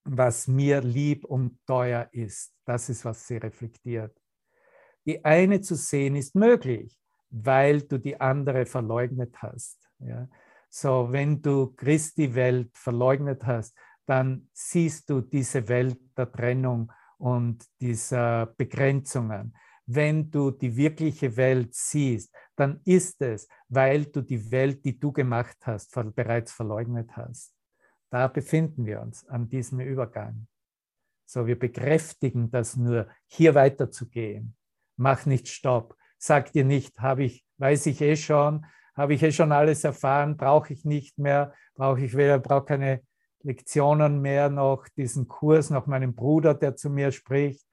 Was 0.05 0.47
mir 0.47 0.81
lieb 0.81 1.25
und 1.25 1.59
teuer 1.65 2.07
ist, 2.11 2.53
das 2.65 2.89
ist, 2.89 3.03
was 3.05 3.27
sie 3.27 3.37
reflektiert. 3.37 4.15
Die 5.05 5.23
eine 5.23 5.61
zu 5.61 5.75
sehen 5.75 6.15
ist 6.15 6.35
möglich 6.35 6.98
weil 7.29 7.81
du 7.81 7.97
die 7.97 8.19
andere 8.19 8.65
verleugnet 8.65 9.41
hast. 9.41 9.89
Ja? 9.99 10.27
So, 10.69 11.11
wenn 11.11 11.41
du 11.41 11.73
Christi 11.75 12.33
Welt 12.35 12.75
verleugnet 12.77 13.45
hast, 13.45 13.75
dann 14.05 14.49
siehst 14.53 15.09
du 15.09 15.21
diese 15.21 15.67
Welt 15.67 15.99
der 16.17 16.31
Trennung 16.31 16.91
und 17.17 17.65
dieser 17.79 18.47
Begrenzungen. 18.57 19.55
Wenn 19.85 20.29
du 20.29 20.51
die 20.51 20.75
wirkliche 20.75 21.35
Welt 21.35 21.73
siehst, 21.73 22.33
dann 22.55 22.81
ist 22.85 23.21
es, 23.21 23.47
weil 23.67 24.05
du 24.05 24.21
die 24.21 24.51
Welt, 24.51 24.85
die 24.85 24.99
du 24.99 25.11
gemacht 25.11 25.57
hast, 25.61 25.91
bereits 26.15 26.51
verleugnet 26.51 27.15
hast. 27.15 27.55
Da 28.11 28.27
befinden 28.27 28.85
wir 28.85 29.01
uns 29.01 29.27
an 29.27 29.49
diesem 29.49 29.79
Übergang. 29.79 30.47
So, 31.25 31.45
wir 31.45 31.57
bekräftigen 31.57 32.49
das 32.49 32.75
nur, 32.75 33.07
hier 33.27 33.53
weiterzugehen. 33.53 34.55
Mach 34.95 35.25
nicht 35.25 35.47
Stopp 35.47 35.95
sagt 36.19 36.55
ihr 36.55 36.65
nicht, 36.65 36.99
habe 36.99 37.23
ich, 37.23 37.45
weiß 37.57 37.87
ich 37.87 38.01
eh 38.01 38.15
schon, 38.15 38.65
habe 38.95 39.13
ich 39.15 39.23
eh 39.23 39.31
schon 39.31 39.51
alles 39.51 39.83
erfahren, 39.83 40.37
brauche 40.37 40.73
ich 40.73 40.85
nicht 40.85 41.17
mehr, 41.17 41.53
brauche 41.73 42.01
ich 42.01 42.15
weder, 42.15 42.37
brauche 42.37 42.65
keine 42.65 43.01
Lektionen 43.41 44.21
mehr, 44.21 44.49
noch 44.49 44.87
diesen 44.89 45.27
Kurs, 45.27 45.69
noch 45.69 45.87
meinen 45.87 46.13
Bruder, 46.13 46.53
der 46.53 46.75
zu 46.75 46.89
mir 46.89 47.11
spricht. 47.11 47.65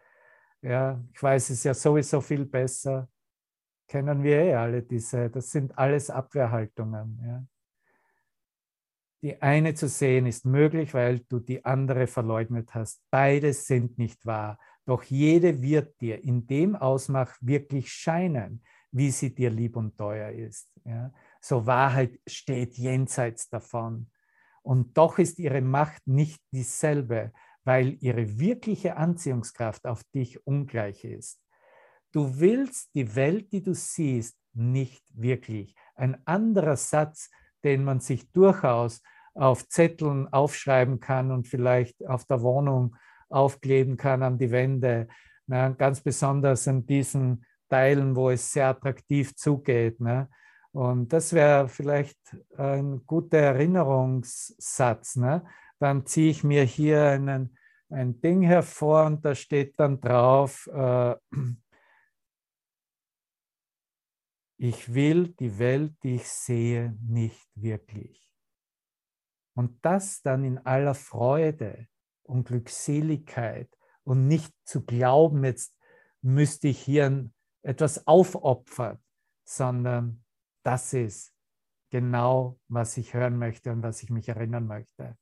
Ja, 0.63 1.03
ich 1.13 1.23
weiß 1.23 1.51
es 1.51 1.65
ja 1.65 1.75
sowieso 1.75 2.21
viel 2.21 2.45
besser. 2.47 3.09
Kennen 3.89 4.23
wir 4.23 4.39
eh 4.39 4.55
alle 4.55 4.83
diese, 4.83 5.29
das 5.29 5.51
sind 5.51 5.77
alles 5.77 6.09
Abwehrhaltungen. 6.11 7.21
Ja. 7.25 7.45
Die 9.23 9.43
eine 9.43 9.75
zu 9.75 9.89
sehen 9.89 10.27
ist 10.27 10.45
möglich, 10.45 10.95
weil 10.95 11.21
du 11.21 11.41
die 11.41 11.65
andere 11.65 12.07
verleugnet 12.07 12.75
hast. 12.75 13.03
Beides 13.11 13.67
sind 13.67 13.99
nicht 13.99 14.25
wahr. 14.27 14.59
Doch 14.87 15.03
jede 15.03 15.61
wird 15.61 16.01
dir 16.01 16.23
in 16.23 16.47
dem 16.47 16.77
Ausmaß 16.77 17.39
wirklich 17.41 17.93
scheinen, 17.93 18.63
wie 18.93 19.11
sie 19.11 19.35
dir 19.35 19.51
lieb 19.51 19.77
und 19.77 19.99
teuer 19.99 20.31
ist. 20.31 20.71
Ja? 20.85 21.13
So 21.41 21.67
Wahrheit 21.67 22.19
steht 22.27 22.75
jenseits 22.79 23.49
davon. 23.49 24.11
Und 24.63 24.97
doch 24.97 25.19
ist 25.19 25.39
ihre 25.39 25.61
Macht 25.61 26.07
nicht 26.07 26.41
dieselbe, 26.53 27.33
weil 27.65 27.97
ihre 28.01 28.39
wirkliche 28.39 28.97
Anziehungskraft 28.97 29.87
auf 29.87 30.05
dich 30.15 30.47
ungleich 30.47 31.05
ist. 31.05 31.41
Du 32.13 32.39
willst 32.39 32.95
die 32.95 33.15
Welt, 33.17 33.53
die 33.53 33.63
du 33.63 33.75
siehst, 33.75 34.39
nicht 34.55 35.05
wirklich. 35.13 35.75
Ein 35.97 36.25
anderer 36.27 36.77
Satz, 36.77 37.29
den 37.65 37.85
man 37.85 38.01
sich 38.01 38.31
durchaus 38.33 39.03
auf 39.35 39.69
Zetteln 39.69 40.33
aufschreiben 40.33 41.01
kann 41.01 41.31
und 41.31 41.47
vielleicht 41.47 42.07
auf 42.07 42.25
der 42.25 42.41
Wohnung 42.41 42.97
aufkleben 43.29 43.97
kann 43.97 44.23
an 44.23 44.39
die 44.39 44.51
Wände. 44.51 45.09
Ne? 45.47 45.75
Ganz 45.79 46.01
besonders 46.01 46.67
an 46.69 46.87
diesen 46.87 47.45
Teilen, 47.69 48.15
wo 48.15 48.31
es 48.31 48.53
sehr 48.53 48.69
attraktiv 48.69 49.35
zugeht. 49.35 50.01
Ne? 50.01 50.29
Und 50.73 51.13
das 51.13 51.33
wäre 51.33 51.69
vielleicht 51.69 52.19
ein 52.57 53.05
guter 53.07 53.39
Erinnerungssatz. 53.39 55.17
Ne? 55.17 55.45
Dann 55.79 56.07
ziehe 56.07 56.31
ich 56.31 56.45
mir 56.45 56.65
hier 56.65 57.03
einen, 57.05 57.57
ein 57.91 58.21
Ding 58.21 58.43
hervor 58.43 59.07
und 59.07 59.25
da 59.25 59.35
steht 59.35 59.79
dann 59.79 60.01
drauf, 60.01 60.69
äh, 60.73 61.15
ich 64.59 64.95
will 64.95 65.29
die 65.29 65.59
Welt, 65.59 65.95
die 66.03 66.17
ich 66.17 66.29
sehe, 66.29 66.97
nicht 67.03 67.47
wirklich. 67.55 68.33
Und 69.55 69.85
das 69.85 70.23
dann 70.23 70.45
in 70.45 70.59
aller 70.59 70.95
Freude 70.95 71.89
und 72.27 72.49
Glückseligkeit 72.49 73.69
und 74.05 74.27
nicht 74.27 74.55
zu 74.65 74.85
glauben, 74.85 75.45
jetzt 75.45 75.77
müsste 76.23 76.69
ich 76.69 76.81
hier 76.81 77.31
etwas 77.63 78.07
aufopfern, 78.07 78.99
sondern 79.45 80.25
das 80.63 80.93
ist 80.93 81.35
genau, 81.91 82.59
was 82.69 82.97
ich 82.97 83.15
hören 83.15 83.39
möchte 83.39 83.73
und 83.73 83.83
was 83.83 84.03
ich 84.03 84.11
mich 84.11 84.29
erinnern 84.29 84.67
möchte. 84.67 85.17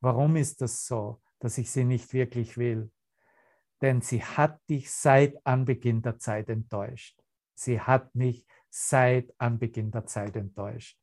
Warum 0.00 0.36
ist 0.36 0.60
das 0.62 0.86
so, 0.86 1.20
dass 1.38 1.58
ich 1.58 1.70
sie 1.70 1.84
nicht 1.84 2.12
wirklich 2.12 2.56
will? 2.56 2.90
Denn 3.82 4.00
sie 4.00 4.22
hat 4.22 4.60
dich 4.68 4.90
seit 4.90 5.34
Anbeginn 5.46 6.02
der 6.02 6.18
Zeit 6.18 6.48
enttäuscht. 6.48 7.18
Sie 7.54 7.80
hat 7.80 8.14
mich 8.14 8.46
seit 8.68 9.34
Anbeginn 9.38 9.90
der 9.90 10.06
Zeit 10.06 10.36
enttäuscht. 10.36 10.98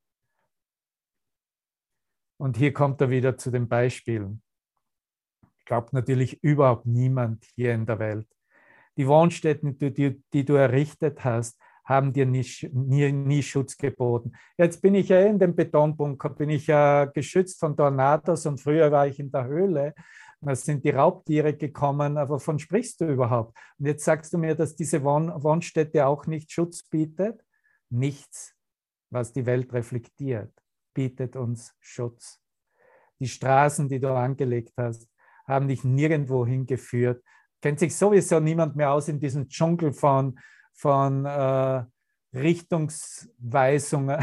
Und 2.40 2.58
hier 2.58 2.72
kommt 2.72 3.02
er 3.02 3.10
wieder 3.10 3.38
zu 3.38 3.50
den 3.50 3.68
Beispielen 3.68 4.44
glaubt 5.68 5.93
natürlich 5.93 6.41
überhaupt 6.43 6.86
niemand 6.86 7.45
hier 7.55 7.74
in 7.74 7.86
der 7.86 7.99
Welt. 7.99 8.28
Die 8.97 9.07
Wohnstätten, 9.07 9.78
die, 9.78 9.93
die, 9.93 10.24
die 10.34 10.45
du 10.45 10.55
errichtet 10.55 11.24
hast, 11.24 11.59
haben 11.86 12.11
dir 12.11 12.26
nie, 12.26 12.45
nie, 12.74 13.11
nie, 13.11 13.43
Schutz 13.43 13.78
geboten. 13.78 14.34
Jetzt 14.57 14.82
bin 14.82 14.95
ich 14.95 15.09
ja 15.09 15.22
in 15.22 15.39
dem 15.39 15.55
Betonbunker, 15.55 16.30
bin 16.30 16.49
ich 16.49 16.68
ja 16.68 17.05
geschützt 17.05 17.59
von 17.59 17.78
Tornados 17.78 18.45
und 18.45 18.59
früher 18.59 18.91
war 18.91 19.07
ich 19.07 19.20
in 19.20 19.32
der 19.32 19.45
Höhle. 19.45 19.93
Da 20.41 20.55
sind 20.55 20.84
die 20.84 20.89
Raubtiere 20.89 21.55
gekommen, 21.55 22.18
aber 22.18 22.39
von 22.39 22.59
sprichst 22.59 23.01
du 23.01 23.05
überhaupt? 23.05 23.57
Und 23.80 23.86
jetzt 23.86 24.03
sagst 24.03 24.34
du 24.34 24.38
mir, 24.38 24.55
dass 24.55 24.76
diese 24.76 25.03
Wohn 25.03 25.32
Wohnstätte 25.41 26.05
auch 26.05 26.28
nicht 26.28 26.51
Schutz 26.51 26.84
bietet? 26.84 27.41
Nichts, 27.89 28.53
was 29.09 29.32
die 29.32 29.45
Welt 29.45 29.74
reflektiert, 29.74 30.51
bietet 30.93 31.36
uns 31.36 31.74
Schutz. 31.80 32.41
Die 33.20 33.28
Straßen, 33.28 33.88
die 33.88 33.99
du 33.99 34.13
angelegt 34.13 34.74
hast, 34.78 35.07
haben 35.48 35.68
dich 35.68 35.84
nirgendwo 35.84 36.45
hingeführt. 36.45 37.24
Kennt 37.62 37.80
sich 37.80 37.95
sowieso 37.95 38.39
niemand 38.39 38.76
mehr 38.76 38.91
aus 38.91 39.08
in 39.08 39.20
diesem 39.20 39.48
Dschungel 39.48 39.93
von, 39.93 40.38
von 40.74 41.26
äh, 41.26 41.84
Richtungsweisungen. 42.34 44.20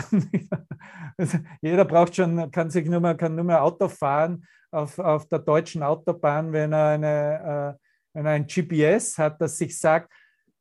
jeder 1.61 1.85
braucht 1.85 2.15
schon, 2.17 2.51
kann 2.51 2.71
sich 2.71 2.87
nur 2.87 3.01
mehr, 3.01 3.17
kann 3.17 3.35
nur 3.35 3.45
mehr 3.45 3.63
Auto 3.63 3.89
fahren 3.89 4.47
auf, 4.71 4.99
auf 4.99 5.29
der 5.29 5.39
deutschen 5.39 5.83
Autobahn, 5.83 6.53
wenn 6.53 6.73
er, 6.73 6.89
eine, 6.89 7.77
äh, 7.77 7.87
wenn 8.13 8.27
er 8.27 8.33
ein 8.33 8.47
GPS 8.47 9.19
hat, 9.19 9.41
das 9.41 9.57
sich 9.57 9.79
sagt, 9.79 10.13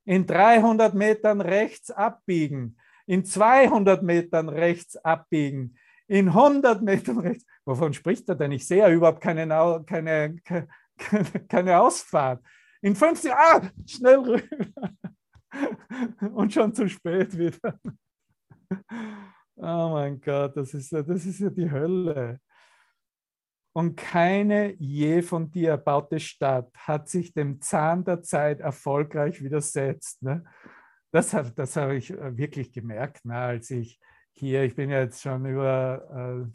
in 0.05 0.26
300 0.26 0.93
Metern 0.93 1.41
rechts 1.41 1.91
abbiegen, 1.91 2.78
in 3.05 3.26
200 3.26 4.03
Metern 4.03 4.49
rechts 4.49 4.97
abbiegen, 4.97 5.78
in 6.08 6.30
100 6.30 6.82
Metern 6.82 7.20
rechts. 7.20 7.45
Wovon 7.66 7.93
spricht 7.93 8.28
er 8.30 8.36
denn? 8.36 8.51
Ich 8.51 8.68
sehe 8.68 8.80
ja 8.80 8.89
überhaupt 8.89 9.22
keine, 9.22 9.47
keine, 9.86 10.36
keine, 11.47 11.80
Ausfahrt. 11.80 12.43
In 12.82 12.95
50, 12.95 13.32
ah, 13.34 13.62
schnell 13.86 14.20
rüber. 14.20 14.89
Und 16.34 16.54
schon 16.54 16.74
zu 16.74 16.89
spät 16.89 17.38
wieder. 17.38 17.80
Oh 19.56 19.89
mein 19.93 20.20
Gott, 20.20 20.58
das 20.58 20.74
ist, 20.74 20.91
das 20.91 21.26
ist 21.26 21.39
ja 21.39 21.49
die 21.49 21.70
Hölle. 21.70 22.39
Und 23.76 23.95
keine 23.95 24.74
je 24.74 25.22
von 25.22 25.49
dir 25.49 25.70
erbaute 25.70 26.20
Stadt 26.20 26.72
hat 26.76 27.10
sich 27.10 27.34
dem 27.34 27.60
Zahn 27.62 28.04
der 28.04 28.22
Zeit 28.22 28.60
erfolgreich 28.60 29.43
widersetzt. 29.43 30.22
Ne? 30.22 30.43
Das 31.12 31.34
habe 31.34 31.51
das 31.51 31.76
hab 31.76 31.91
ich 31.91 32.12
äh, 32.12 32.38
wirklich 32.38 32.72
gemerkt, 32.72 33.26
ne, 33.26 33.36
als 33.36 33.72
ich 33.72 33.99
hier, 34.34 34.63
ich 34.63 34.75
bin 34.75 34.89
ja 34.89 34.99
jetzt 34.99 35.21
schon 35.21 35.45
über 35.45 36.45
äh, 36.45 36.51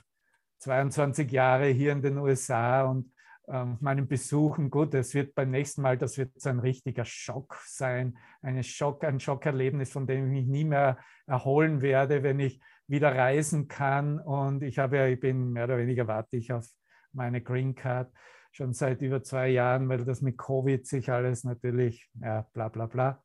22 0.58 1.30
Jahre 1.30 1.66
hier 1.66 1.92
in 1.92 2.02
den 2.02 2.18
USA 2.18 2.82
und 2.84 3.12
äh, 3.46 3.64
meinen 3.80 4.08
Besuchen, 4.08 4.70
gut, 4.70 4.94
es 4.94 5.14
wird 5.14 5.34
beim 5.34 5.50
nächsten 5.50 5.82
Mal, 5.82 5.96
das 5.96 6.18
wird 6.18 6.40
so 6.40 6.50
ein 6.50 6.58
richtiger 6.58 7.04
Schock 7.04 7.56
sein, 7.64 8.18
eine 8.42 8.62
Schock, 8.62 9.04
ein 9.04 9.20
Schockerlebnis, 9.20 9.90
von 9.90 10.06
dem 10.06 10.26
ich 10.26 10.42
mich 10.42 10.46
nie 10.46 10.64
mehr 10.64 10.98
erholen 11.26 11.80
werde, 11.80 12.22
wenn 12.22 12.40
ich 12.40 12.60
wieder 12.86 13.14
reisen 13.14 13.68
kann. 13.68 14.18
Und 14.18 14.62
ich 14.62 14.78
habe 14.78 14.96
ja, 14.96 15.06
ich 15.06 15.20
bin 15.20 15.52
mehr 15.52 15.64
oder 15.64 15.78
weniger 15.78 16.06
warte 16.06 16.36
ich 16.36 16.52
auf 16.52 16.66
meine 17.12 17.40
Green 17.40 17.74
Card 17.74 18.12
schon 18.52 18.72
seit 18.72 19.02
über 19.02 19.22
zwei 19.22 19.48
Jahren, 19.48 19.88
weil 19.88 20.04
das 20.04 20.20
mit 20.20 20.36
Covid 20.36 20.86
sich 20.86 21.10
alles 21.10 21.44
natürlich, 21.44 22.10
ja, 22.20 22.42
bla 22.52 22.68
bla 22.68 22.86
bla. 22.86 23.22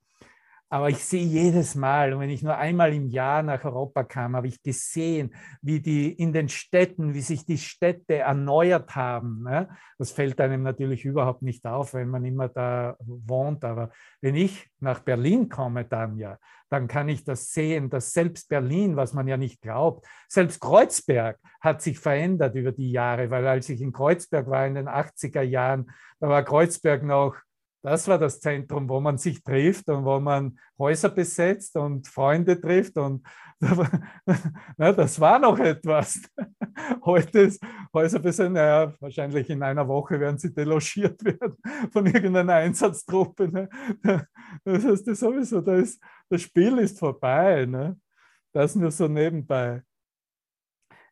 Aber 0.70 0.90
ich 0.90 1.06
sehe 1.06 1.24
jedes 1.24 1.76
Mal, 1.76 2.14
und 2.14 2.20
wenn 2.20 2.32
ich 2.32 2.42
nur 2.42 2.58
einmal 2.58 2.94
im 2.94 3.08
Jahr 3.08 3.44
nach 3.44 3.64
Europa 3.64 4.04
kam, 4.04 4.36
habe 4.36 4.48
ich 4.48 4.64
gesehen, 4.64 5.36
wie 5.62 5.80
die 5.80 6.12
in 6.12 6.34
den 6.34 6.50
Städten, 6.50 7.14
wie 7.14 7.22
sich 7.22 7.46
die 7.46 7.60
Städte 7.60 8.18
erneuert 8.18 8.96
haben. 8.96 9.44
Ne? 9.44 9.70
Das 10.00 10.12
fällt 10.12 10.42
einem 10.42 10.64
natürlich 10.64 11.06
überhaupt 11.06 11.44
nicht 11.44 11.66
auf, 11.68 11.94
wenn 11.94 12.10
man 12.10 12.26
immer 12.26 12.50
da 12.50 12.96
wohnt. 13.00 13.64
Aber 13.64 13.92
wenn 14.20 14.36
ich 14.36 14.68
nach 14.80 15.02
Berlin 15.02 15.48
komme, 15.48 15.86
dann 15.86 16.18
ja, 16.18 16.40
dann 16.70 16.88
kann 16.88 17.08
ich 17.08 17.24
das 17.24 17.54
sehen, 17.54 17.92
dass 17.92 18.12
selbst 18.12 18.50
Berlin, 18.50 18.96
was 18.96 19.14
man 19.14 19.28
ja 19.28 19.38
nicht 19.38 19.62
glaubt, 19.62 20.08
selbst 20.28 20.60
Kreuzberg 20.60 21.38
hat 21.62 21.84
sich 21.84 22.00
verändert 22.00 22.56
über 22.56 22.72
die 22.72 22.92
Jahre, 22.92 23.30
weil 23.30 23.46
als 23.46 23.70
ich 23.70 23.80
in 23.80 23.92
Kreuzberg 23.92 24.50
war 24.50 24.66
in 24.66 24.74
den 24.74 24.90
80er 24.90 25.44
Jahren, 25.44 25.92
da 26.20 26.30
war 26.30 26.42
Kreuzberg 26.42 27.04
noch 27.04 27.36
das 27.84 28.08
war 28.08 28.18
das 28.18 28.40
Zentrum, 28.40 28.88
wo 28.88 29.02
man 29.02 29.18
sich 29.18 29.44
trifft 29.44 29.90
und 29.90 30.06
wo 30.06 30.18
man 30.18 30.58
Häuser 30.80 31.10
besetzt 31.10 31.76
und 31.76 32.08
Freunde 32.08 32.60
trifft. 32.60 32.98
Und 32.98 33.28
das 34.78 35.20
war 35.20 35.38
noch 35.38 35.60
etwas. 35.60 36.22
Heute 37.04 37.42
ist 37.42 37.62
Häuser 37.94 38.20
besetzt, 38.20 38.54
naja, 38.54 38.94
wahrscheinlich 39.02 39.50
in 39.50 39.62
einer 39.62 39.86
Woche 39.86 40.18
werden 40.18 40.38
sie 40.38 40.54
delogiert 40.54 41.24
werden 41.26 41.58
von 41.92 42.06
irgendeiner 42.06 42.54
Einsatztruppe. 42.54 43.50
Ne? 43.50 43.70
Das 44.64 44.86
heißt 44.86 45.08
das 45.08 45.20
sowieso, 45.20 45.60
da 45.60 45.76
ist, 45.76 46.02
das 46.30 46.42
Spiel 46.42 46.78
ist 46.78 46.98
vorbei. 46.98 47.66
Ne? 47.66 48.00
Das 48.54 48.76
nur 48.76 48.92
so 48.92 49.10
nebenbei. 49.10 49.82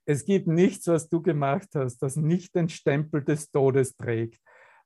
Es 0.06 0.24
gibt 0.24 0.48
nichts, 0.48 0.88
was 0.88 1.10
du 1.10 1.22
gemacht 1.22 1.68
hast, 1.76 1.98
das 1.98 2.16
nicht 2.16 2.56
den 2.56 2.70
Stempel 2.70 3.24
des 3.24 3.52
Todes 3.52 3.96
trägt 3.98 4.42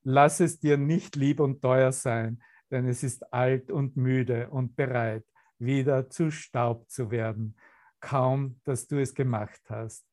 Lass 0.07 0.39
es 0.39 0.59
dir 0.59 0.77
nicht 0.77 1.15
lieb 1.15 1.39
und 1.39 1.63
teuer 1.63 1.91
sein, 1.91 2.39
denn 2.69 2.87
es 2.87 3.01
ist 3.01 3.33
alt 3.33 3.71
und 3.71 3.97
müde 3.97 4.51
und 4.51 4.75
bereit, 4.75 5.25
wieder 5.57 6.11
zu 6.11 6.29
Staub 6.29 6.87
zu 6.91 7.09
werden, 7.09 7.57
kaum 7.99 8.61
dass 8.65 8.87
du 8.87 9.01
es 9.01 9.15
gemacht 9.15 9.61
hast. 9.67 10.05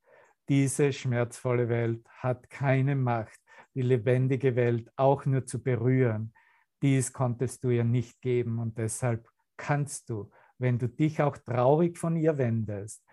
Diese 0.49 0.95
schmerzvolle 0.95 1.69
Welt 1.69 2.07
hat 2.09 2.49
keine 2.49 2.97
Macht, 2.97 3.39
die 3.75 3.83
lebendige 3.83 4.57
Welt 4.57 4.91
auch 4.97 5.27
nur 5.27 5.45
zu 5.45 5.63
berühren. 5.63 6.33
Dies 6.81 7.13
konntest 7.13 7.63
du 7.63 7.69
ihr 7.69 7.85
nicht 7.85 8.23
geben 8.23 8.61
und 8.61 8.79
deshalb 8.79 9.29
kannst 9.59 10.09
du, 10.09 10.31
wenn 10.57 10.79
du 10.79 10.89
dich 10.89 11.21
auch 11.21 11.37
traurig 11.37 11.99
von 11.99 12.17
ihr 12.17 12.39
wendest, 12.39 13.05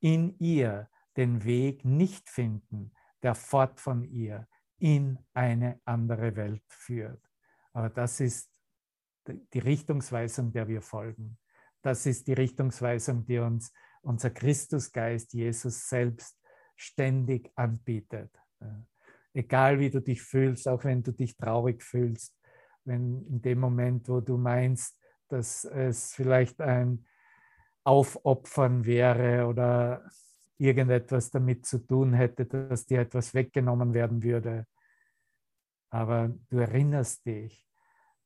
in 0.00 0.34
ihr 0.38 0.88
den 1.18 1.44
Weg 1.44 1.84
nicht 1.84 2.30
finden, 2.30 2.92
der 3.22 3.34
fort 3.34 3.80
von 3.80 4.02
ihr, 4.02 4.48
in 4.82 5.16
eine 5.32 5.80
andere 5.84 6.34
Welt 6.34 6.64
führt. 6.66 7.22
Aber 7.72 7.88
das 7.88 8.18
ist 8.18 8.50
die 9.28 9.60
Richtungsweisung, 9.60 10.52
der 10.52 10.66
wir 10.66 10.82
folgen. 10.82 11.38
Das 11.82 12.04
ist 12.04 12.26
die 12.26 12.32
Richtungsweisung, 12.32 13.24
die 13.24 13.38
uns 13.38 13.72
unser 14.02 14.30
Christusgeist, 14.30 15.34
Jesus 15.34 15.88
selbst, 15.88 16.36
ständig 16.74 17.52
anbietet. 17.54 18.36
Egal 19.32 19.78
wie 19.78 19.88
du 19.88 20.00
dich 20.00 20.20
fühlst, 20.20 20.66
auch 20.66 20.82
wenn 20.82 21.04
du 21.04 21.12
dich 21.12 21.36
traurig 21.36 21.84
fühlst, 21.84 22.36
wenn 22.84 23.24
in 23.28 23.40
dem 23.40 23.60
Moment, 23.60 24.08
wo 24.08 24.20
du 24.20 24.36
meinst, 24.36 24.98
dass 25.28 25.64
es 25.64 26.12
vielleicht 26.12 26.60
ein 26.60 27.06
Aufopfern 27.84 28.84
wäre 28.84 29.46
oder 29.46 30.04
irgendetwas 30.58 31.30
damit 31.30 31.66
zu 31.66 31.78
tun 31.78 32.14
hätte, 32.14 32.46
dass 32.46 32.84
dir 32.84 33.00
etwas 33.00 33.32
weggenommen 33.32 33.94
werden 33.94 34.24
würde, 34.24 34.66
aber 35.92 36.34
du 36.48 36.56
erinnerst 36.56 37.26
dich, 37.26 37.68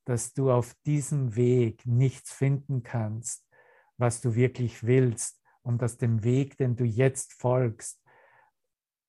dass 0.05 0.33
du 0.33 0.49
auf 0.51 0.73
diesem 0.85 1.35
Weg 1.35 1.85
nichts 1.85 2.31
finden 2.31 2.81
kannst, 2.81 3.45
was 3.97 4.21
du 4.21 4.35
wirklich 4.35 4.85
willst 4.85 5.43
und 5.63 5.81
dass 5.81 5.97
dem 5.97 6.23
Weg, 6.23 6.57
den 6.57 6.77
du 6.77 6.85
jetzt 6.85 7.33
folgst, 7.33 8.01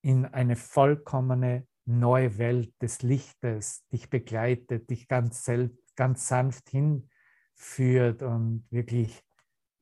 in 0.03 0.27
eine 0.27 0.57
vollkommene 0.57 1.69
neue 1.85 2.37
Welt 2.39 2.75
des 2.83 3.03
Lichtes 3.03 3.87
dich 3.93 4.11
begleitet, 4.11 4.91
dich 4.91 5.07
ganz, 5.07 5.49
ganz 5.95 6.27
sanft 6.27 6.69
hinführt 6.71 8.25
und 8.25 8.67
wirklich 8.71 9.23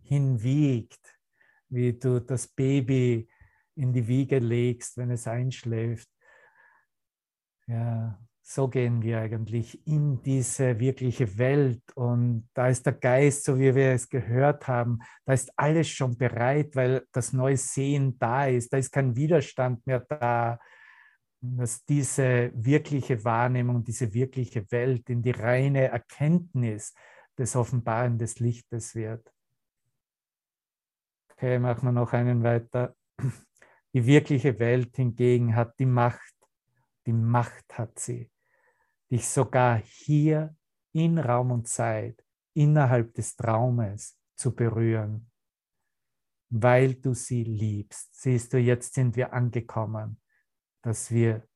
hinwiegt, 0.03 1.18
wie 1.70 1.95
du 1.95 2.20
das 2.20 2.47
Baby 2.47 3.27
in 3.74 3.95
die 3.95 4.07
Wiege 4.07 4.39
legst, 4.39 4.99
wenn 4.99 5.11
es 5.11 5.27
einschläft. 5.27 6.11
Ja, 7.66 8.20
so 8.49 8.68
gehen 8.68 9.03
wir 9.03 9.18
eigentlich 9.18 9.84
in 9.88 10.22
diese 10.22 10.78
wirkliche 10.78 11.36
Welt 11.36 11.82
und 11.97 12.49
da 12.55 12.68
ist 12.68 12.86
der 12.86 12.92
Geist, 12.92 13.42
so 13.42 13.59
wie 13.59 13.74
wir 13.74 13.90
es 13.90 14.09
gehört 14.09 14.68
haben, 14.68 15.01
da 15.24 15.32
ist 15.32 15.53
alles 15.57 15.88
schon 15.88 16.16
bereit, 16.16 16.76
weil 16.76 17.05
das 17.11 17.32
neue 17.32 17.57
Sehen 17.57 18.16
da 18.20 18.47
ist, 18.47 18.72
da 18.72 18.76
ist 18.76 18.92
kein 18.92 19.16
Widerstand 19.16 19.84
mehr 19.84 19.99
da, 19.99 20.61
dass 21.40 21.84
diese 21.86 22.53
wirkliche 22.55 23.24
Wahrnehmung, 23.24 23.82
diese 23.82 24.14
wirkliche 24.14 24.70
Welt 24.70 25.11
in 25.11 25.22
die 25.22 25.32
reine 25.32 25.88
Erkenntnis 25.88 26.94
des 27.36 27.57
Offenbaren 27.57 28.16
des 28.16 28.38
Lichtes 28.38 28.94
wird. 28.94 29.28
Okay, 31.32 31.59
machen 31.59 31.88
wir 31.88 31.92
noch 31.92 32.12
einen 32.12 32.44
weiter. 32.44 32.94
Die 33.92 34.07
wirkliche 34.07 34.57
Welt 34.61 34.94
hingegen 34.94 35.57
hat 35.57 35.76
die 35.80 35.86
Macht. 35.86 36.34
Die 37.07 37.12
Macht 37.12 37.76
hat 37.76 37.99
sie 37.99 38.30
dich 39.11 39.28
sogar 39.28 39.78
hier 39.78 40.57
in 40.92 41.18
Raum 41.18 41.50
und 41.50 41.68
Zeit, 41.68 42.24
innerhalb 42.54 43.14
des 43.14 43.36
Traumes 43.36 44.18
zu 44.34 44.54
berühren, 44.54 45.30
weil 46.48 46.94
du 46.94 47.14
sie 47.14 47.44
liebst. 47.44 48.20
Siehst 48.20 48.52
du, 48.52 48.59
jetzt 48.59 48.94
sind 48.94 49.16
wir 49.16 49.32
angekommen, 49.32 50.20
dass 50.82 51.11
wir 51.11 51.46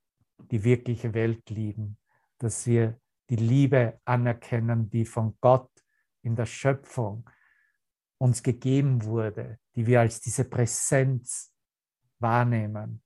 die 0.51 0.63
wirkliche 0.65 1.15
Welt 1.15 1.49
lieben, 1.51 1.99
dass 2.39 2.67
wir 2.67 3.01
die 3.31 3.37
Liebe 3.37 4.01
anerkennen, 4.05 4.91
die 4.91 5.05
von 5.05 5.37
Gott 5.41 5.71
in 6.23 6.35
der 6.35 6.47
Schöpfung 6.47 7.29
uns 8.19 8.43
gegeben 8.43 9.05
wurde, 9.05 9.59
die 9.75 9.87
wir 9.87 10.01
als 10.01 10.21
diese 10.21 10.45
Präsenz 10.45 11.55
wahrnehmen. 12.19 13.03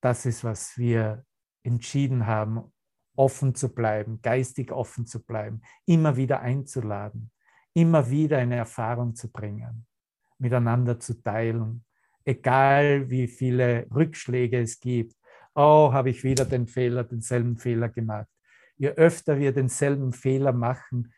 Das 0.00 0.26
ist, 0.26 0.42
was 0.42 0.76
wir 0.76 1.24
entschieden 1.62 2.26
haben, 2.26 2.72
offen 3.16 3.54
zu 3.54 3.74
bleiben, 3.74 4.20
geistig 4.22 4.72
offen 4.72 5.06
zu 5.06 5.24
bleiben, 5.24 5.62
immer 5.84 6.16
wieder 6.16 6.40
einzuladen, 6.40 7.30
immer 7.74 8.10
wieder 8.10 8.38
eine 8.38 8.56
Erfahrung 8.56 9.14
zu 9.14 9.30
bringen, 9.30 9.86
miteinander 10.38 11.00
zu 11.00 11.22
teilen, 11.22 11.84
egal 12.24 13.10
wie 13.10 13.26
viele 13.26 13.86
Rückschläge 13.94 14.60
es 14.60 14.80
gibt. 14.80 15.14
Oh, 15.54 15.92
habe 15.92 16.10
ich 16.10 16.22
wieder 16.22 16.44
den 16.44 16.66
Fehler, 16.66 17.04
denselben 17.04 17.56
Fehler 17.56 17.88
gemacht. 17.88 18.28
Je 18.76 18.90
öfter 18.90 19.38
wir 19.38 19.52
denselben 19.52 20.12
Fehler 20.12 20.52
machen, 20.52 21.12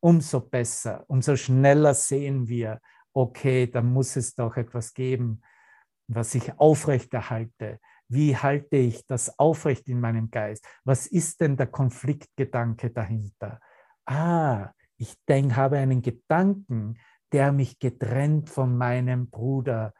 umso 0.00 0.40
besser, 0.40 1.04
umso 1.08 1.36
schneller 1.36 1.94
sehen 1.94 2.48
wir, 2.48 2.80
okay, 3.12 3.66
da 3.66 3.82
muss 3.82 4.16
es 4.16 4.34
doch 4.34 4.56
etwas 4.56 4.94
geben, 4.94 5.42
was 6.06 6.34
ich 6.34 6.58
aufrechterhalte. 6.58 7.80
Wie 8.08 8.36
halte 8.36 8.76
ich 8.76 9.04
das 9.06 9.38
aufrecht 9.38 9.88
in 9.88 10.00
meinem 10.00 10.30
Geist? 10.30 10.66
Was 10.84 11.06
ist 11.06 11.40
denn 11.40 11.56
der 11.56 11.66
Konfliktgedanke 11.66 12.90
dahinter? 12.90 13.60
Ah, 14.04 14.70
ich 14.96 15.14
denke, 15.28 15.56
habe 15.56 15.78
einen 15.78 16.02
Gedanken, 16.02 16.98
der 17.32 17.52
mich 17.52 17.78
getrennt 17.78 18.48
von 18.48 18.76
meinem 18.76 19.28
Bruder 19.28 19.92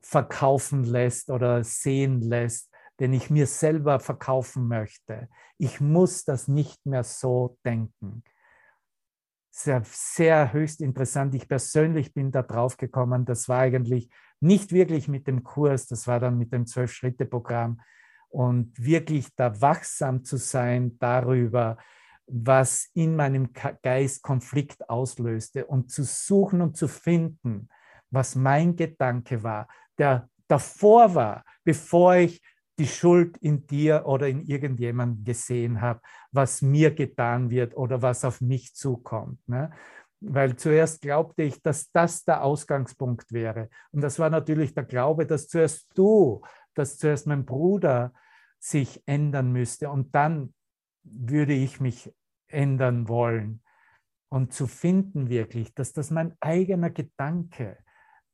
verkaufen 0.00 0.84
lässt 0.84 1.30
oder 1.30 1.64
sehen 1.64 2.20
lässt, 2.20 2.70
den 3.00 3.12
ich 3.12 3.30
mir 3.30 3.46
selber 3.46 4.00
verkaufen 4.00 4.68
möchte. 4.68 5.28
Ich 5.58 5.80
muss 5.80 6.24
das 6.24 6.48
nicht 6.48 6.84
mehr 6.86 7.04
so 7.04 7.58
denken. 7.64 8.22
Sehr, 9.50 9.82
sehr 9.84 10.52
höchst 10.52 10.80
interessant. 10.80 11.34
Ich 11.34 11.48
persönlich 11.48 12.14
bin 12.14 12.30
da 12.30 12.42
drauf 12.42 12.76
gekommen. 12.76 13.24
Das 13.24 13.48
war 13.48 13.60
eigentlich 13.60 14.08
nicht 14.42 14.72
wirklich 14.72 15.08
mit 15.08 15.26
dem 15.26 15.42
Kurs, 15.42 15.86
das 15.86 16.06
war 16.06 16.20
dann 16.20 16.38
mit 16.38 16.52
dem 16.52 16.66
Zwölf-Schritte-Programm. 16.66 17.80
Und 18.28 18.72
wirklich 18.82 19.28
da 19.36 19.60
wachsam 19.60 20.24
zu 20.24 20.38
sein 20.38 20.98
darüber, 20.98 21.76
was 22.26 22.88
in 22.94 23.14
meinem 23.14 23.50
Geist 23.82 24.22
Konflikt 24.22 24.88
auslöste 24.88 25.66
und 25.66 25.90
zu 25.90 26.02
suchen 26.02 26.62
und 26.62 26.76
zu 26.76 26.88
finden, 26.88 27.68
was 28.10 28.34
mein 28.34 28.74
Gedanke 28.76 29.42
war, 29.42 29.68
der 29.98 30.28
davor 30.48 31.14
war, 31.14 31.44
bevor 31.64 32.16
ich 32.16 32.42
die 32.78 32.86
Schuld 32.86 33.36
in 33.38 33.66
dir 33.66 34.04
oder 34.06 34.28
in 34.28 34.42
irgendjemandem 34.42 35.24
gesehen 35.24 35.80
habe, 35.80 36.00
was 36.30 36.62
mir 36.62 36.94
getan 36.94 37.50
wird 37.50 37.76
oder 37.76 38.00
was 38.02 38.24
auf 38.24 38.40
mich 38.40 38.74
zukommt. 38.74 39.46
Ne? 39.46 39.70
Weil 40.24 40.56
zuerst 40.56 41.02
glaubte 41.02 41.42
ich, 41.42 41.60
dass 41.62 41.90
das 41.90 42.24
der 42.24 42.44
Ausgangspunkt 42.44 43.32
wäre. 43.32 43.68
Und 43.90 44.02
das 44.02 44.18
war 44.18 44.30
natürlich 44.30 44.74
der 44.74 44.84
Glaube, 44.84 45.26
dass 45.26 45.48
zuerst 45.48 45.90
du, 45.94 46.42
dass 46.74 46.98
zuerst 46.98 47.26
mein 47.26 47.44
Bruder 47.44 48.12
sich 48.58 49.02
ändern 49.06 49.52
müsste 49.52 49.90
und 49.90 50.14
dann 50.14 50.54
würde 51.02 51.52
ich 51.52 51.80
mich 51.80 52.14
ändern 52.46 53.08
wollen. 53.08 53.62
Und 54.28 54.52
zu 54.52 54.66
finden 54.66 55.28
wirklich, 55.28 55.74
dass 55.74 55.92
das 55.92 56.10
mein 56.10 56.36
eigener 56.40 56.90
Gedanke 56.90 57.76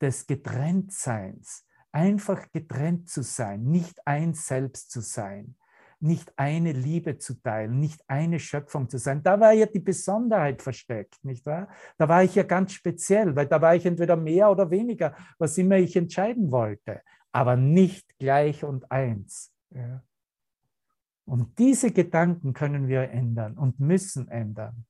des 0.01 0.26
Getrenntseins, 0.26 1.66
einfach 1.91 2.53
getrennt 2.53 3.09
zu 3.09 3.22
sein, 3.22 3.64
nicht 3.64 4.07
eins 4.07 4.47
selbst 4.47 4.91
zu 4.91 5.01
sein, 5.01 5.57
nicht 6.01 6.32
eine 6.36 6.72
Liebe 6.72 7.18
zu 7.18 7.34
teilen, 7.40 7.80
nicht 7.80 8.03
eine 8.09 8.38
Schöpfung 8.38 8.88
zu 8.88 8.99
sein. 8.99 9.22
Da 9.22 9.40
war 9.40 9.53
ja 9.53 9.66
die 9.66 9.80
Besonderheit 9.80 10.62
versteckt, 10.62 11.16
nicht 11.24 11.44
wahr? 11.46 11.68
Da 11.96 12.09
war 12.09 12.22
ich 12.22 12.34
ja 12.34 12.44
ganz 12.44 12.72
speziell, 12.72 13.34
weil 13.34 13.46
da 13.46 13.61
war 13.61 13.74
ich 13.74 13.84
entweder 13.84 14.16
mehr 14.16 14.51
oder 14.51 14.70
weniger, 14.70 15.16
was 15.38 15.59
immer 15.59 15.76
ich 15.76 15.96
entscheiden 15.96 16.51
wollte, 16.53 17.03
aber 17.32 17.57
nicht 17.57 18.16
gleich 18.18 18.64
und 18.64 18.90
eins. 18.90 19.53
Ja. 19.70 20.03
Und 21.24 21.59
diese 21.59 21.92
Gedanken 21.92 22.53
können 22.53 22.88
wir 22.88 23.11
ändern 23.11 23.59
und 23.59 23.80
müssen 23.80 24.28
ändern. 24.28 24.86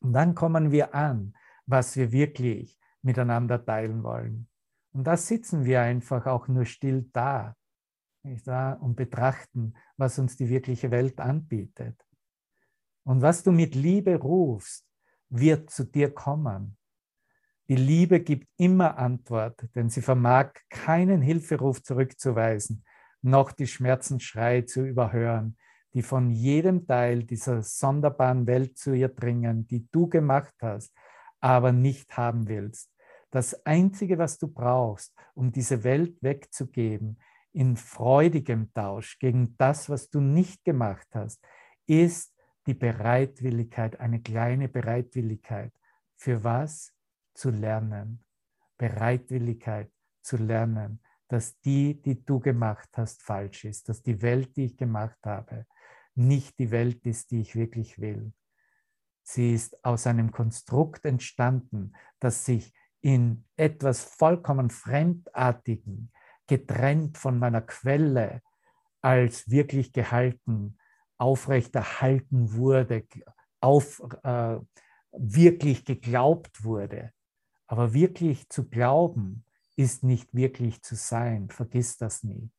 Und 0.00 0.12
dann 0.12 0.34
kommen 0.34 0.72
wir 0.72 0.94
an, 0.94 1.34
was 1.66 1.96
wir 1.96 2.10
wirklich 2.10 2.78
miteinander 3.02 3.64
teilen 3.64 4.02
wollen. 4.02 4.48
Und 4.92 5.04
da 5.04 5.16
sitzen 5.16 5.64
wir 5.64 5.82
einfach 5.82 6.26
auch 6.26 6.48
nur 6.48 6.64
still 6.64 7.08
da 7.12 7.54
nicht 8.24 8.46
wahr? 8.46 8.80
und 8.82 8.96
betrachten, 8.96 9.74
was 9.96 10.18
uns 10.18 10.36
die 10.36 10.48
wirkliche 10.48 10.90
Welt 10.90 11.20
anbietet. 11.20 11.96
Und 13.04 13.22
was 13.22 13.42
du 13.42 13.52
mit 13.52 13.74
Liebe 13.74 14.16
rufst, 14.16 14.86
wird 15.28 15.70
zu 15.70 15.84
dir 15.84 16.12
kommen. 16.12 16.76
Die 17.68 17.76
Liebe 17.76 18.20
gibt 18.20 18.48
immer 18.56 18.98
Antwort, 18.98 19.68
denn 19.74 19.88
sie 19.88 20.02
vermag 20.02 20.52
keinen 20.68 21.22
Hilferuf 21.22 21.82
zurückzuweisen, 21.82 22.84
noch 23.22 23.52
die 23.52 23.66
Schmerzensschrei 23.66 24.62
zu 24.62 24.84
überhören, 24.84 25.56
die 25.94 26.02
von 26.02 26.30
jedem 26.30 26.86
Teil 26.86 27.24
dieser 27.24 27.62
sonderbaren 27.62 28.46
Welt 28.46 28.76
zu 28.76 28.92
ihr 28.92 29.08
dringen, 29.08 29.66
die 29.66 29.88
du 29.90 30.08
gemacht 30.08 30.54
hast, 30.60 30.92
aber 31.40 31.72
nicht 31.72 32.16
haben 32.16 32.48
willst. 32.48 32.90
Das 33.30 33.64
Einzige, 33.64 34.18
was 34.18 34.38
du 34.38 34.48
brauchst, 34.48 35.14
um 35.34 35.50
diese 35.50 35.84
Welt 35.84 36.22
wegzugeben, 36.22 37.18
in 37.54 37.76
freudigem 37.76 38.72
Tausch 38.74 39.18
gegen 39.18 39.56
das, 39.56 39.88
was 39.88 40.10
du 40.10 40.20
nicht 40.20 40.64
gemacht 40.64 41.06
hast, 41.12 41.42
ist 41.86 42.34
die 42.66 42.74
Bereitwilligkeit, 42.74 44.00
eine 44.00 44.20
kleine 44.20 44.68
Bereitwilligkeit. 44.68 45.72
Für 46.16 46.42
was? 46.42 46.92
Zu 47.34 47.50
lernen. 47.50 48.24
Bereitwilligkeit 48.76 49.90
zu 50.22 50.36
lernen, 50.36 51.00
dass 51.28 51.58
die, 51.60 52.00
die 52.00 52.24
du 52.24 52.40
gemacht 52.40 52.88
hast, 52.94 53.22
falsch 53.22 53.64
ist, 53.64 53.88
dass 53.88 54.02
die 54.02 54.20
Welt, 54.22 54.56
die 54.56 54.66
ich 54.66 54.76
gemacht 54.76 55.18
habe, 55.24 55.66
nicht 56.14 56.58
die 56.58 56.70
Welt 56.70 57.04
ist, 57.06 57.30
die 57.30 57.40
ich 57.40 57.54
wirklich 57.56 57.98
will. 57.98 58.32
Sie 59.22 59.54
ist 59.54 59.84
aus 59.84 60.06
einem 60.06 60.32
Konstrukt 60.32 61.04
entstanden, 61.04 61.92
das 62.20 62.44
sich 62.44 62.74
in 63.00 63.44
etwas 63.56 64.02
vollkommen 64.02 64.70
Fremdartigen, 64.70 66.12
getrennt 66.46 67.18
von 67.18 67.38
meiner 67.38 67.60
Quelle 67.60 68.42
als 69.00 69.50
wirklich 69.50 69.92
gehalten, 69.92 70.78
aufrechterhalten 71.18 72.54
wurde, 72.54 73.06
auf, 73.60 74.02
äh, 74.22 74.58
wirklich 75.12 75.84
geglaubt 75.84 76.64
wurde. 76.64 77.12
Aber 77.66 77.94
wirklich 77.94 78.48
zu 78.48 78.68
glauben 78.68 79.44
ist 79.76 80.04
nicht 80.04 80.34
wirklich 80.34 80.82
zu 80.82 80.94
sein. 80.94 81.50
Vergiss 81.50 81.96
das 81.96 82.22
nie. 82.22 82.50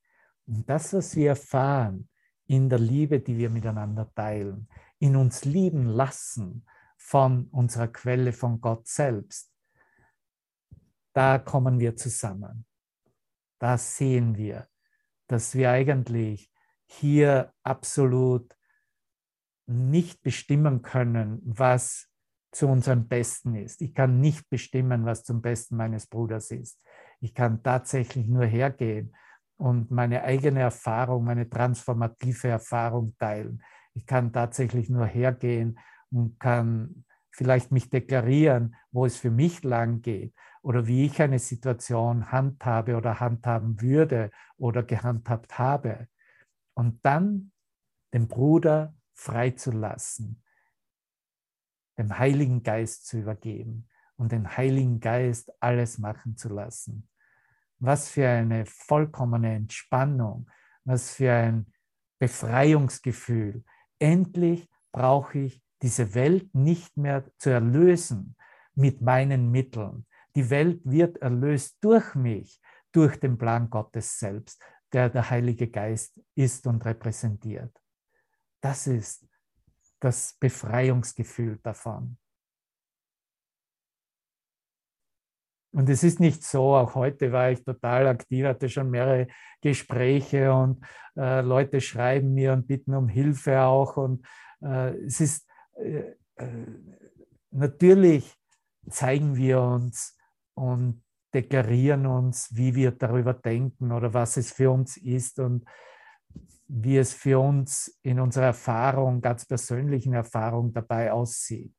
Und 0.45 0.69
das, 0.69 0.93
was 0.93 1.15
wir 1.15 1.29
erfahren 1.29 2.09
in 2.45 2.69
der 2.69 2.79
Liebe, 2.79 3.19
die 3.19 3.38
wir 3.38 3.49
miteinander 3.49 4.11
teilen, 4.13 4.67
in 4.99 5.15
uns 5.15 5.45
lieben 5.45 5.86
lassen 5.86 6.65
von 6.97 7.47
unserer 7.47 7.88
Quelle, 7.88 8.33
von 8.33 8.61
Gott 8.61 8.88
selbst, 8.88 9.51
da 11.13 11.39
kommen 11.39 11.79
wir 11.79 11.95
zusammen 11.95 12.65
da 13.60 13.78
sehen 13.78 14.38
wir, 14.38 14.68
dass 15.28 15.56
wir 15.56 15.72
eigentlich 15.72 16.51
hier 16.86 17.53
absolut 17.64 18.56
nicht 19.68 20.22
bestimmen 20.22 20.82
können, 20.82 21.41
was 21.43 22.10
zu 22.51 22.68
unserem 22.68 23.08
Besten 23.08 23.56
ist. 23.56 23.82
Ich 23.82 23.93
kann 23.93 24.22
nicht 24.22 24.49
bestimmen, 24.49 25.06
was 25.06 25.24
zum 25.24 25.41
Besten 25.41 25.76
meines 25.76 26.08
Bruders 26.08 26.51
ist. 26.51 26.80
Ich 27.20 27.34
kann 27.34 27.64
tatsächlich 27.64 28.28
nur 28.28 28.45
hergehen 28.45 29.16
und 29.58 29.91
meine 29.91 30.24
eigene 30.24 30.62
Erfahrung, 30.62 31.26
meine 31.26 31.49
transformative 31.49 32.47
Erfahrung 32.47 33.16
teilen. 33.18 33.64
Ich 33.93 34.06
kann 34.06 34.32
tatsächlich 34.32 34.89
nur 34.89 35.06
hergehen 35.06 35.80
und 36.12 36.39
kann 36.39 37.06
vielleicht 37.32 37.72
mich 37.72 37.89
deklarieren, 37.89 38.76
wo 38.91 39.06
es 39.06 39.18
für 39.18 39.32
mich 39.32 39.64
lang 39.64 40.01
geht 40.01 40.34
oder 40.66 40.88
wie 40.88 41.05
ich 41.05 41.22
eine 41.22 41.38
Situation 41.38 42.32
handhabe 42.32 42.97
oder 42.97 43.20
handhaben 43.20 43.80
würde 43.82 44.32
oder 44.57 44.82
gehandhabt 44.82 45.59
habe. 45.59 46.07
Und 46.74 47.05
dann 47.05 47.51
den 48.16 48.28
Bruder 48.28 48.95
freizulassen, 49.13 50.43
dem 51.99 52.18
Heiligen 52.18 52.63
Geist 52.63 53.05
zu 53.05 53.20
übergeben 53.20 53.88
und 54.16 54.32
den 54.32 54.57
Heiligen 54.57 54.99
Geist 54.99 55.51
alles 55.61 55.99
machen 55.99 56.36
zu 56.36 56.49
lassen. 56.49 57.07
Was 57.78 58.09
für 58.09 58.28
eine 58.28 58.66
vollkommene 58.66 59.53
Entspannung, 59.53 60.49
was 60.84 61.11
für 61.11 61.32
ein 61.32 61.72
Befreiungsgefühl. 62.18 63.63
Endlich 63.99 64.68
brauche 64.91 65.38
ich 65.38 65.61
diese 65.84 66.16
Welt 66.16 66.55
nicht 66.55 66.97
mehr 66.97 67.24
zu 67.38 67.51
erlösen 67.51 68.36
mit 68.74 69.01
meinen 69.01 69.51
Mitteln, 69.51 70.07
die 70.36 70.49
Welt 70.49 70.81
wird 70.83 71.17
erlöst 71.17 71.77
durch 71.81 72.13
mich, 72.15 72.61
durch 72.91 73.19
den 73.19 73.38
Plan 73.38 73.69
Gottes 73.69 74.19
selbst, 74.19 74.61
der 74.91 75.09
der 75.09 75.29
Heilige 75.29 75.69
Geist 75.69 76.19
ist 76.36 76.67
und 76.67 76.83
repräsentiert. 76.86 77.75
Das 78.61 78.88
ist 78.88 79.27
das 79.99 80.33
Befreiungsgefühl 80.39 81.59
davon. 81.63 82.17
Und 85.71 85.89
es 85.89 86.03
ist 86.03 86.21
nicht 86.21 86.41
so, 86.41 86.73
auch 86.75 86.95
heute 86.95 87.33
war 87.33 87.51
ich 87.51 87.61
total 87.63 88.07
aktiv, 88.07 88.45
hatte 88.45 88.69
schon 88.69 88.89
mehrere 88.89 89.27
Gespräche 89.61 90.53
und 90.53 90.86
äh, 91.17 91.41
Leute 91.41 91.81
schreiben 91.81 92.33
mir 92.33 92.53
und 92.53 92.65
bitten 92.65 92.93
um 92.95 93.09
Hilfe 93.09 93.61
auch. 93.61 93.97
Und 93.97 94.25
äh, 94.61 94.95
es 94.99 95.19
ist 95.19 95.45
äh, 95.75 96.15
äh 96.38 96.65
natürlich 97.51 98.38
zeigen 98.89 99.36
wir 99.36 99.61
uns 99.61 100.14
und 100.56 101.03
deklarieren 101.34 102.06
uns, 102.06 102.49
wie 102.56 102.76
wir 102.76 102.91
darüber 102.91 103.34
denken 103.34 103.91
oder 103.91 104.14
was 104.14 104.38
es 104.38 104.51
für 104.51 104.72
uns 104.72 104.97
ist 104.97 105.39
und 105.39 105.66
wie 106.68 106.97
es 106.97 107.14
für 107.14 107.39
uns 107.39 107.99
in 108.01 108.20
unserer 108.20 108.45
Erfahrung, 108.45 109.22
ganz 109.22 109.45
persönlichen 109.45 110.14
Erfahrung 110.14 110.74
dabei 110.74 111.12
aussieht. 111.12 111.74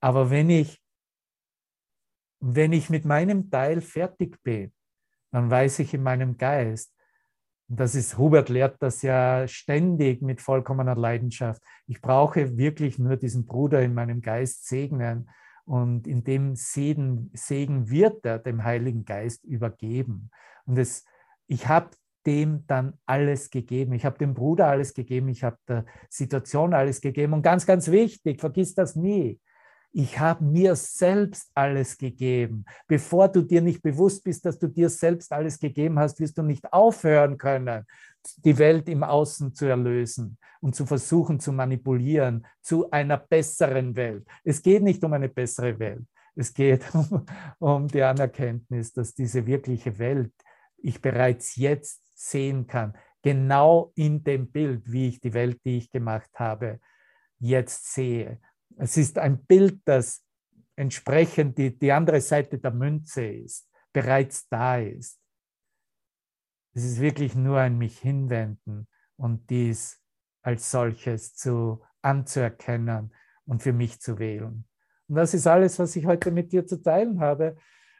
Aber 0.00 0.30
wenn 0.30 0.50
ich 0.50 0.82
wenn 2.40 2.72
ich 2.72 2.88
mit 2.90 3.04
meinem 3.04 3.50
Teil 3.50 3.80
fertig 3.80 4.42
bin, 4.42 4.72
dann 5.32 5.50
weiß 5.50 5.80
ich 5.80 5.94
in 5.94 6.02
meinem 6.02 6.36
Geist, 6.36 6.94
und 7.68 7.80
das 7.80 7.94
ist, 7.94 8.16
Hubert 8.16 8.48
lehrt 8.48 8.80
das 8.80 9.02
ja 9.02 9.46
ständig 9.46 10.22
mit 10.22 10.40
vollkommener 10.40 10.96
Leidenschaft, 10.96 11.62
ich 11.86 12.00
brauche 12.00 12.56
wirklich 12.56 12.98
nur 12.98 13.16
diesen 13.16 13.44
Bruder 13.44 13.82
in 13.82 13.92
meinem 13.92 14.22
Geist 14.22 14.66
segnen 14.66 15.28
und 15.68 16.06
in 16.06 16.24
dem 16.24 16.56
Segen, 16.56 17.30
Segen 17.34 17.90
wird 17.90 18.24
er 18.24 18.38
dem 18.38 18.64
Heiligen 18.64 19.04
Geist 19.04 19.44
übergeben. 19.44 20.30
Und 20.64 20.78
es, 20.78 21.04
ich 21.46 21.68
habe 21.68 21.90
dem 22.24 22.66
dann 22.66 22.94
alles 23.04 23.50
gegeben. 23.50 23.92
Ich 23.92 24.06
habe 24.06 24.16
dem 24.16 24.32
Bruder 24.32 24.68
alles 24.68 24.94
gegeben, 24.94 25.28
ich 25.28 25.44
habe 25.44 25.58
der 25.68 25.84
Situation 26.08 26.72
alles 26.72 27.02
gegeben. 27.02 27.34
Und 27.34 27.42
ganz, 27.42 27.66
ganz 27.66 27.90
wichtig, 27.90 28.40
vergiss 28.40 28.74
das 28.74 28.96
nie 28.96 29.38
ich 29.98 30.16
habe 30.20 30.44
mir 30.44 30.76
selbst 30.76 31.50
alles 31.54 31.98
gegeben. 31.98 32.64
Bevor 32.86 33.26
du 33.26 33.42
dir 33.42 33.60
nicht 33.60 33.82
bewusst 33.82 34.22
bist, 34.22 34.46
dass 34.46 34.56
du 34.56 34.68
dir 34.68 34.88
selbst 34.88 35.32
alles 35.32 35.58
gegeben 35.58 35.98
hast, 35.98 36.20
wirst 36.20 36.38
du 36.38 36.42
nicht 36.42 36.72
aufhören 36.72 37.36
können, 37.36 37.84
die 38.36 38.56
Welt 38.58 38.88
im 38.88 39.02
Außen 39.02 39.56
zu 39.56 39.66
erlösen 39.66 40.38
und 40.60 40.76
zu 40.76 40.86
versuchen 40.86 41.40
zu 41.40 41.52
manipulieren 41.52 42.46
zu 42.62 42.88
einer 42.92 43.16
besseren 43.16 43.96
Welt. 43.96 44.24
Es 44.44 44.62
geht 44.62 44.84
nicht 44.84 45.02
um 45.02 45.14
eine 45.14 45.28
bessere 45.28 45.76
Welt. 45.80 46.06
Es 46.36 46.54
geht 46.54 46.84
um, 46.94 47.26
um 47.58 47.88
die 47.88 48.04
Anerkenntnis, 48.04 48.92
dass 48.92 49.16
diese 49.16 49.46
wirkliche 49.46 49.98
Welt 49.98 50.32
ich 50.76 51.02
bereits 51.02 51.56
jetzt 51.56 52.04
sehen 52.14 52.68
kann, 52.68 52.96
genau 53.20 53.90
in 53.96 54.22
dem 54.22 54.48
Bild, 54.48 54.92
wie 54.92 55.08
ich 55.08 55.18
die 55.18 55.34
Welt, 55.34 55.58
die 55.64 55.78
ich 55.78 55.90
gemacht 55.90 56.30
habe, 56.34 56.78
jetzt 57.40 57.92
sehe. 57.92 58.38
Es 58.76 58.96
ist 58.96 59.18
ein 59.18 59.44
Bild, 59.44 59.80
das 59.84 60.24
entsprechend 60.76 61.58
die, 61.58 61.76
die 61.76 61.92
andere 61.92 62.20
Seite 62.20 62.58
der 62.58 62.70
Münze 62.70 63.26
ist, 63.26 63.68
bereits 63.92 64.48
da 64.48 64.78
ist. 64.78 65.20
Es 66.74 66.84
ist 66.84 67.00
wirklich 67.00 67.34
nur 67.34 67.58
ein 67.58 67.76
mich 67.76 67.98
hinwenden 67.98 68.86
und 69.16 69.50
dies 69.50 70.00
als 70.42 70.70
solches 70.70 71.34
zu 71.34 71.82
anzuerkennen 72.02 73.12
und 73.46 73.62
für 73.62 73.72
mich 73.72 74.00
zu 74.00 74.18
wählen. 74.18 74.64
Und 75.08 75.16
das 75.16 75.34
ist 75.34 75.46
alles, 75.46 75.78
was 75.78 75.96
ich 75.96 76.06
heute 76.06 76.30
mit 76.30 76.52
dir 76.52 76.66
zu 76.66 76.80
teilen 76.80 77.18
habe. 77.18 77.56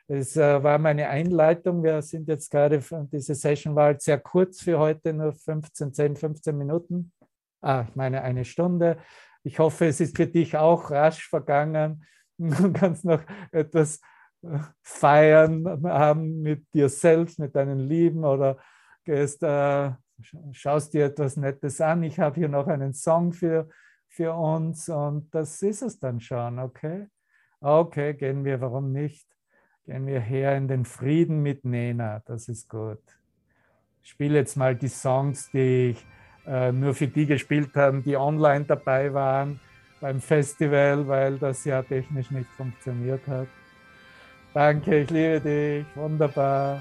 Es 0.06 0.36
äh, 0.36 0.62
war 0.62 0.78
meine 0.78 1.08
Einleitung. 1.08 1.82
Wir 1.82 2.00
sind 2.02 2.28
jetzt 2.28 2.50
gerade, 2.50 2.82
diese 3.12 3.34
Session 3.34 3.74
war 3.74 3.86
halt 3.86 4.02
sehr 4.02 4.18
kurz 4.18 4.62
für 4.62 4.78
heute, 4.78 5.12
nur 5.12 5.32
15, 5.32 5.92
10, 5.92 6.16
15 6.16 6.56
Minuten. 6.56 7.12
Ah, 7.60 7.84
ich 7.88 7.96
meine 7.96 8.22
eine 8.22 8.44
Stunde. 8.44 8.98
Ich 9.48 9.58
hoffe, 9.58 9.86
es 9.86 9.98
ist 9.98 10.14
für 10.14 10.26
dich 10.26 10.58
auch 10.58 10.90
rasch 10.90 11.26
vergangen. 11.28 12.04
Du 12.40 12.72
kannst 12.72 13.04
noch 13.04 13.20
etwas 13.50 14.00
äh, 14.42 14.58
feiern 14.80 15.64
haben 15.82 16.40
mit 16.42 16.72
dir 16.72 16.88
selbst, 16.88 17.40
mit 17.40 17.56
deinen 17.56 17.80
Lieben 17.80 18.24
oder 18.24 18.58
gehst, 19.04 19.42
äh, 19.42 19.90
schaust 20.52 20.94
dir 20.94 21.06
etwas 21.06 21.36
Nettes 21.36 21.80
an. 21.80 22.04
Ich 22.04 22.20
habe 22.20 22.36
hier 22.36 22.48
noch 22.48 22.68
einen 22.68 22.92
Song 22.92 23.32
für, 23.32 23.68
für 24.06 24.34
uns 24.34 24.88
und 24.88 25.34
das 25.34 25.60
ist 25.62 25.82
es 25.82 25.98
dann 25.98 26.20
schon, 26.20 26.60
okay? 26.60 27.08
Okay, 27.60 28.14
gehen 28.14 28.44
wir, 28.44 28.60
warum 28.60 28.92
nicht? 28.92 29.26
Gehen 29.84 30.06
wir 30.06 30.20
her 30.20 30.56
in 30.56 30.68
den 30.68 30.84
Frieden 30.84 31.42
mit 31.42 31.64
Nena, 31.64 32.22
das 32.26 32.48
ist 32.48 32.68
gut. 32.68 33.02
Ich 34.02 34.10
spiele 34.10 34.38
jetzt 34.38 34.56
mal 34.56 34.76
die 34.76 34.88
Songs, 34.88 35.50
die 35.50 35.90
ich 35.90 36.06
nur 36.72 36.94
für 36.94 37.08
die 37.08 37.26
gespielt 37.26 37.76
haben, 37.76 38.02
die 38.02 38.16
online 38.16 38.64
dabei 38.64 39.12
waren 39.12 39.60
beim 40.00 40.20
Festival, 40.20 41.06
weil 41.06 41.38
das 41.38 41.64
ja 41.64 41.82
technisch 41.82 42.30
nicht 42.30 42.48
funktioniert 42.56 43.26
hat. 43.26 43.48
Danke, 44.54 45.00
ich 45.00 45.10
liebe 45.10 45.40
dich, 45.40 45.86
wunderbar. 45.94 46.80